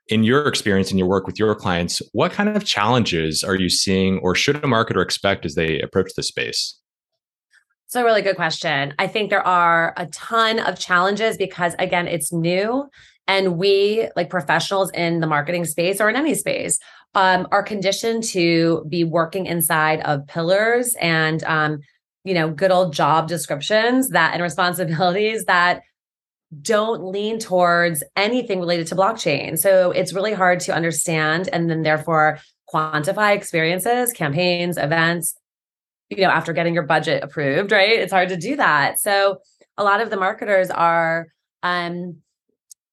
in 0.08 0.22
your 0.22 0.46
experience 0.46 0.92
in 0.92 0.98
your 0.98 1.08
work 1.08 1.26
with 1.26 1.38
your 1.38 1.54
clients, 1.54 2.02
what 2.12 2.32
kind 2.32 2.48
of 2.48 2.64
challenges 2.64 3.42
are 3.42 3.54
you 3.54 3.68
seeing, 3.68 4.18
or 4.18 4.34
should 4.34 4.56
a 4.56 4.60
marketer 4.60 5.02
expect 5.02 5.46
as 5.46 5.54
they 5.54 5.80
approach 5.80 6.12
this 6.14 6.28
space? 6.28 6.78
It's 7.86 7.96
a 7.96 8.04
really 8.04 8.22
good 8.22 8.36
question. 8.36 8.92
I 8.98 9.06
think 9.06 9.30
there 9.30 9.46
are 9.46 9.94
a 9.96 10.06
ton 10.06 10.58
of 10.58 10.78
challenges 10.78 11.36
because, 11.36 11.74
again, 11.78 12.08
it's 12.08 12.32
new. 12.32 12.88
And 13.26 13.56
we, 13.56 14.08
like 14.16 14.28
professionals 14.28 14.90
in 14.90 15.20
the 15.20 15.26
marketing 15.26 15.64
space 15.64 16.00
or 16.00 16.10
in 16.10 16.16
any 16.16 16.34
space, 16.34 16.78
um, 17.14 17.46
are 17.50 17.62
conditioned 17.62 18.24
to 18.24 18.84
be 18.88 19.04
working 19.04 19.46
inside 19.46 20.00
of 20.00 20.26
pillars 20.26 20.94
and 21.00 21.42
um, 21.44 21.80
you 22.24 22.34
know, 22.34 22.50
good 22.50 22.70
old 22.70 22.92
job 22.92 23.28
descriptions 23.28 24.10
that 24.10 24.32
and 24.32 24.42
responsibilities 24.42 25.44
that 25.46 25.82
don't 26.62 27.04
lean 27.04 27.38
towards 27.38 28.02
anything 28.16 28.60
related 28.60 28.86
to 28.88 28.94
blockchain. 28.94 29.58
So 29.58 29.90
it's 29.90 30.12
really 30.12 30.32
hard 30.32 30.60
to 30.60 30.74
understand 30.74 31.48
and 31.52 31.68
then 31.68 31.82
therefore 31.82 32.38
quantify 32.72 33.36
experiences, 33.36 34.12
campaigns, 34.12 34.76
events, 34.76 35.34
you 36.10 36.22
know, 36.22 36.30
after 36.30 36.52
getting 36.52 36.74
your 36.74 36.84
budget 36.84 37.22
approved, 37.22 37.72
right? 37.72 37.98
It's 37.98 38.12
hard 38.12 38.28
to 38.28 38.36
do 38.36 38.56
that. 38.56 39.00
So 39.00 39.38
a 39.76 39.84
lot 39.84 40.00
of 40.00 40.10
the 40.10 40.16
marketers 40.16 40.70
are 40.70 41.28
um 41.62 42.18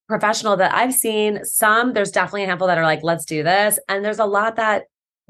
professional 0.07 0.57
that 0.57 0.73
I've 0.73 0.93
seen. 0.93 1.45
Some 1.45 1.93
there's 1.93 2.11
definitely 2.11 2.43
a 2.43 2.47
handful 2.47 2.67
that 2.67 2.77
are 2.77 2.83
like, 2.83 3.03
let's 3.03 3.25
do 3.25 3.43
this. 3.43 3.79
And 3.87 4.03
there's 4.03 4.19
a 4.19 4.25
lot 4.25 4.55
that 4.57 4.83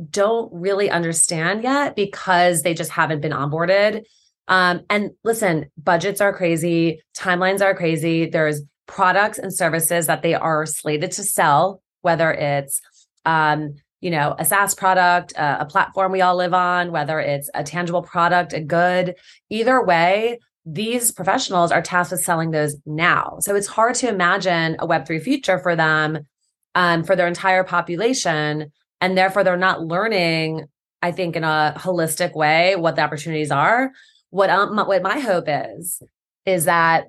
don't 0.09 0.51
really 0.53 0.89
understand 0.89 1.63
yet 1.63 1.95
because 1.95 2.63
they 2.63 2.73
just 2.73 2.91
haven't 2.91 3.21
been 3.21 3.31
onboarded. 3.31 4.03
Um, 4.47 4.81
and 4.89 5.11
listen, 5.23 5.71
budgets 5.77 6.21
are 6.21 6.35
crazy, 6.35 7.01
timelines 7.17 7.61
are 7.61 7.75
crazy. 7.75 8.29
There's 8.29 8.61
products 8.87 9.37
and 9.37 9.53
services 9.53 10.07
that 10.07 10.23
they 10.23 10.33
are 10.33 10.65
slated 10.65 11.11
to 11.13 11.23
sell, 11.23 11.81
whether 12.01 12.31
it's 12.31 12.81
um, 13.25 13.75
you 14.01 14.09
know, 14.09 14.35
a 14.39 14.43
SaaS 14.43 14.73
product, 14.73 15.31
a, 15.33 15.61
a 15.61 15.65
platform 15.65 16.11
we 16.11 16.21
all 16.21 16.35
live 16.35 16.53
on, 16.53 16.91
whether 16.91 17.19
it's 17.19 17.49
a 17.53 17.63
tangible 17.63 18.01
product, 18.01 18.51
a 18.51 18.59
good, 18.59 19.15
either 19.49 19.83
way, 19.83 20.39
these 20.65 21.11
professionals 21.11 21.71
are 21.71 21.81
tasked 21.81 22.11
with 22.11 22.23
selling 22.23 22.51
those 22.51 22.75
now. 22.85 23.37
So 23.39 23.55
it's 23.55 23.67
hard 23.67 23.95
to 23.95 24.09
imagine 24.09 24.75
a 24.79 24.87
Web3 24.87 25.21
future 25.21 25.59
for 25.59 25.75
them 25.75 26.27
um, 26.75 27.03
for 27.03 27.15
their 27.15 27.27
entire 27.27 27.63
population 27.63 28.71
and 29.01 29.17
therefore 29.17 29.43
they're 29.43 29.57
not 29.57 29.81
learning 29.81 30.65
i 31.01 31.11
think 31.11 31.35
in 31.35 31.43
a 31.43 31.73
holistic 31.77 32.35
way 32.35 32.75
what 32.75 32.95
the 32.95 33.01
opportunities 33.01 33.51
are. 33.51 33.91
What 34.29 34.49
um, 34.49 34.77
what 34.77 35.01
my 35.01 35.19
hope 35.19 35.45
is 35.47 36.01
is 36.45 36.65
that 36.65 37.05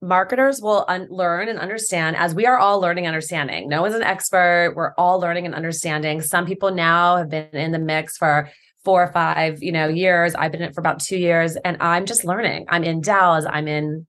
marketers 0.00 0.62
will 0.62 0.84
un- 0.88 1.08
learn 1.10 1.48
and 1.48 1.58
understand 1.58 2.16
as 2.16 2.34
we 2.34 2.46
are 2.46 2.58
all 2.58 2.80
learning 2.80 3.06
understanding. 3.06 3.68
No 3.68 3.82
one's 3.82 3.94
an 3.94 4.02
expert. 4.02 4.72
We're 4.74 4.94
all 4.96 5.20
learning 5.20 5.44
and 5.44 5.54
understanding. 5.54 6.22
Some 6.22 6.46
people 6.46 6.72
now 6.72 7.16
have 7.18 7.28
been 7.28 7.48
in 7.52 7.72
the 7.72 7.78
mix 7.78 8.16
for 8.16 8.48
four 8.82 9.02
or 9.02 9.12
five 9.12 9.62
you 9.62 9.72
know 9.72 9.88
years. 9.88 10.34
I've 10.34 10.52
been 10.52 10.62
in 10.62 10.70
it 10.70 10.74
for 10.74 10.80
about 10.80 11.00
two 11.00 11.18
years 11.18 11.56
and 11.56 11.76
i'm 11.80 12.06
just 12.06 12.24
learning. 12.24 12.66
I'm 12.68 12.84
in 12.84 13.02
DAOs 13.02 13.46
i'm 13.48 13.68
in 13.68 14.06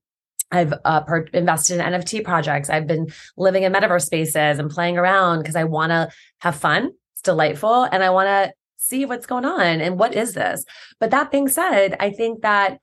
I've 0.52 0.72
uh, 0.84 1.00
per- 1.00 1.26
invested 1.32 1.80
in 1.80 1.92
NFT 1.92 2.22
projects. 2.22 2.70
I've 2.70 2.86
been 2.86 3.08
living 3.36 3.64
in 3.64 3.72
metaverse 3.72 4.02
spaces 4.02 4.60
and 4.60 4.70
playing 4.70 4.96
around 4.96 5.40
because 5.40 5.56
I 5.56 5.64
want 5.64 5.90
to 5.90 6.08
have 6.38 6.54
fun 6.54 6.92
delightful 7.26 7.84
and 7.84 8.02
I 8.02 8.10
want 8.10 8.28
to 8.28 8.52
see 8.78 9.04
what's 9.04 9.26
going 9.26 9.44
on 9.44 9.80
and 9.80 9.98
what 9.98 10.14
is 10.14 10.32
this. 10.32 10.64
But 10.98 11.10
that 11.10 11.30
being 11.30 11.48
said, 11.48 11.96
I 12.00 12.10
think 12.10 12.42
that 12.42 12.78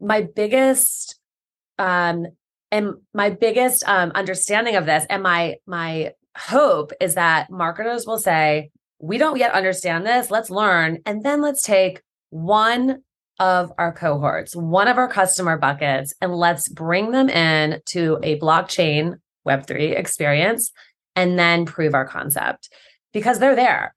my 0.00 0.22
biggest 0.22 1.18
um 1.78 2.26
and 2.70 2.94
my 3.14 3.30
biggest 3.30 3.88
um 3.88 4.10
understanding 4.14 4.76
of 4.76 4.86
this 4.86 5.06
and 5.08 5.22
my 5.22 5.56
my 5.66 6.12
hope 6.36 6.92
is 7.00 7.14
that 7.14 7.50
marketers 7.50 8.06
will 8.06 8.18
say, 8.18 8.70
we 8.98 9.18
don't 9.18 9.38
yet 9.38 9.52
understand 9.52 10.06
this, 10.06 10.30
let's 10.30 10.50
learn. 10.50 10.98
And 11.06 11.22
then 11.22 11.40
let's 11.40 11.62
take 11.62 12.02
one 12.30 13.02
of 13.38 13.72
our 13.78 13.92
cohorts, 13.92 14.56
one 14.56 14.88
of 14.88 14.98
our 14.98 15.08
customer 15.08 15.58
buckets 15.58 16.14
and 16.20 16.34
let's 16.34 16.68
bring 16.68 17.10
them 17.10 17.28
in 17.28 17.80
to 17.86 18.18
a 18.22 18.38
blockchain 18.38 19.16
web3 19.46 19.98
experience 19.98 20.72
and 21.14 21.38
then 21.38 21.66
prove 21.66 21.94
our 21.94 22.06
concept 22.06 22.70
because 23.12 23.38
they're 23.38 23.56
there. 23.56 23.94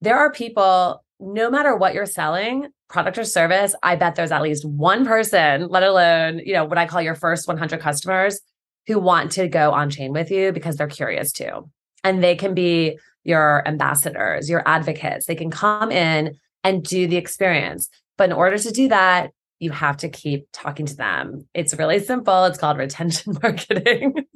There 0.00 0.18
are 0.18 0.32
people, 0.32 1.04
no 1.20 1.50
matter 1.50 1.76
what 1.76 1.94
you're 1.94 2.06
selling, 2.06 2.68
product 2.88 3.18
or 3.18 3.24
service, 3.24 3.74
I 3.82 3.96
bet 3.96 4.14
there's 4.14 4.32
at 4.32 4.42
least 4.42 4.64
one 4.64 5.06
person, 5.06 5.68
let 5.68 5.82
alone, 5.82 6.40
you 6.44 6.52
know, 6.52 6.64
what 6.64 6.78
I 6.78 6.86
call 6.86 7.00
your 7.00 7.14
first 7.14 7.48
100 7.48 7.80
customers 7.80 8.40
who 8.86 8.98
want 8.98 9.32
to 9.32 9.48
go 9.48 9.72
on 9.72 9.90
chain 9.90 10.12
with 10.12 10.30
you 10.30 10.52
because 10.52 10.76
they're 10.76 10.88
curious 10.88 11.32
too. 11.32 11.70
And 12.04 12.22
they 12.22 12.36
can 12.36 12.54
be 12.54 12.98
your 13.24 13.66
ambassadors, 13.66 14.50
your 14.50 14.62
advocates. 14.66 15.26
They 15.26 15.36
can 15.36 15.50
come 15.50 15.90
in 15.90 16.36
and 16.64 16.82
do 16.82 17.06
the 17.06 17.16
experience. 17.16 17.88
But 18.18 18.30
in 18.30 18.32
order 18.32 18.58
to 18.58 18.70
do 18.70 18.88
that, 18.88 19.30
you 19.58 19.70
have 19.70 19.96
to 19.98 20.08
keep 20.08 20.48
talking 20.52 20.86
to 20.86 20.96
them. 20.96 21.46
It's 21.54 21.74
really 21.74 22.00
simple. 22.00 22.44
It's 22.44 22.58
called 22.58 22.78
retention 22.78 23.36
marketing, 23.42 24.26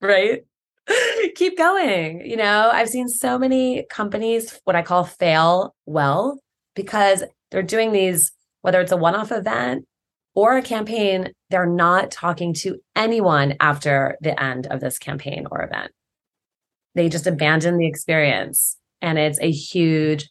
right? 0.00 0.44
keep 1.34 1.56
going. 1.56 2.24
You 2.24 2.36
know, 2.36 2.70
I've 2.72 2.88
seen 2.88 3.08
so 3.08 3.38
many 3.38 3.86
companies, 3.90 4.60
what 4.64 4.76
I 4.76 4.82
call 4.82 5.04
fail 5.04 5.74
well, 5.86 6.38
because 6.74 7.24
they're 7.50 7.62
doing 7.62 7.92
these, 7.92 8.32
whether 8.62 8.80
it's 8.80 8.92
a 8.92 8.96
one 8.96 9.14
off 9.14 9.32
event 9.32 9.86
or 10.34 10.56
a 10.56 10.62
campaign, 10.62 11.32
they're 11.50 11.66
not 11.66 12.10
talking 12.10 12.52
to 12.52 12.78
anyone 12.94 13.54
after 13.60 14.16
the 14.20 14.40
end 14.40 14.66
of 14.66 14.80
this 14.80 14.98
campaign 14.98 15.46
or 15.50 15.62
event. 15.62 15.92
They 16.94 17.08
just 17.08 17.26
abandon 17.26 17.78
the 17.78 17.86
experience. 17.86 18.76
And 19.02 19.18
it's 19.18 19.40
a 19.40 19.50
huge 19.50 20.30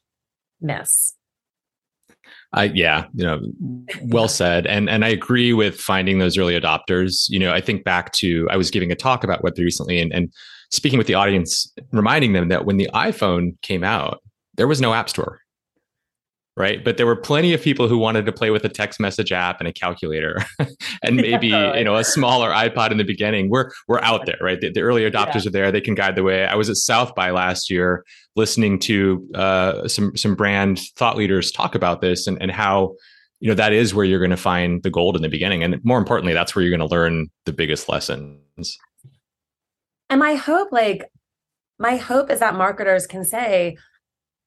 miss. 0.62 1.14
I 2.56 2.72
yeah, 2.74 3.06
you 3.14 3.26
know, 3.26 3.42
well 4.04 4.30
said. 4.30 4.66
And 4.66 4.90
and 4.90 5.04
I 5.04 5.10
agree 5.10 5.54
with 5.54 5.80
finding 5.80 6.20
those 6.20 6.38
early 6.38 6.60
adopters. 6.60 7.26
You 7.30 7.38
know, 7.38 7.54
I 7.54 7.62
think 7.62 7.84
back 7.84 8.14
to 8.14 8.48
I 8.50 8.58
was 8.58 8.72
giving 8.72 8.92
a 8.92 8.96
talk 8.96 9.24
about 9.24 9.44
Web3 9.44 9.60
recently 9.60 10.00
and, 10.00 10.14
and 10.14 10.34
speaking 10.72 10.98
with 10.98 11.08
the 11.08 11.14
audience, 11.14 11.72
reminding 11.92 12.34
them 12.34 12.48
that 12.48 12.66
when 12.66 12.78
the 12.78 12.90
iPhone 12.94 13.62
came 13.62 13.84
out, 13.84 14.22
there 14.56 14.68
was 14.68 14.80
no 14.80 14.94
app 14.94 15.10
store. 15.10 15.42
Right. 16.58 16.82
But 16.86 16.96
there 16.96 17.06
were 17.06 17.18
plenty 17.18 17.54
of 17.54 17.62
people 17.62 17.90
who 17.90 17.98
wanted 17.98 18.26
to 18.26 18.32
play 18.32 18.50
with 18.50 18.64
a 18.64 18.70
text 18.70 18.98
message 18.98 19.34
app 19.34 19.60
and 19.60 19.68
a 19.68 19.74
calculator 19.74 20.38
and 21.04 21.16
maybe, 21.18 21.50
yeah. 21.50 21.76
you 21.76 21.84
know, 21.84 21.98
a 21.98 22.04
smaller 22.04 22.50
iPod 22.50 22.92
in 22.92 22.98
the 22.98 23.04
beginning. 23.04 23.50
We're 23.50 23.72
we're 23.90 24.00
out 24.00 24.26
there, 24.26 24.38
right? 24.40 24.60
The, 24.62 24.72
the 24.72 24.80
early 24.80 25.02
adopters 25.02 25.44
yeah. 25.44 25.50
are 25.50 25.52
there. 25.52 25.72
They 25.72 25.82
can 25.82 25.96
guide 25.96 26.16
the 26.16 26.24
way. 26.24 26.46
I 26.46 26.56
was 26.56 26.70
at 26.70 26.78
South 26.78 27.14
by 27.14 27.32
last 27.32 27.70
year 27.70 28.06
listening 28.38 28.80
to 28.80 29.28
uh, 29.36 29.88
some 29.90 30.16
some 30.16 30.36
brand 30.36 30.80
thought 30.96 31.18
leaders 31.18 31.52
talk 31.52 31.76
about 31.76 32.00
this 32.00 32.26
and, 32.26 32.42
and 32.42 32.52
how 32.52 32.96
you 33.42 33.50
know 33.50 33.56
that 33.56 33.74
is 33.74 33.94
where 33.94 34.06
you're 34.06 34.20
going 34.20 34.32
to 34.32 34.38
find 34.38 34.82
the 34.84 34.90
gold 34.90 35.18
in 35.18 35.22
the 35.22 35.30
beginning 35.30 35.62
and 35.62 35.84
more 35.84 35.98
importantly 35.98 36.34
that's 36.34 36.56
where 36.56 36.64
you're 36.64 36.76
going 36.76 36.88
to 36.88 36.94
learn 36.96 37.28
the 37.44 37.52
biggest 37.52 37.90
lessons 37.90 38.78
and 40.10 40.20
my 40.20 40.36
hope 40.36 40.72
like 40.72 41.04
my 41.78 41.98
hope 41.98 42.30
is 42.30 42.40
that 42.40 42.56
marketers 42.56 43.06
can 43.06 43.26
say, 43.26 43.78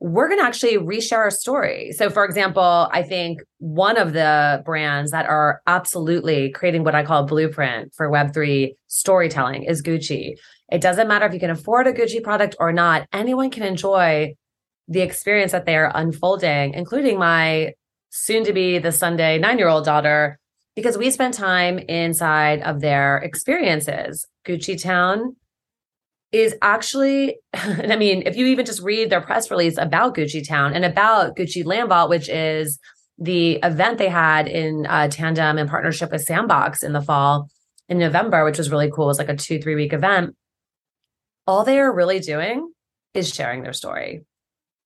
we're 0.00 0.28
going 0.28 0.38
to 0.40 0.46
actually 0.46 0.76
reshare 0.76 1.18
our 1.18 1.30
story. 1.30 1.92
So, 1.92 2.08
for 2.08 2.24
example, 2.24 2.88
I 2.92 3.02
think 3.02 3.40
one 3.58 3.96
of 3.96 4.12
the 4.12 4.62
brands 4.64 5.10
that 5.10 5.26
are 5.26 5.60
absolutely 5.66 6.50
creating 6.50 6.84
what 6.84 6.94
I 6.94 7.04
call 7.04 7.24
a 7.24 7.26
blueprint 7.26 7.92
for 7.94 8.08
Web3 8.08 8.74
storytelling 8.86 9.64
is 9.64 9.82
Gucci. 9.82 10.34
It 10.70 10.80
doesn't 10.80 11.08
matter 11.08 11.26
if 11.26 11.34
you 11.34 11.40
can 11.40 11.50
afford 11.50 11.88
a 11.88 11.92
Gucci 11.92 12.22
product 12.22 12.54
or 12.60 12.72
not, 12.72 13.08
anyone 13.12 13.50
can 13.50 13.64
enjoy 13.64 14.34
the 14.86 15.00
experience 15.00 15.52
that 15.52 15.66
they 15.66 15.76
are 15.76 15.90
unfolding, 15.94 16.74
including 16.74 17.18
my 17.18 17.72
soon 18.10 18.44
to 18.44 18.52
be 18.52 18.78
the 18.78 18.92
Sunday 18.92 19.38
nine 19.38 19.58
year 19.58 19.68
old 19.68 19.84
daughter, 19.84 20.38
because 20.76 20.96
we 20.96 21.10
spend 21.10 21.34
time 21.34 21.78
inside 21.78 22.62
of 22.62 22.80
their 22.80 23.18
experiences. 23.18 24.26
Gucci 24.46 24.80
Town 24.80 25.34
is 26.32 26.54
actually, 26.62 27.36
I 27.54 27.96
mean, 27.96 28.22
if 28.26 28.36
you 28.36 28.46
even 28.46 28.66
just 28.66 28.82
read 28.82 29.10
their 29.10 29.20
press 29.20 29.50
release 29.50 29.78
about 29.78 30.14
Gucci 30.14 30.46
Town 30.46 30.74
and 30.74 30.84
about 30.84 31.36
Gucci 31.36 31.64
Lambot, 31.64 32.08
which 32.08 32.28
is 32.28 32.78
the 33.18 33.52
event 33.62 33.98
they 33.98 34.08
had 34.08 34.46
in 34.46 34.86
uh, 34.86 35.08
tandem 35.08 35.58
in 35.58 35.68
partnership 35.68 36.12
with 36.12 36.22
Sandbox 36.22 36.82
in 36.82 36.92
the 36.92 37.02
fall 37.02 37.48
in 37.88 37.98
November, 37.98 38.44
which 38.44 38.58
was 38.58 38.70
really 38.70 38.90
cool. 38.90 39.06
It 39.06 39.08
was 39.08 39.18
like 39.18 39.28
a 39.28 39.36
two, 39.36 39.60
three 39.60 39.74
week 39.74 39.92
event. 39.92 40.36
All 41.46 41.64
they 41.64 41.78
are 41.78 41.92
really 41.92 42.20
doing 42.20 42.70
is 43.14 43.34
sharing 43.34 43.62
their 43.62 43.72
story. 43.72 44.22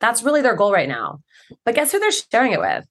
That's 0.00 0.22
really 0.22 0.42
their 0.42 0.56
goal 0.56 0.72
right 0.72 0.88
now. 0.88 1.20
But 1.64 1.74
guess 1.74 1.92
who 1.92 1.98
they're 1.98 2.10
sharing 2.12 2.52
it 2.52 2.60
with? 2.60 2.86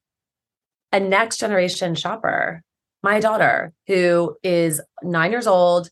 A 0.92 1.00
next 1.00 1.38
generation 1.38 1.96
shopper, 1.96 2.62
my 3.02 3.20
daughter, 3.20 3.74
who 3.88 4.36
is 4.44 4.82
nine 5.02 5.32
years 5.32 5.48
old 5.48 5.90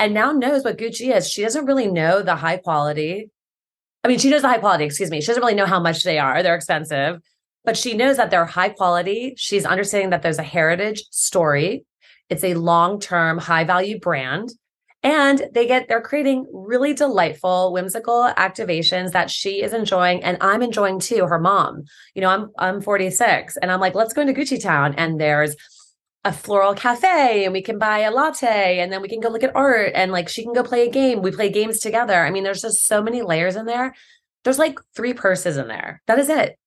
and 0.00 0.14
now 0.14 0.32
knows 0.32 0.64
what 0.64 0.78
Gucci 0.78 1.14
is. 1.14 1.30
She 1.30 1.42
doesn't 1.42 1.66
really 1.66 1.86
know 1.86 2.22
the 2.22 2.34
high 2.34 2.56
quality. 2.56 3.30
I 4.02 4.08
mean, 4.08 4.18
she 4.18 4.30
knows 4.30 4.42
the 4.42 4.48
high 4.48 4.58
quality, 4.58 4.84
excuse 4.84 5.10
me. 5.10 5.20
She 5.20 5.26
doesn't 5.26 5.42
really 5.42 5.54
know 5.54 5.66
how 5.66 5.78
much 5.78 6.02
they 6.02 6.18
are. 6.18 6.42
They're 6.42 6.56
expensive, 6.56 7.20
but 7.64 7.76
she 7.76 7.94
knows 7.94 8.16
that 8.16 8.30
they're 8.30 8.46
high 8.46 8.70
quality. 8.70 9.34
She's 9.36 9.66
understanding 9.66 10.10
that 10.10 10.22
there's 10.22 10.38
a 10.38 10.42
heritage 10.42 11.04
story. 11.10 11.84
It's 12.30 12.42
a 12.42 12.54
long 12.54 12.98
term, 12.98 13.36
high 13.36 13.64
value 13.64 14.00
brand 14.00 14.50
and 15.02 15.46
they 15.52 15.66
get 15.66 15.88
they're 15.88 16.02
creating 16.02 16.46
really 16.52 16.92
delightful 16.92 17.72
whimsical 17.72 18.30
activations 18.36 19.12
that 19.12 19.30
she 19.30 19.62
is 19.62 19.72
enjoying 19.72 20.22
and 20.22 20.36
i'm 20.40 20.62
enjoying 20.62 20.98
too 20.98 21.26
her 21.26 21.38
mom 21.38 21.82
you 22.14 22.20
know 22.20 22.28
i'm 22.28 22.50
i'm 22.58 22.80
46 22.82 23.56
and 23.56 23.72
i'm 23.72 23.80
like 23.80 23.94
let's 23.94 24.12
go 24.12 24.20
into 24.20 24.34
gucci 24.34 24.62
town 24.62 24.94
and 24.96 25.18
there's 25.18 25.56
a 26.24 26.32
floral 26.32 26.74
cafe 26.74 27.44
and 27.44 27.52
we 27.52 27.62
can 27.62 27.78
buy 27.78 28.00
a 28.00 28.10
latte 28.10 28.78
and 28.78 28.92
then 28.92 29.00
we 29.00 29.08
can 29.08 29.20
go 29.20 29.28
look 29.28 29.42
at 29.42 29.56
art 29.56 29.92
and 29.94 30.12
like 30.12 30.28
she 30.28 30.42
can 30.42 30.52
go 30.52 30.62
play 30.62 30.86
a 30.86 30.90
game 30.90 31.22
we 31.22 31.30
play 31.30 31.48
games 31.48 31.80
together 31.80 32.24
i 32.24 32.30
mean 32.30 32.44
there's 32.44 32.60
just 32.60 32.86
so 32.86 33.02
many 33.02 33.22
layers 33.22 33.56
in 33.56 33.64
there 33.64 33.94
there's 34.44 34.58
like 34.58 34.78
three 34.94 35.14
purses 35.14 35.56
in 35.56 35.66
there 35.66 36.02
that 36.06 36.18
is 36.18 36.28
it 36.28 36.58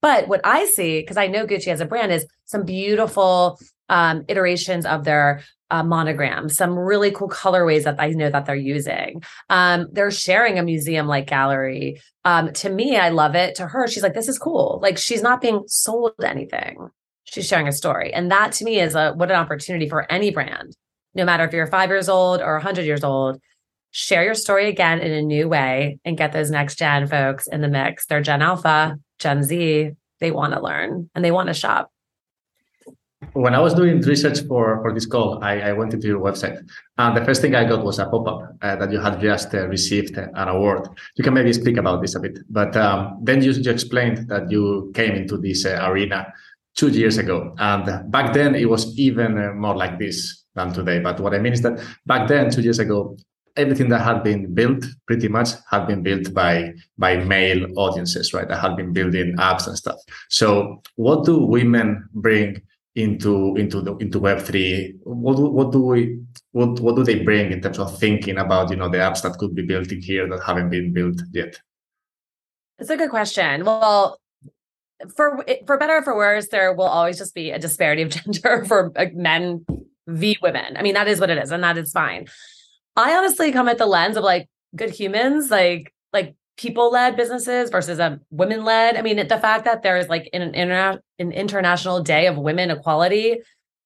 but 0.00 0.28
what 0.28 0.40
i 0.44 0.64
see 0.64 1.00
because 1.00 1.16
i 1.16 1.26
know 1.26 1.44
gucci 1.44 1.68
as 1.68 1.80
a 1.80 1.86
brand 1.86 2.12
is 2.12 2.24
some 2.44 2.64
beautiful 2.64 3.58
um, 3.88 4.24
iterations 4.28 4.86
of 4.86 5.02
their 5.02 5.42
uh, 5.70 5.82
monograms, 5.82 6.56
some 6.56 6.78
really 6.78 7.10
cool 7.10 7.28
colorways 7.28 7.84
that 7.84 7.96
I 7.98 8.10
know 8.10 8.30
that 8.30 8.46
they're 8.46 8.54
using. 8.54 9.22
Um, 9.48 9.86
they're 9.92 10.10
sharing 10.10 10.58
a 10.58 10.62
museum 10.62 11.06
like 11.06 11.26
gallery. 11.26 12.00
Um, 12.24 12.52
to 12.54 12.70
me, 12.70 12.96
I 12.96 13.10
love 13.10 13.34
it. 13.34 13.56
To 13.56 13.66
her, 13.66 13.86
she's 13.88 14.02
like, 14.02 14.14
this 14.14 14.28
is 14.28 14.38
cool. 14.38 14.78
Like 14.82 14.98
she's 14.98 15.22
not 15.22 15.40
being 15.40 15.62
sold 15.66 16.12
anything. 16.22 16.88
She's 17.30 17.46
sharing 17.46 17.68
a 17.68 17.72
story. 17.72 18.12
And 18.12 18.28
that 18.32 18.50
to 18.54 18.64
me 18.64 18.80
is 18.80 18.96
a 18.96 19.12
what 19.12 19.30
an 19.30 19.36
opportunity 19.36 19.88
for 19.88 20.10
any 20.10 20.32
brand, 20.32 20.76
no 21.14 21.24
matter 21.24 21.44
if 21.44 21.52
you're 21.52 21.68
five 21.68 21.88
years 21.88 22.08
old 22.08 22.40
or 22.40 22.54
100 22.54 22.84
years 22.84 23.04
old. 23.04 23.40
Share 23.92 24.24
your 24.24 24.34
story 24.34 24.68
again 24.68 24.98
in 24.98 25.12
a 25.12 25.22
new 25.22 25.48
way 25.48 26.00
and 26.04 26.18
get 26.18 26.32
those 26.32 26.50
next 26.50 26.76
gen 26.76 27.06
folks 27.06 27.46
in 27.46 27.60
the 27.60 27.68
mix. 27.68 28.06
They're 28.06 28.20
Gen 28.20 28.42
Alpha, 28.42 28.96
Gen 29.20 29.44
Z. 29.44 29.92
They 30.18 30.30
want 30.32 30.54
to 30.54 30.60
learn 30.60 31.08
and 31.14 31.24
they 31.24 31.30
want 31.30 31.46
to 31.48 31.54
shop 31.54 31.90
when 33.34 33.54
I 33.54 33.60
was 33.60 33.74
doing 33.74 34.00
research 34.00 34.40
for, 34.46 34.80
for 34.82 34.92
this 34.92 35.06
call, 35.06 35.42
I, 35.42 35.60
I 35.60 35.72
went 35.72 35.92
into 35.94 36.06
your 36.06 36.20
website. 36.20 36.66
And 36.98 37.16
the 37.16 37.24
first 37.24 37.42
thing 37.42 37.54
I 37.54 37.64
got 37.64 37.84
was 37.84 37.98
a 37.98 38.06
pop 38.06 38.26
up 38.26 38.56
uh, 38.62 38.76
that 38.76 38.90
you 38.90 38.98
had 38.98 39.20
just 39.20 39.54
uh, 39.54 39.68
received 39.68 40.16
an 40.16 40.48
award. 40.48 40.88
You 41.16 41.24
can 41.24 41.34
maybe 41.34 41.52
speak 41.52 41.76
about 41.76 42.00
this 42.00 42.14
a 42.14 42.20
bit. 42.20 42.38
But 42.48 42.76
um, 42.76 43.18
then 43.22 43.42
you, 43.42 43.52
you 43.52 43.70
explained 43.70 44.28
that 44.28 44.50
you 44.50 44.90
came 44.94 45.14
into 45.14 45.36
this 45.36 45.64
uh, 45.64 45.78
arena 45.82 46.32
two 46.76 46.88
years 46.88 47.18
ago. 47.18 47.54
And 47.58 48.10
back 48.10 48.32
then, 48.32 48.54
it 48.54 48.68
was 48.68 48.98
even 48.98 49.38
uh, 49.38 49.52
more 49.52 49.76
like 49.76 49.98
this 49.98 50.44
than 50.54 50.72
today. 50.72 50.98
But 51.00 51.20
what 51.20 51.34
I 51.34 51.38
mean 51.38 51.52
is 51.52 51.62
that 51.62 51.84
back 52.06 52.28
then, 52.28 52.50
two 52.50 52.62
years 52.62 52.78
ago, 52.78 53.16
everything 53.56 53.88
that 53.88 54.02
had 54.02 54.22
been 54.22 54.54
built 54.54 54.84
pretty 55.06 55.28
much 55.28 55.50
had 55.70 55.86
been 55.86 56.02
built 56.02 56.32
by 56.32 56.72
by 56.96 57.16
male 57.16 57.66
audiences 57.76 58.32
right 58.32 58.48
that 58.48 58.60
had 58.60 58.76
been 58.76 58.92
building 58.92 59.36
apps 59.38 59.66
and 59.66 59.76
stuff 59.76 59.98
so 60.28 60.80
what 60.94 61.24
do 61.24 61.36
women 61.36 62.08
bring 62.14 62.62
into 62.96 63.54
into 63.56 63.80
the 63.80 63.96
into 63.96 64.18
Web 64.18 64.40
three? 64.40 64.94
What 65.04 65.36
do, 65.36 65.44
what 65.44 65.72
do 65.72 65.82
we 65.82 66.20
what 66.52 66.80
what 66.80 66.96
do 66.96 67.04
they 67.04 67.22
bring 67.22 67.52
in 67.52 67.60
terms 67.60 67.78
of 67.78 67.98
thinking 67.98 68.38
about 68.38 68.70
you 68.70 68.76
know 68.76 68.88
the 68.88 68.98
apps 68.98 69.22
that 69.22 69.38
could 69.38 69.54
be 69.54 69.62
built 69.62 69.92
in 69.92 70.02
here 70.02 70.28
that 70.28 70.42
haven't 70.44 70.70
been 70.70 70.92
built 70.92 71.20
yet? 71.32 71.60
It's 72.78 72.90
a 72.90 72.96
good 72.96 73.10
question. 73.10 73.64
Well, 73.64 74.19
for 75.16 75.44
for 75.66 75.78
better 75.78 75.96
or 75.96 76.02
for 76.02 76.16
worse, 76.16 76.48
there 76.48 76.72
will 76.74 76.84
always 76.84 77.18
just 77.18 77.34
be 77.34 77.50
a 77.50 77.58
disparity 77.58 78.02
of 78.02 78.10
gender 78.10 78.64
for 78.66 78.92
men 79.14 79.64
v 80.06 80.36
women. 80.42 80.76
I 80.76 80.82
mean, 80.82 80.94
that 80.94 81.08
is 81.08 81.20
what 81.20 81.30
it 81.30 81.38
is, 81.38 81.50
and 81.50 81.62
that 81.62 81.78
is 81.78 81.92
fine. 81.92 82.26
I 82.96 83.16
honestly 83.16 83.52
come 83.52 83.68
at 83.68 83.78
the 83.78 83.86
lens 83.86 84.16
of 84.16 84.24
like 84.24 84.48
good 84.76 84.90
humans, 84.90 85.50
like 85.50 85.92
like 86.12 86.34
people 86.56 86.90
led 86.90 87.16
businesses 87.16 87.70
versus 87.70 87.98
a 87.98 88.20
women 88.30 88.64
led. 88.64 88.96
I 88.96 89.02
mean, 89.02 89.16
the 89.16 89.38
fact 89.38 89.64
that 89.64 89.82
there's 89.82 90.08
like 90.08 90.28
an, 90.32 90.52
interna- 90.52 90.98
an 91.18 91.32
international 91.32 92.02
day 92.02 92.26
of 92.26 92.36
women 92.36 92.70
equality 92.70 93.38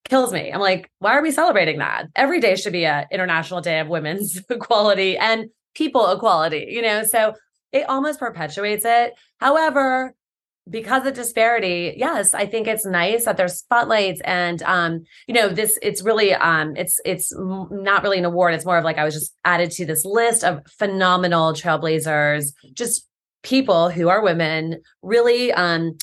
kills 0.09 0.33
me. 0.33 0.51
I'm 0.53 0.61
like, 0.61 0.91
why 0.99 1.13
are 1.13 1.23
we 1.23 1.31
celebrating 1.31 1.79
that? 1.79 2.07
Every 2.17 2.41
day 2.41 2.57
should 2.57 2.73
be 2.73 2.85
a 2.85 3.07
international 3.11 3.61
day 3.61 3.81
of 3.81 3.89
women's 3.89 4.41
equality 4.51 5.17
and 5.17 5.51
people 5.75 6.11
equality, 6.11 6.67
you 6.69 6.83
know? 6.83 7.05
So 7.05 7.35
it 7.73 7.89
almost 7.89 8.21
perpetuates 8.21 8.85
it. 8.85 9.15
However, 9.39 10.15
because 10.69 11.07
of 11.07 11.13
disparity 11.13 11.95
yes 11.97 12.33
i 12.33 12.47
think 12.47 12.67
it's 12.67 12.87
nice 12.87 13.27
that 13.27 13.37
there's 13.37 13.59
spotlights 13.59 14.21
and 14.25 14.63
um 14.63 15.05
you 15.27 15.35
know 15.35 15.49
this 15.49 15.79
it's 15.83 16.03
really 16.03 16.33
um 16.35 16.75
it's 16.77 17.01
it's 17.05 17.33
not 17.37 18.03
really 18.03 18.19
an 18.19 18.25
award. 18.25 18.55
It's 18.55 18.65
more 18.65 18.79
of 18.79 18.85
like 18.85 18.97
i 18.97 19.05
was 19.05 19.15
just 19.15 19.35
added 19.45 19.71
to 19.73 19.85
this 19.85 20.05
list 20.05 20.43
of 20.43 20.63
phenomenal 20.67 21.53
trailblazers 21.53 22.53
just 22.73 23.07
people 23.43 23.91
who 23.91 24.09
are 24.09 24.23
women 24.23 24.81
really 25.03 25.53
um 25.53 25.99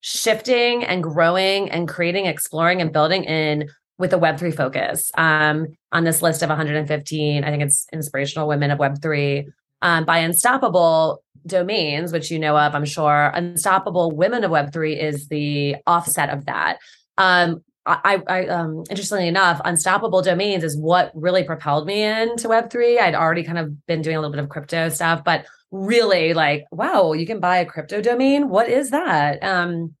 shifting 0.00 0.84
and 0.84 1.02
growing 1.02 1.68
and 1.70 1.88
creating 1.88 2.26
exploring 2.26 2.80
and 2.80 2.92
building 2.92 3.24
in 3.24 3.68
with 3.98 4.12
a 4.12 4.18
web3 4.18 4.54
focus 4.54 5.10
um 5.16 5.66
on 5.90 6.04
this 6.04 6.22
list 6.22 6.42
of 6.42 6.48
115 6.48 7.42
i 7.42 7.50
think 7.50 7.62
it's 7.62 7.86
inspirational 7.92 8.46
women 8.46 8.70
of 8.70 8.78
web3 8.78 9.46
um, 9.84 10.06
by 10.06 10.18
Unstoppable 10.18 11.22
Domains, 11.46 12.12
which 12.12 12.30
you 12.30 12.38
know 12.38 12.56
of, 12.56 12.74
I'm 12.74 12.84
sure. 12.84 13.30
Unstoppable 13.34 14.10
Women 14.10 14.44
of 14.44 14.50
Web3 14.50 15.02
is 15.02 15.28
the 15.28 15.76
offset 15.86 16.30
of 16.30 16.46
that. 16.46 16.78
Um, 17.18 17.62
I, 17.86 18.22
I 18.26 18.46
um, 18.46 18.84
interestingly 18.88 19.28
enough, 19.28 19.60
Unstoppable 19.62 20.22
Domains 20.22 20.64
is 20.64 20.76
what 20.76 21.12
really 21.14 21.44
propelled 21.44 21.86
me 21.86 22.02
into 22.02 22.48
Web3. 22.48 22.98
I'd 22.98 23.14
already 23.14 23.44
kind 23.44 23.58
of 23.58 23.86
been 23.86 24.00
doing 24.00 24.16
a 24.16 24.20
little 24.20 24.34
bit 24.34 24.42
of 24.42 24.48
crypto 24.48 24.88
stuff, 24.88 25.22
but 25.22 25.44
really 25.70 26.32
like, 26.32 26.64
wow, 26.70 27.12
you 27.12 27.26
can 27.26 27.40
buy 27.40 27.58
a 27.58 27.66
crypto 27.66 28.00
domain. 28.00 28.48
What 28.48 28.68
is 28.68 28.90
that? 28.90 29.42
Um, 29.42 29.94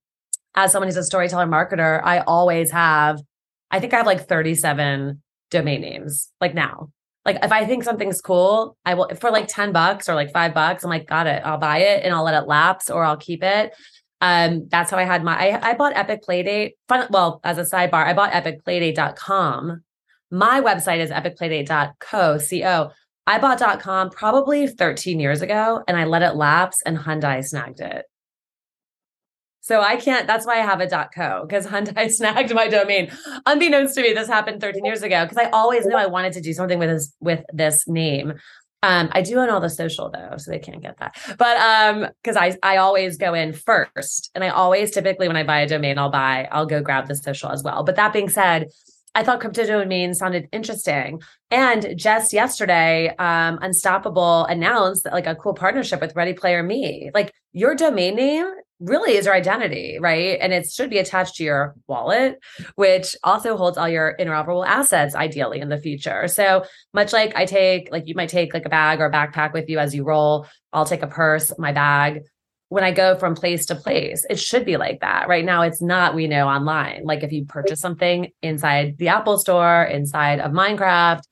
as 0.54 0.72
someone 0.72 0.88
who's 0.88 0.96
a 0.96 1.04
storyteller 1.04 1.46
marketer, 1.46 2.00
I 2.02 2.20
always 2.20 2.70
have, 2.70 3.20
I 3.70 3.80
think 3.80 3.92
I 3.92 3.98
have 3.98 4.06
like 4.06 4.28
37 4.28 5.20
domain 5.50 5.80
names, 5.82 6.30
like 6.40 6.54
now 6.54 6.90
like 7.24 7.38
if 7.42 7.52
I 7.52 7.64
think 7.64 7.84
something's 7.84 8.20
cool, 8.20 8.76
I 8.84 8.94
will 8.94 9.08
for 9.20 9.30
like 9.30 9.48
10 9.48 9.72
bucks 9.72 10.08
or 10.08 10.14
like 10.14 10.32
five 10.32 10.54
bucks, 10.54 10.84
I'm 10.84 10.90
like, 10.90 11.06
got 11.06 11.26
it. 11.26 11.42
I'll 11.44 11.58
buy 11.58 11.78
it 11.78 12.04
and 12.04 12.14
I'll 12.14 12.24
let 12.24 12.34
it 12.34 12.46
lapse 12.46 12.90
or 12.90 13.04
I'll 13.04 13.16
keep 13.16 13.42
it. 13.42 13.72
Um, 14.20 14.68
that's 14.70 14.90
how 14.90 14.96
I 14.96 15.04
had 15.04 15.24
my 15.24 15.36
I, 15.36 15.70
I 15.70 15.74
bought 15.74 15.96
Epic 15.96 16.22
Playdate. 16.26 16.72
Fun, 16.88 17.06
well, 17.10 17.40
as 17.44 17.58
a 17.58 17.62
sidebar, 17.62 18.06
I 18.06 18.12
bought 18.12 18.32
epicplaydate.com. 18.32 19.82
My 20.30 20.60
website 20.60 20.98
is 20.98 21.10
epicplaydate.co. 21.10 22.38
Co. 22.40 22.90
I 23.26 23.38
bought 23.38 23.80
.com 23.80 24.10
probably 24.10 24.66
13 24.66 25.18
years 25.18 25.40
ago 25.40 25.82
and 25.88 25.96
I 25.96 26.04
let 26.04 26.22
it 26.22 26.36
lapse 26.36 26.82
and 26.84 26.98
Hyundai 26.98 27.42
snagged 27.42 27.80
it. 27.80 28.04
So 29.64 29.80
I 29.80 29.96
can't, 29.96 30.26
that's 30.26 30.44
why 30.44 30.60
I 30.60 30.62
have 30.62 30.82
a 30.82 31.08
.co 31.14 31.46
because 31.46 31.66
Hyundai 31.66 32.10
snagged 32.10 32.54
my 32.54 32.68
domain. 32.68 33.10
Unbeknownst 33.46 33.94
to 33.94 34.02
me, 34.02 34.12
this 34.12 34.28
happened 34.28 34.60
13 34.60 34.84
years 34.84 35.02
ago 35.02 35.24
because 35.24 35.38
I 35.38 35.48
always 35.50 35.86
knew 35.86 35.96
I 35.96 36.04
wanted 36.04 36.34
to 36.34 36.42
do 36.42 36.52
something 36.52 36.78
with 36.78 36.90
this, 36.90 37.14
with 37.20 37.42
this 37.50 37.88
name. 37.88 38.34
Um, 38.82 39.08
I 39.12 39.22
do 39.22 39.38
own 39.38 39.48
all 39.48 39.60
the 39.60 39.70
social 39.70 40.10
though, 40.10 40.36
so 40.36 40.50
they 40.50 40.58
can't 40.58 40.82
get 40.82 40.98
that. 40.98 41.16
But 41.38 41.56
um, 41.56 42.10
because 42.22 42.36
I 42.36 42.58
I 42.62 42.76
always 42.76 43.16
go 43.16 43.32
in 43.32 43.54
first, 43.54 44.30
and 44.34 44.44
I 44.44 44.50
always 44.50 44.90
typically 44.90 45.28
when 45.28 45.38
I 45.38 45.44
buy 45.44 45.60
a 45.60 45.66
domain, 45.66 45.96
I'll 45.96 46.10
buy 46.10 46.46
I'll 46.52 46.66
go 46.66 46.82
grab 46.82 47.08
the 47.08 47.14
social 47.14 47.48
as 47.48 47.62
well. 47.62 47.82
But 47.84 47.96
that 47.96 48.12
being 48.12 48.28
said, 48.28 48.68
I 49.14 49.22
thought 49.22 49.40
crypto 49.40 49.64
domain 49.64 50.12
sounded 50.12 50.50
interesting. 50.52 51.22
And 51.50 51.96
just 51.96 52.34
yesterday, 52.34 53.16
um, 53.18 53.58
Unstoppable 53.62 54.44
announced 54.44 55.06
like 55.06 55.26
a 55.26 55.34
cool 55.34 55.54
partnership 55.54 56.02
with 56.02 56.14
Ready 56.14 56.34
Player 56.34 56.62
Me. 56.62 57.10
Like 57.14 57.32
your 57.54 57.74
domain 57.74 58.16
name 58.16 58.52
really 58.80 59.16
is 59.16 59.26
your 59.26 59.34
identity, 59.34 59.98
right? 60.00 60.38
And 60.40 60.52
it 60.52 60.70
should 60.70 60.90
be 60.90 60.98
attached 60.98 61.36
to 61.36 61.44
your 61.44 61.74
wallet, 61.86 62.38
which 62.74 63.16
also 63.22 63.56
holds 63.56 63.78
all 63.78 63.88
your 63.88 64.16
interoperable 64.18 64.66
assets 64.66 65.14
ideally 65.14 65.60
in 65.60 65.68
the 65.68 65.78
future. 65.78 66.28
So 66.28 66.64
much 66.92 67.12
like 67.12 67.36
I 67.36 67.46
take, 67.46 67.90
like 67.90 68.06
you 68.06 68.14
might 68.14 68.28
take 68.28 68.52
like 68.52 68.66
a 68.66 68.70
bag 68.70 69.00
or 69.00 69.06
a 69.06 69.12
backpack 69.12 69.52
with 69.52 69.68
you 69.68 69.78
as 69.78 69.94
you 69.94 70.04
roll, 70.04 70.46
I'll 70.72 70.86
take 70.86 71.02
a 71.02 71.08
purse, 71.08 71.52
my 71.58 71.72
bag. 71.72 72.22
When 72.68 72.82
I 72.82 72.90
go 72.90 73.16
from 73.16 73.36
place 73.36 73.66
to 73.66 73.76
place, 73.76 74.26
it 74.28 74.40
should 74.40 74.64
be 74.64 74.76
like 74.76 75.00
that. 75.00 75.28
Right 75.28 75.44
now, 75.44 75.62
it's 75.62 75.80
not, 75.80 76.14
we 76.14 76.26
know 76.26 76.48
online. 76.48 77.04
Like 77.04 77.22
if 77.22 77.30
you 77.30 77.44
purchase 77.44 77.78
something 77.78 78.32
inside 78.42 78.98
the 78.98 79.08
Apple 79.08 79.38
store, 79.38 79.84
inside 79.84 80.40
of 80.40 80.50
Minecraft, 80.50 81.22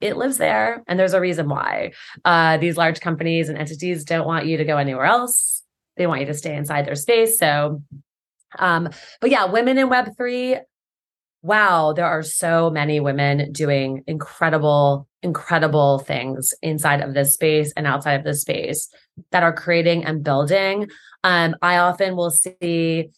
it 0.00 0.16
lives 0.16 0.36
there 0.36 0.82
and 0.86 0.98
there's 0.98 1.14
a 1.14 1.20
reason 1.20 1.48
why 1.48 1.92
uh, 2.24 2.58
these 2.58 2.76
large 2.76 3.00
companies 3.00 3.48
and 3.48 3.56
entities 3.56 4.04
don't 4.04 4.26
want 4.26 4.44
you 4.44 4.58
to 4.58 4.64
go 4.64 4.76
anywhere 4.76 5.06
else 5.06 5.53
they 5.96 6.06
want 6.06 6.20
you 6.20 6.26
to 6.26 6.34
stay 6.34 6.56
inside 6.56 6.86
their 6.86 6.94
space. 6.94 7.38
So, 7.38 7.82
um, 8.58 8.88
but 9.20 9.30
yeah, 9.30 9.46
women 9.46 9.78
in 9.78 9.88
Web3, 9.88 10.60
wow, 11.42 11.92
there 11.92 12.06
are 12.06 12.22
so 12.22 12.70
many 12.70 13.00
women 13.00 13.52
doing 13.52 14.02
incredible, 14.06 15.06
incredible 15.22 15.98
things 15.98 16.54
inside 16.62 17.00
of 17.00 17.14
this 17.14 17.34
space 17.34 17.72
and 17.76 17.86
outside 17.86 18.14
of 18.14 18.24
this 18.24 18.40
space 18.40 18.88
that 19.30 19.42
are 19.42 19.52
creating 19.52 20.04
and 20.04 20.24
building. 20.24 20.88
Um, 21.22 21.54
I 21.62 21.78
often 21.78 22.16
will 22.16 22.30
see 22.30 23.10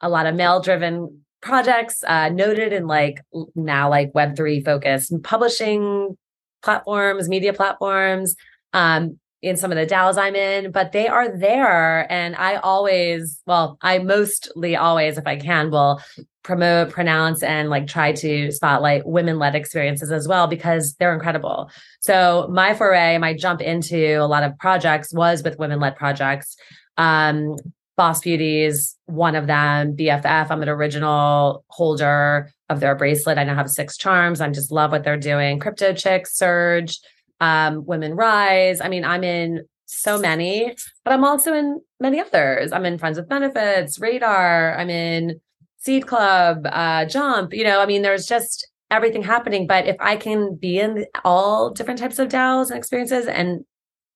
a 0.00 0.08
lot 0.08 0.26
of 0.26 0.34
male 0.34 0.60
driven 0.60 1.22
projects 1.40 2.02
uh, 2.06 2.28
noted 2.28 2.72
in 2.72 2.86
like 2.86 3.20
now 3.54 3.90
like 3.90 4.12
web3 4.12 4.64
focused 4.64 5.12
publishing 5.24 6.16
platforms 6.62 7.28
media 7.28 7.52
platforms 7.52 8.36
um, 8.72 9.18
in 9.42 9.56
some 9.56 9.72
of 9.72 9.76
the 9.76 9.92
DAOs 9.92 10.16
I'm 10.16 10.36
in, 10.36 10.70
but 10.70 10.92
they 10.92 11.08
are 11.08 11.36
there. 11.36 12.10
And 12.10 12.36
I 12.36 12.56
always, 12.56 13.42
well, 13.44 13.76
I 13.82 13.98
mostly 13.98 14.76
always, 14.76 15.18
if 15.18 15.26
I 15.26 15.36
can, 15.36 15.70
will 15.70 16.00
promote, 16.44 16.90
pronounce, 16.90 17.42
and 17.42 17.68
like 17.68 17.88
try 17.88 18.12
to 18.12 18.52
spotlight 18.52 19.06
women 19.06 19.38
led 19.38 19.54
experiences 19.54 20.12
as 20.12 20.28
well 20.28 20.46
because 20.46 20.94
they're 20.94 21.12
incredible. 21.12 21.70
So 22.00 22.48
my 22.52 22.74
foray, 22.74 23.18
my 23.18 23.34
jump 23.34 23.60
into 23.60 24.14
a 24.14 24.26
lot 24.26 24.44
of 24.44 24.56
projects 24.58 25.12
was 25.12 25.42
with 25.42 25.58
women 25.58 25.80
led 25.80 25.96
projects. 25.96 26.56
Um, 26.96 27.56
Boss 27.96 28.20
Beauties, 28.20 28.96
one 29.06 29.36
of 29.36 29.46
them, 29.46 29.96
BFF. 29.96 30.50
I'm 30.50 30.62
an 30.62 30.68
original 30.68 31.64
holder 31.68 32.50
of 32.68 32.80
their 32.80 32.94
bracelet. 32.94 33.38
I 33.38 33.44
now 33.44 33.54
have 33.54 33.70
six 33.70 33.96
charms. 33.96 34.40
I 34.40 34.48
just 34.48 34.72
love 34.72 34.92
what 34.92 35.04
they're 35.04 35.18
doing. 35.18 35.58
Crypto 35.58 35.92
Chicks, 35.92 36.36
Surge, 36.36 36.98
um, 37.42 37.84
Women 37.84 38.14
Rise. 38.14 38.80
I 38.80 38.88
mean, 38.88 39.04
I'm 39.04 39.24
in 39.24 39.66
so 39.86 40.16
many, 40.16 40.74
but 41.04 41.12
I'm 41.12 41.24
also 41.24 41.52
in 41.52 41.82
many 41.98 42.20
others. 42.20 42.72
I'm 42.72 42.86
in 42.86 42.98
Friends 42.98 43.18
with 43.18 43.28
Benefits, 43.28 43.98
Radar, 43.98 44.78
I'm 44.78 44.88
in 44.88 45.40
Seed 45.78 46.06
Club, 46.06 46.64
uh, 46.66 47.04
Jump. 47.04 47.52
You 47.52 47.64
know, 47.64 47.80
I 47.80 47.86
mean, 47.86 48.02
there's 48.02 48.26
just 48.26 48.68
everything 48.92 49.22
happening. 49.22 49.66
But 49.66 49.86
if 49.86 49.96
I 49.98 50.16
can 50.16 50.54
be 50.54 50.78
in 50.78 51.04
all 51.24 51.70
different 51.70 51.98
types 51.98 52.20
of 52.20 52.28
DAOs 52.28 52.70
and 52.70 52.78
experiences 52.78 53.26
and 53.26 53.64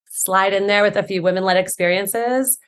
slide 0.08 0.54
in 0.54 0.68
there 0.68 0.84
with 0.84 0.96
a 0.96 1.02
few 1.02 1.20
women 1.20 1.42
led 1.42 1.56
experiences, 1.56 2.58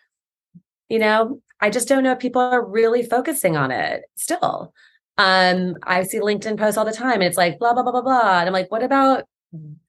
you 0.88 0.98
know, 0.98 1.40
I 1.60 1.70
just 1.70 1.86
don't 1.86 2.02
know 2.02 2.12
if 2.12 2.18
people 2.18 2.42
are 2.42 2.66
really 2.66 3.04
focusing 3.04 3.56
on 3.56 3.70
it 3.70 4.02
still. 4.16 4.74
Um, 5.18 5.76
I 5.84 6.02
see 6.02 6.18
LinkedIn 6.18 6.58
posts 6.58 6.76
all 6.76 6.84
the 6.84 6.92
time. 6.92 7.14
And 7.14 7.24
it's 7.24 7.36
like 7.36 7.60
blah 7.60 7.74
blah 7.74 7.84
blah 7.84 7.92
blah 7.92 8.02
blah, 8.02 8.40
and 8.40 8.48
I'm 8.48 8.52
like, 8.52 8.72
what 8.72 8.82
about 8.82 9.24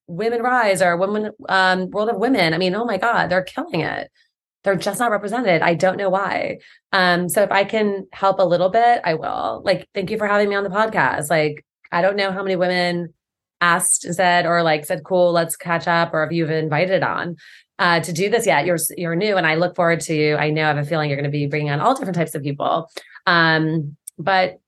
Women 0.10 0.42
Rise 0.42 0.82
or 0.82 0.98
Women 0.98 1.32
um, 1.48 1.90
World 1.92 2.10
of 2.10 2.18
Women. 2.18 2.54
I 2.54 2.58
mean, 2.58 2.76
oh 2.76 2.86
my 2.86 2.98
God, 2.98 3.30
they're 3.30 3.44
killing 3.44 3.82
it. 3.82 4.12
They're 4.64 4.76
just 4.76 5.00
not 5.00 5.12
represented. 5.12 5.62
I 5.62 5.74
don't 5.74 5.98
know 5.98 6.10
why. 6.10 6.60
Um, 6.92 7.30
so 7.30 7.44
if 7.44 7.52
I 7.52 7.64
can 7.64 8.08
help 8.12 8.40
a 8.40 8.46
little 8.46 8.70
bit, 8.70 9.02
I 9.06 9.14
will. 9.14 9.62
Like, 9.64 9.88
thank 9.94 10.12
you 10.12 10.18
for 10.18 10.28
having 10.28 10.50
me 10.50 10.56
on 10.56 10.66
the 10.66 10.70
podcast. 10.70 11.30
Like, 11.30 11.66
I 11.92 12.02
don't 12.02 12.18
know 12.18 12.32
how 12.32 12.44
many 12.44 12.58
women 12.58 13.14
asked 13.62 14.14
said 14.14 14.46
or 14.46 14.64
like 14.64 14.86
said, 14.86 15.04
cool, 15.04 15.32
let's 15.32 15.56
catch 15.56 15.88
up, 15.88 16.14
or 16.14 16.24
if 16.24 16.32
you've 16.32 16.50
invited 16.50 17.04
on 17.04 17.38
uh, 17.80 18.02
to 18.02 18.14
do 18.14 18.30
this 18.30 18.46
yet. 18.46 18.66
You're 18.66 18.78
you're 18.98 19.16
new, 19.16 19.38
and 19.38 19.48
I 19.48 19.56
look 19.56 19.76
forward 19.76 20.02
to. 20.02 20.14
You 20.14 20.36
i 20.36 20.50
know 20.50 20.66
I 20.66 20.68
have 20.68 20.78
a 20.78 20.86
feeling 20.86 21.10
you're 21.10 21.18
going 21.18 21.32
to 21.32 21.38
be 21.38 21.48
bringing 21.48 21.72
on 21.72 21.80
all 21.80 21.96
different 21.96 22.16
types 22.16 22.36
of 22.36 22.44
people. 22.44 22.90
Um, 23.26 23.96
but 24.18 24.60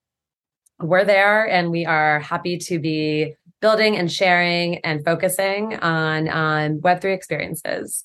we're 0.79 1.03
there, 1.03 1.47
and 1.47 1.69
we 1.69 1.85
are 1.85 2.21
happy 2.21 2.57
to 2.57 2.79
be 2.79 3.35
building 3.61 3.95
and 3.95 4.11
sharing 4.11 4.77
and 4.79 5.03
focusing 5.05 5.75
on 5.75 6.27
on 6.27 6.79
web3 6.79 7.13
experiences. 7.13 8.03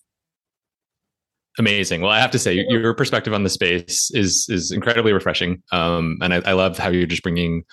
Amazing. 1.58 2.02
Well 2.02 2.10
i 2.10 2.20
have 2.20 2.30
to 2.32 2.38
say 2.38 2.64
your 2.68 2.94
perspective 2.94 3.32
on 3.32 3.42
the 3.42 3.50
space 3.50 4.10
is 4.12 4.46
is 4.48 4.70
incredibly 4.70 5.12
refreshing. 5.12 5.62
Um, 5.72 6.18
and 6.20 6.34
I, 6.34 6.42
I 6.44 6.52
love 6.52 6.78
how 6.78 6.90
you're 6.90 7.06
just 7.06 7.22
bringing 7.22 7.64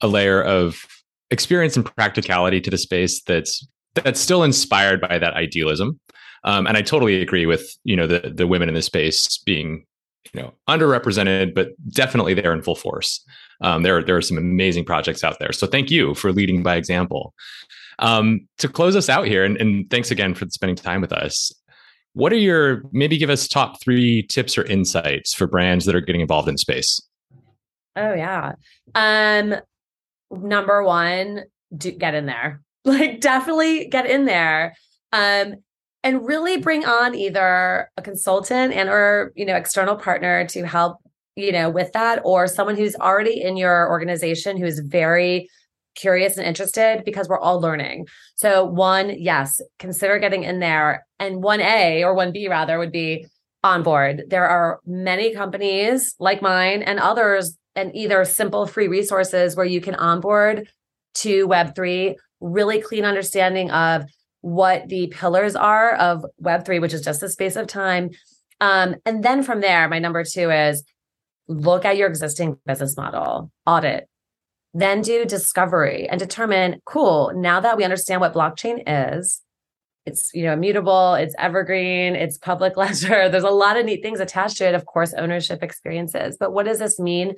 a 0.00 0.06
layer 0.06 0.42
of 0.42 0.86
experience 1.30 1.76
and 1.76 1.84
practicality 1.84 2.60
to 2.60 2.70
the 2.70 2.78
space 2.78 3.22
that's 3.22 3.66
that's 3.94 4.20
still 4.20 4.42
inspired 4.42 5.00
by 5.00 5.18
that 5.18 5.34
idealism. 5.34 6.00
Um, 6.44 6.66
and 6.66 6.76
i 6.76 6.82
totally 6.82 7.22
agree 7.22 7.46
with 7.46 7.76
you 7.84 7.96
know 7.96 8.06
the 8.06 8.32
the 8.34 8.46
women 8.46 8.68
in 8.68 8.74
the 8.74 8.82
space 8.82 9.38
being 9.38 9.86
you 10.32 10.40
know 10.40 10.52
underrepresented 10.68 11.54
but 11.54 11.68
definitely 11.90 12.34
there 12.34 12.52
in 12.52 12.62
full 12.62 12.74
force 12.74 13.24
um, 13.60 13.82
there, 13.82 14.02
there 14.02 14.16
are 14.16 14.22
some 14.22 14.38
amazing 14.38 14.84
projects 14.84 15.24
out 15.24 15.38
there. 15.38 15.52
So 15.52 15.66
thank 15.66 15.90
you 15.90 16.14
for 16.14 16.32
leading 16.32 16.62
by 16.62 16.76
example. 16.76 17.34
Um, 18.00 18.48
to 18.58 18.68
close 18.68 18.96
us 18.96 19.08
out 19.08 19.26
here, 19.26 19.44
and, 19.44 19.56
and 19.56 19.88
thanks 19.90 20.10
again 20.10 20.34
for 20.34 20.46
spending 20.50 20.76
time 20.76 21.00
with 21.00 21.12
us. 21.12 21.52
What 22.12 22.32
are 22.32 22.38
your 22.38 22.82
maybe 22.92 23.18
give 23.18 23.30
us 23.30 23.48
top 23.48 23.80
three 23.80 24.22
tips 24.22 24.58
or 24.58 24.64
insights 24.64 25.34
for 25.34 25.46
brands 25.46 25.84
that 25.84 25.94
are 25.94 26.00
getting 26.00 26.20
involved 26.20 26.48
in 26.48 26.58
space? 26.58 27.00
Oh 27.96 28.14
yeah. 28.14 28.52
Um, 28.94 29.54
number 30.30 30.82
one, 30.82 31.44
do, 31.76 31.90
get 31.90 32.14
in 32.14 32.26
there. 32.26 32.60
Like 32.86 33.22
definitely 33.22 33.88
get 33.88 34.04
in 34.04 34.26
there. 34.26 34.76
Um, 35.10 35.54
and 36.04 36.24
really 36.24 36.58
bring 36.58 36.84
on 36.84 37.16
either 37.16 37.90
a 37.96 38.02
consultant 38.02 38.72
and 38.72 38.88
or 38.88 39.32
you 39.34 39.44
know 39.44 39.56
external 39.56 39.96
partner 39.96 40.46
to 40.48 40.64
help 40.64 41.00
you 41.36 41.52
know, 41.52 41.68
with 41.68 41.92
that, 41.92 42.20
or 42.24 42.46
someone 42.46 42.76
who's 42.76 42.94
already 42.96 43.42
in 43.42 43.56
your 43.56 43.88
organization 43.90 44.56
who's 44.56 44.78
very 44.78 45.48
curious 45.96 46.36
and 46.36 46.46
interested 46.46 47.02
because 47.04 47.28
we're 47.28 47.40
all 47.40 47.60
learning. 47.60 48.06
So, 48.36 48.64
one, 48.64 49.10
yes, 49.18 49.60
consider 49.78 50.18
getting 50.18 50.44
in 50.44 50.60
there. 50.60 51.06
And 51.18 51.42
1A 51.42 52.02
or 52.02 52.14
1B 52.14 52.48
rather 52.48 52.78
would 52.78 52.92
be 52.92 53.26
on 53.62 53.82
board. 53.82 54.24
There 54.28 54.46
are 54.46 54.80
many 54.84 55.34
companies 55.34 56.14
like 56.18 56.42
mine 56.42 56.82
and 56.82 56.98
others, 57.00 57.56
and 57.74 57.94
either 57.94 58.24
simple 58.24 58.66
free 58.66 58.88
resources 58.88 59.56
where 59.56 59.66
you 59.66 59.80
can 59.80 59.94
onboard 59.96 60.68
to 61.14 61.48
Web3, 61.48 62.14
really 62.40 62.80
clean 62.80 63.04
understanding 63.04 63.70
of 63.70 64.04
what 64.44 64.90
the 64.90 65.06
pillars 65.06 65.56
are 65.56 65.94
of 65.94 66.22
Web3, 66.42 66.78
which 66.78 66.92
is 66.92 67.00
just 67.00 67.22
the 67.22 67.30
space 67.30 67.56
of 67.56 67.66
time. 67.66 68.10
Um, 68.60 68.96
and 69.06 69.24
then 69.24 69.42
from 69.42 69.62
there, 69.62 69.88
my 69.88 69.98
number 69.98 70.22
two 70.22 70.50
is 70.50 70.84
look 71.48 71.86
at 71.86 71.96
your 71.96 72.08
existing 72.08 72.58
business 72.66 72.94
model, 72.94 73.50
audit, 73.66 74.06
then 74.74 75.00
do 75.00 75.24
discovery 75.24 76.10
and 76.10 76.18
determine 76.18 76.82
cool, 76.84 77.32
now 77.34 77.60
that 77.60 77.78
we 77.78 77.84
understand 77.84 78.20
what 78.20 78.34
blockchain 78.34 78.82
is, 78.86 79.40
it's 80.04 80.30
you 80.34 80.42
know 80.42 80.52
immutable 80.52 81.14
it's 81.14 81.34
evergreen 81.38 82.14
it's 82.14 82.36
public 82.36 82.76
ledger 82.76 83.30
there's 83.30 83.42
a 83.42 83.48
lot 83.48 83.78
of 83.78 83.86
neat 83.86 84.02
things 84.02 84.20
attached 84.20 84.58
to 84.58 84.68
it 84.68 84.74
of 84.74 84.84
course 84.84 85.14
ownership 85.14 85.62
experiences. 85.62 86.36
But 86.38 86.52
what 86.52 86.66
does 86.66 86.78
this 86.78 87.00
mean 87.00 87.36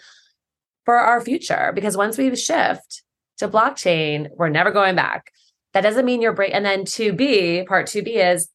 for 0.84 0.96
our 0.96 1.20
future? 1.20 1.70
Because 1.72 1.96
once 1.96 2.18
we 2.18 2.34
shift 2.34 3.04
to 3.38 3.46
blockchain 3.46 4.30
we're 4.34 4.48
never 4.48 4.72
going 4.72 4.96
back 4.96 5.30
that 5.76 5.82
doesn't 5.82 6.06
mean 6.06 6.22
you're 6.22 6.32
break 6.32 6.54
and 6.54 6.64
then 6.64 6.84
2b 6.84 7.66
part 7.66 7.86
2b 7.86 8.32
is 8.32 8.48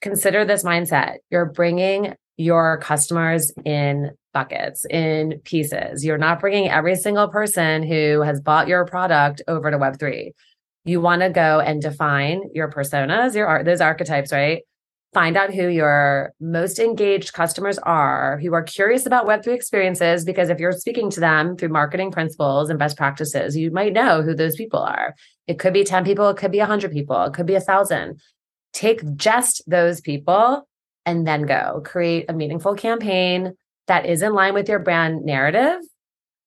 consider 0.00 0.44
this 0.44 0.62
mindset 0.62 1.16
you're 1.30 1.46
bringing 1.46 2.14
your 2.36 2.78
customers 2.78 3.52
in 3.64 4.10
buckets, 4.32 4.84
in 4.88 5.40
pieces. 5.44 6.04
You're 6.04 6.18
not 6.18 6.40
bringing 6.40 6.68
every 6.70 6.96
single 6.96 7.28
person 7.28 7.82
who 7.82 8.22
has 8.22 8.40
bought 8.40 8.68
your 8.68 8.84
product 8.86 9.42
over 9.46 9.70
to 9.70 9.78
Web3. 9.78 10.32
You 10.84 11.00
want 11.00 11.22
to 11.22 11.30
go 11.30 11.60
and 11.60 11.80
define 11.80 12.42
your 12.54 12.70
personas, 12.70 13.34
your 13.34 13.62
those 13.62 13.80
archetypes, 13.80 14.32
right? 14.32 14.62
Find 15.12 15.36
out 15.36 15.52
who 15.52 15.68
your 15.68 16.32
most 16.40 16.78
engaged 16.78 17.34
customers 17.34 17.78
are, 17.78 18.38
who 18.38 18.54
are 18.54 18.62
curious 18.62 19.04
about 19.04 19.26
Web3 19.26 19.48
experiences, 19.48 20.24
because 20.24 20.48
if 20.48 20.58
you're 20.58 20.72
speaking 20.72 21.10
to 21.10 21.20
them 21.20 21.54
through 21.54 21.68
marketing 21.68 22.10
principles 22.10 22.70
and 22.70 22.78
best 22.78 22.96
practices, 22.96 23.54
you 23.54 23.70
might 23.70 23.92
know 23.92 24.22
who 24.22 24.34
those 24.34 24.56
people 24.56 24.80
are. 24.80 25.14
It 25.46 25.58
could 25.58 25.74
be 25.74 25.84
10 25.84 26.06
people, 26.06 26.30
it 26.30 26.38
could 26.38 26.50
be 26.50 26.60
100 26.60 26.92
people, 26.92 27.24
it 27.24 27.34
could 27.34 27.44
be 27.44 27.56
a 27.56 27.60
thousand. 27.60 28.20
Take 28.72 29.02
just 29.16 29.62
those 29.66 30.00
people 30.00 30.66
and 31.04 31.26
then 31.26 31.42
go 31.42 31.82
create 31.84 32.24
a 32.30 32.32
meaningful 32.32 32.74
campaign 32.74 33.52
that 33.88 34.06
is 34.06 34.22
in 34.22 34.32
line 34.32 34.54
with 34.54 34.68
your 34.68 34.78
brand 34.78 35.26
narrative, 35.26 35.80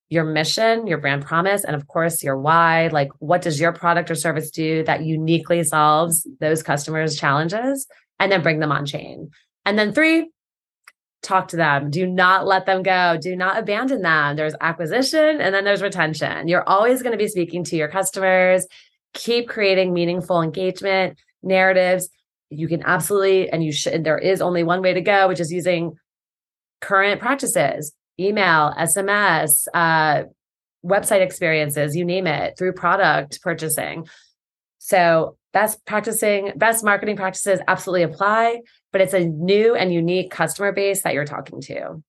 your 0.09 0.23
mission, 0.23 0.87
your 0.87 0.97
brand 0.97 1.23
promise, 1.23 1.63
and 1.63 1.75
of 1.75 1.87
course, 1.87 2.23
your 2.23 2.39
why. 2.39 2.87
Like, 2.87 3.09
what 3.19 3.43
does 3.43 3.59
your 3.59 3.73
product 3.73 4.09
or 4.09 4.15
service 4.15 4.49
do 4.49 4.83
that 4.85 5.03
uniquely 5.03 5.63
solves 5.63 6.27
those 6.39 6.63
customers' 6.63 7.15
challenges? 7.15 7.85
And 8.19 8.31
then 8.31 8.41
bring 8.41 8.59
them 8.59 8.71
on 8.71 8.85
chain. 8.85 9.29
And 9.65 9.77
then 9.77 9.93
three, 9.93 10.29
talk 11.21 11.49
to 11.49 11.57
them. 11.57 11.89
Do 11.89 12.07
not 12.07 12.45
let 12.45 12.65
them 12.65 12.83
go. 12.83 13.17
Do 13.19 13.35
not 13.35 13.57
abandon 13.57 14.01
them. 14.01 14.35
There's 14.35 14.55
acquisition 14.61 15.41
and 15.41 15.53
then 15.53 15.65
there's 15.65 15.81
retention. 15.81 16.47
You're 16.47 16.67
always 16.67 17.01
going 17.01 17.11
to 17.11 17.17
be 17.17 17.27
speaking 17.27 17.63
to 17.65 17.75
your 17.75 17.87
customers. 17.87 18.67
Keep 19.13 19.49
creating 19.49 19.93
meaningful 19.93 20.41
engagement 20.41 21.17
narratives. 21.43 22.09
You 22.49 22.67
can 22.67 22.83
absolutely, 22.83 23.49
and 23.49 23.63
you 23.63 23.71
should, 23.71 24.03
there 24.03 24.19
is 24.19 24.41
only 24.41 24.63
one 24.63 24.81
way 24.81 24.93
to 24.93 25.01
go, 25.01 25.27
which 25.27 25.39
is 25.39 25.51
using 25.51 25.97
current 26.79 27.19
practices, 27.19 27.93
email, 28.19 28.73
SMS, 28.77 29.67
uh, 29.73 30.23
website 30.85 31.21
experiences, 31.21 31.95
you 31.95 32.05
name 32.05 32.27
it, 32.27 32.57
through 32.57 32.73
product 32.73 33.41
purchasing. 33.41 34.07
So 34.77 35.37
best 35.55 35.83
practicing, 35.85 36.51
best 36.57 36.83
marketing 36.83 37.15
practices 37.15 37.61
absolutely 37.69 38.03
apply, 38.03 38.59
but 38.91 38.99
it's 38.99 39.13
a 39.13 39.21
new 39.21 39.73
and 39.73 39.93
unique 39.93 40.29
customer 40.29 40.73
base 40.73 41.01
that 41.03 41.13
you're 41.13 41.25
talking 41.25 41.61
to. 41.61 42.03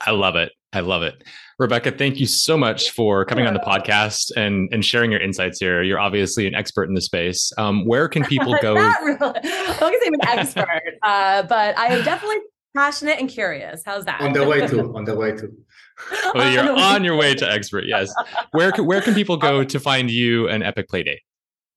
I 0.00 0.12
love 0.12 0.34
it. 0.34 0.52
I 0.72 0.80
love 0.80 1.02
it. 1.02 1.22
Rebecca, 1.58 1.92
thank 1.92 2.18
you 2.18 2.24
so 2.24 2.56
much 2.56 2.92
for 2.92 3.26
coming 3.26 3.46
on 3.46 3.52
the 3.52 3.60
podcast 3.60 4.32
and, 4.34 4.70
and 4.72 4.82
sharing 4.82 5.12
your 5.12 5.20
insights 5.20 5.60
here. 5.60 5.82
You're 5.82 6.00
obviously 6.00 6.46
an 6.46 6.54
expert 6.54 6.84
in 6.84 6.94
the 6.94 7.02
space. 7.02 7.52
Um, 7.58 7.86
where 7.86 8.08
can 8.08 8.24
people 8.34 8.56
go? 8.62 8.74
Not 8.74 9.02
really. 9.02 9.20
I'm 9.20 9.34
not 9.78 9.92
say 9.92 10.06
I'm 10.06 10.14
an 10.14 10.38
expert, 10.38 10.82
uh, 11.02 11.42
but 11.42 11.76
I 11.76 11.88
am 11.88 12.02
definitely 12.04 12.38
passionate 12.74 13.20
and 13.20 13.28
curious. 13.28 13.82
How's 13.84 14.06
that? 14.06 14.22
On 14.22 14.32
the 14.32 14.46
way 14.46 14.66
to, 14.66 14.94
on 14.94 15.04
the 15.04 15.14
way 15.14 15.32
to. 15.32 15.52
well, 16.34 16.50
you're 16.50 16.72
on 16.78 17.04
your 17.04 17.16
way 17.16 17.34
to 17.34 17.52
expert. 17.52 17.84
Yes. 17.86 18.10
Where 18.52 18.72
can, 18.72 18.86
where 18.86 19.02
can 19.02 19.12
people 19.12 19.36
go 19.50 19.62
to 19.62 19.78
find 19.78 20.10
you 20.10 20.48
an 20.48 20.62
Epic 20.62 20.88
Playdate? 20.88 21.18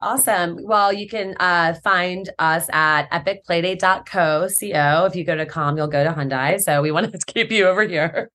Awesome. 0.01 0.59
Well, 0.61 0.91
you 0.91 1.07
can 1.07 1.35
uh, 1.39 1.75
find 1.83 2.29
us 2.37 2.67
at 2.71 3.09
epicplaydate.co. 3.11 4.03
Co. 4.05 5.05
If 5.05 5.15
you 5.15 5.23
go 5.23 5.35
to 5.35 5.45
com, 5.45 5.77
you'll 5.77 5.87
go 5.87 6.03
to 6.03 6.11
Hyundai. 6.11 6.59
So 6.59 6.81
we 6.81 6.91
wanted 6.91 7.13
to 7.13 7.19
keep 7.33 7.51
you 7.51 7.67
over 7.67 7.83
here. 7.83 8.29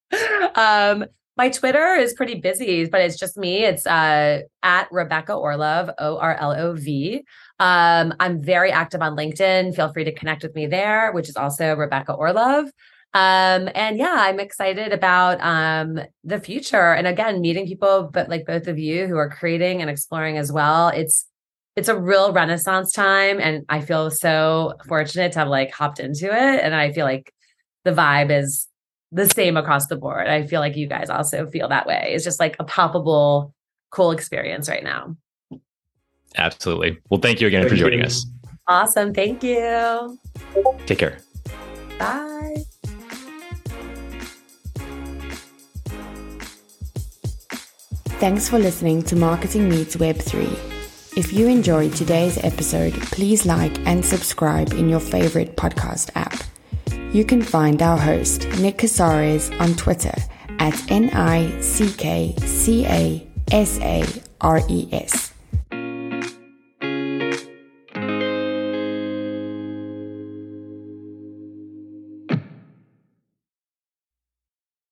Um, 0.54 1.04
my 1.36 1.48
Twitter 1.48 1.94
is 1.94 2.12
pretty 2.14 2.34
busy, 2.34 2.86
but 2.86 3.00
it's 3.00 3.18
just 3.18 3.36
me. 3.36 3.64
It's 3.64 3.86
uh, 3.86 4.40
at 4.62 4.88
Rebecca 4.90 5.32
Orlov, 5.32 5.90
O 5.98 6.18
R 6.18 6.34
L 6.34 6.52
O 6.52 6.74
V. 6.74 7.22
Um, 7.60 8.14
I'm 8.20 8.42
very 8.42 8.72
active 8.72 9.00
on 9.00 9.16
LinkedIn. 9.16 9.74
Feel 9.74 9.92
free 9.92 10.04
to 10.04 10.12
connect 10.12 10.42
with 10.42 10.54
me 10.54 10.66
there, 10.66 11.12
which 11.12 11.28
is 11.28 11.36
also 11.36 11.74
Rebecca 11.76 12.12
Orlov. 12.12 12.66
Um, 13.12 13.68
and 13.74 13.96
yeah, 13.96 14.16
I'm 14.18 14.38
excited 14.38 14.92
about 14.92 15.40
um, 15.40 16.00
the 16.24 16.40
future. 16.40 16.92
And 16.92 17.06
again, 17.06 17.40
meeting 17.40 17.66
people, 17.66 18.10
but 18.12 18.28
like 18.28 18.44
both 18.46 18.66
of 18.66 18.78
you 18.78 19.06
who 19.06 19.16
are 19.16 19.30
creating 19.30 19.80
and 19.80 19.90
exploring 19.90 20.36
as 20.36 20.52
well. 20.52 20.88
It's 20.88 21.26
it's 21.76 21.88
a 21.88 21.98
real 21.98 22.32
renaissance 22.32 22.92
time 22.92 23.40
and 23.40 23.64
i 23.68 23.80
feel 23.80 24.10
so 24.10 24.74
fortunate 24.86 25.32
to 25.32 25.38
have 25.38 25.48
like 25.48 25.70
hopped 25.72 26.00
into 26.00 26.26
it 26.26 26.60
and 26.62 26.74
i 26.74 26.92
feel 26.92 27.04
like 27.06 27.32
the 27.84 27.92
vibe 27.92 28.30
is 28.30 28.68
the 29.12 29.28
same 29.28 29.56
across 29.56 29.86
the 29.86 29.96
board. 29.96 30.28
I 30.28 30.46
feel 30.46 30.60
like 30.60 30.76
you 30.76 30.86
guys 30.86 31.10
also 31.10 31.46
feel 31.46 31.68
that 31.68 31.86
way. 31.86 32.12
It's 32.14 32.24
just 32.24 32.40
like 32.40 32.56
a 32.58 32.64
palpable 32.64 33.54
cool 33.90 34.12
experience 34.12 34.68
right 34.68 34.84
now. 34.84 35.16
Absolutely. 36.36 36.98
Well 37.10 37.20
thank 37.20 37.40
you 37.40 37.48
again 37.48 37.62
thank 37.62 37.70
for 37.70 37.76
joining 37.76 38.00
you. 38.00 38.06
us. 38.06 38.24
Awesome. 38.68 39.12
Thank 39.12 39.42
you. 39.42 40.18
Take 40.86 40.98
care. 40.98 41.18
Bye. 41.98 42.62
Thanks 48.20 48.48
for 48.48 48.58
listening 48.58 49.02
to 49.04 49.16
Marketing 49.16 49.68
Meets 49.68 49.96
Web3. 49.96 50.69
If 51.20 51.34
you 51.34 51.48
enjoyed 51.48 51.94
today's 51.94 52.38
episode, 52.38 52.94
please 52.94 53.44
like 53.44 53.78
and 53.86 54.02
subscribe 54.02 54.72
in 54.72 54.88
your 54.88 55.00
favorite 55.00 55.54
podcast 55.54 56.08
app. 56.14 56.42
You 57.12 57.26
can 57.26 57.42
find 57.42 57.82
our 57.82 57.98
host, 57.98 58.48
Nick 58.58 58.78
Casares, 58.78 59.50
on 59.60 59.74
Twitter 59.74 60.14
at 60.60 60.90
N 60.90 61.10
I 61.10 61.60
C 61.60 61.92
K 61.92 62.34
C 62.38 62.86
A 62.86 63.28
S 63.52 63.78
A 63.80 64.02
R 64.40 64.62
E 64.70 64.88
S. 64.92 65.29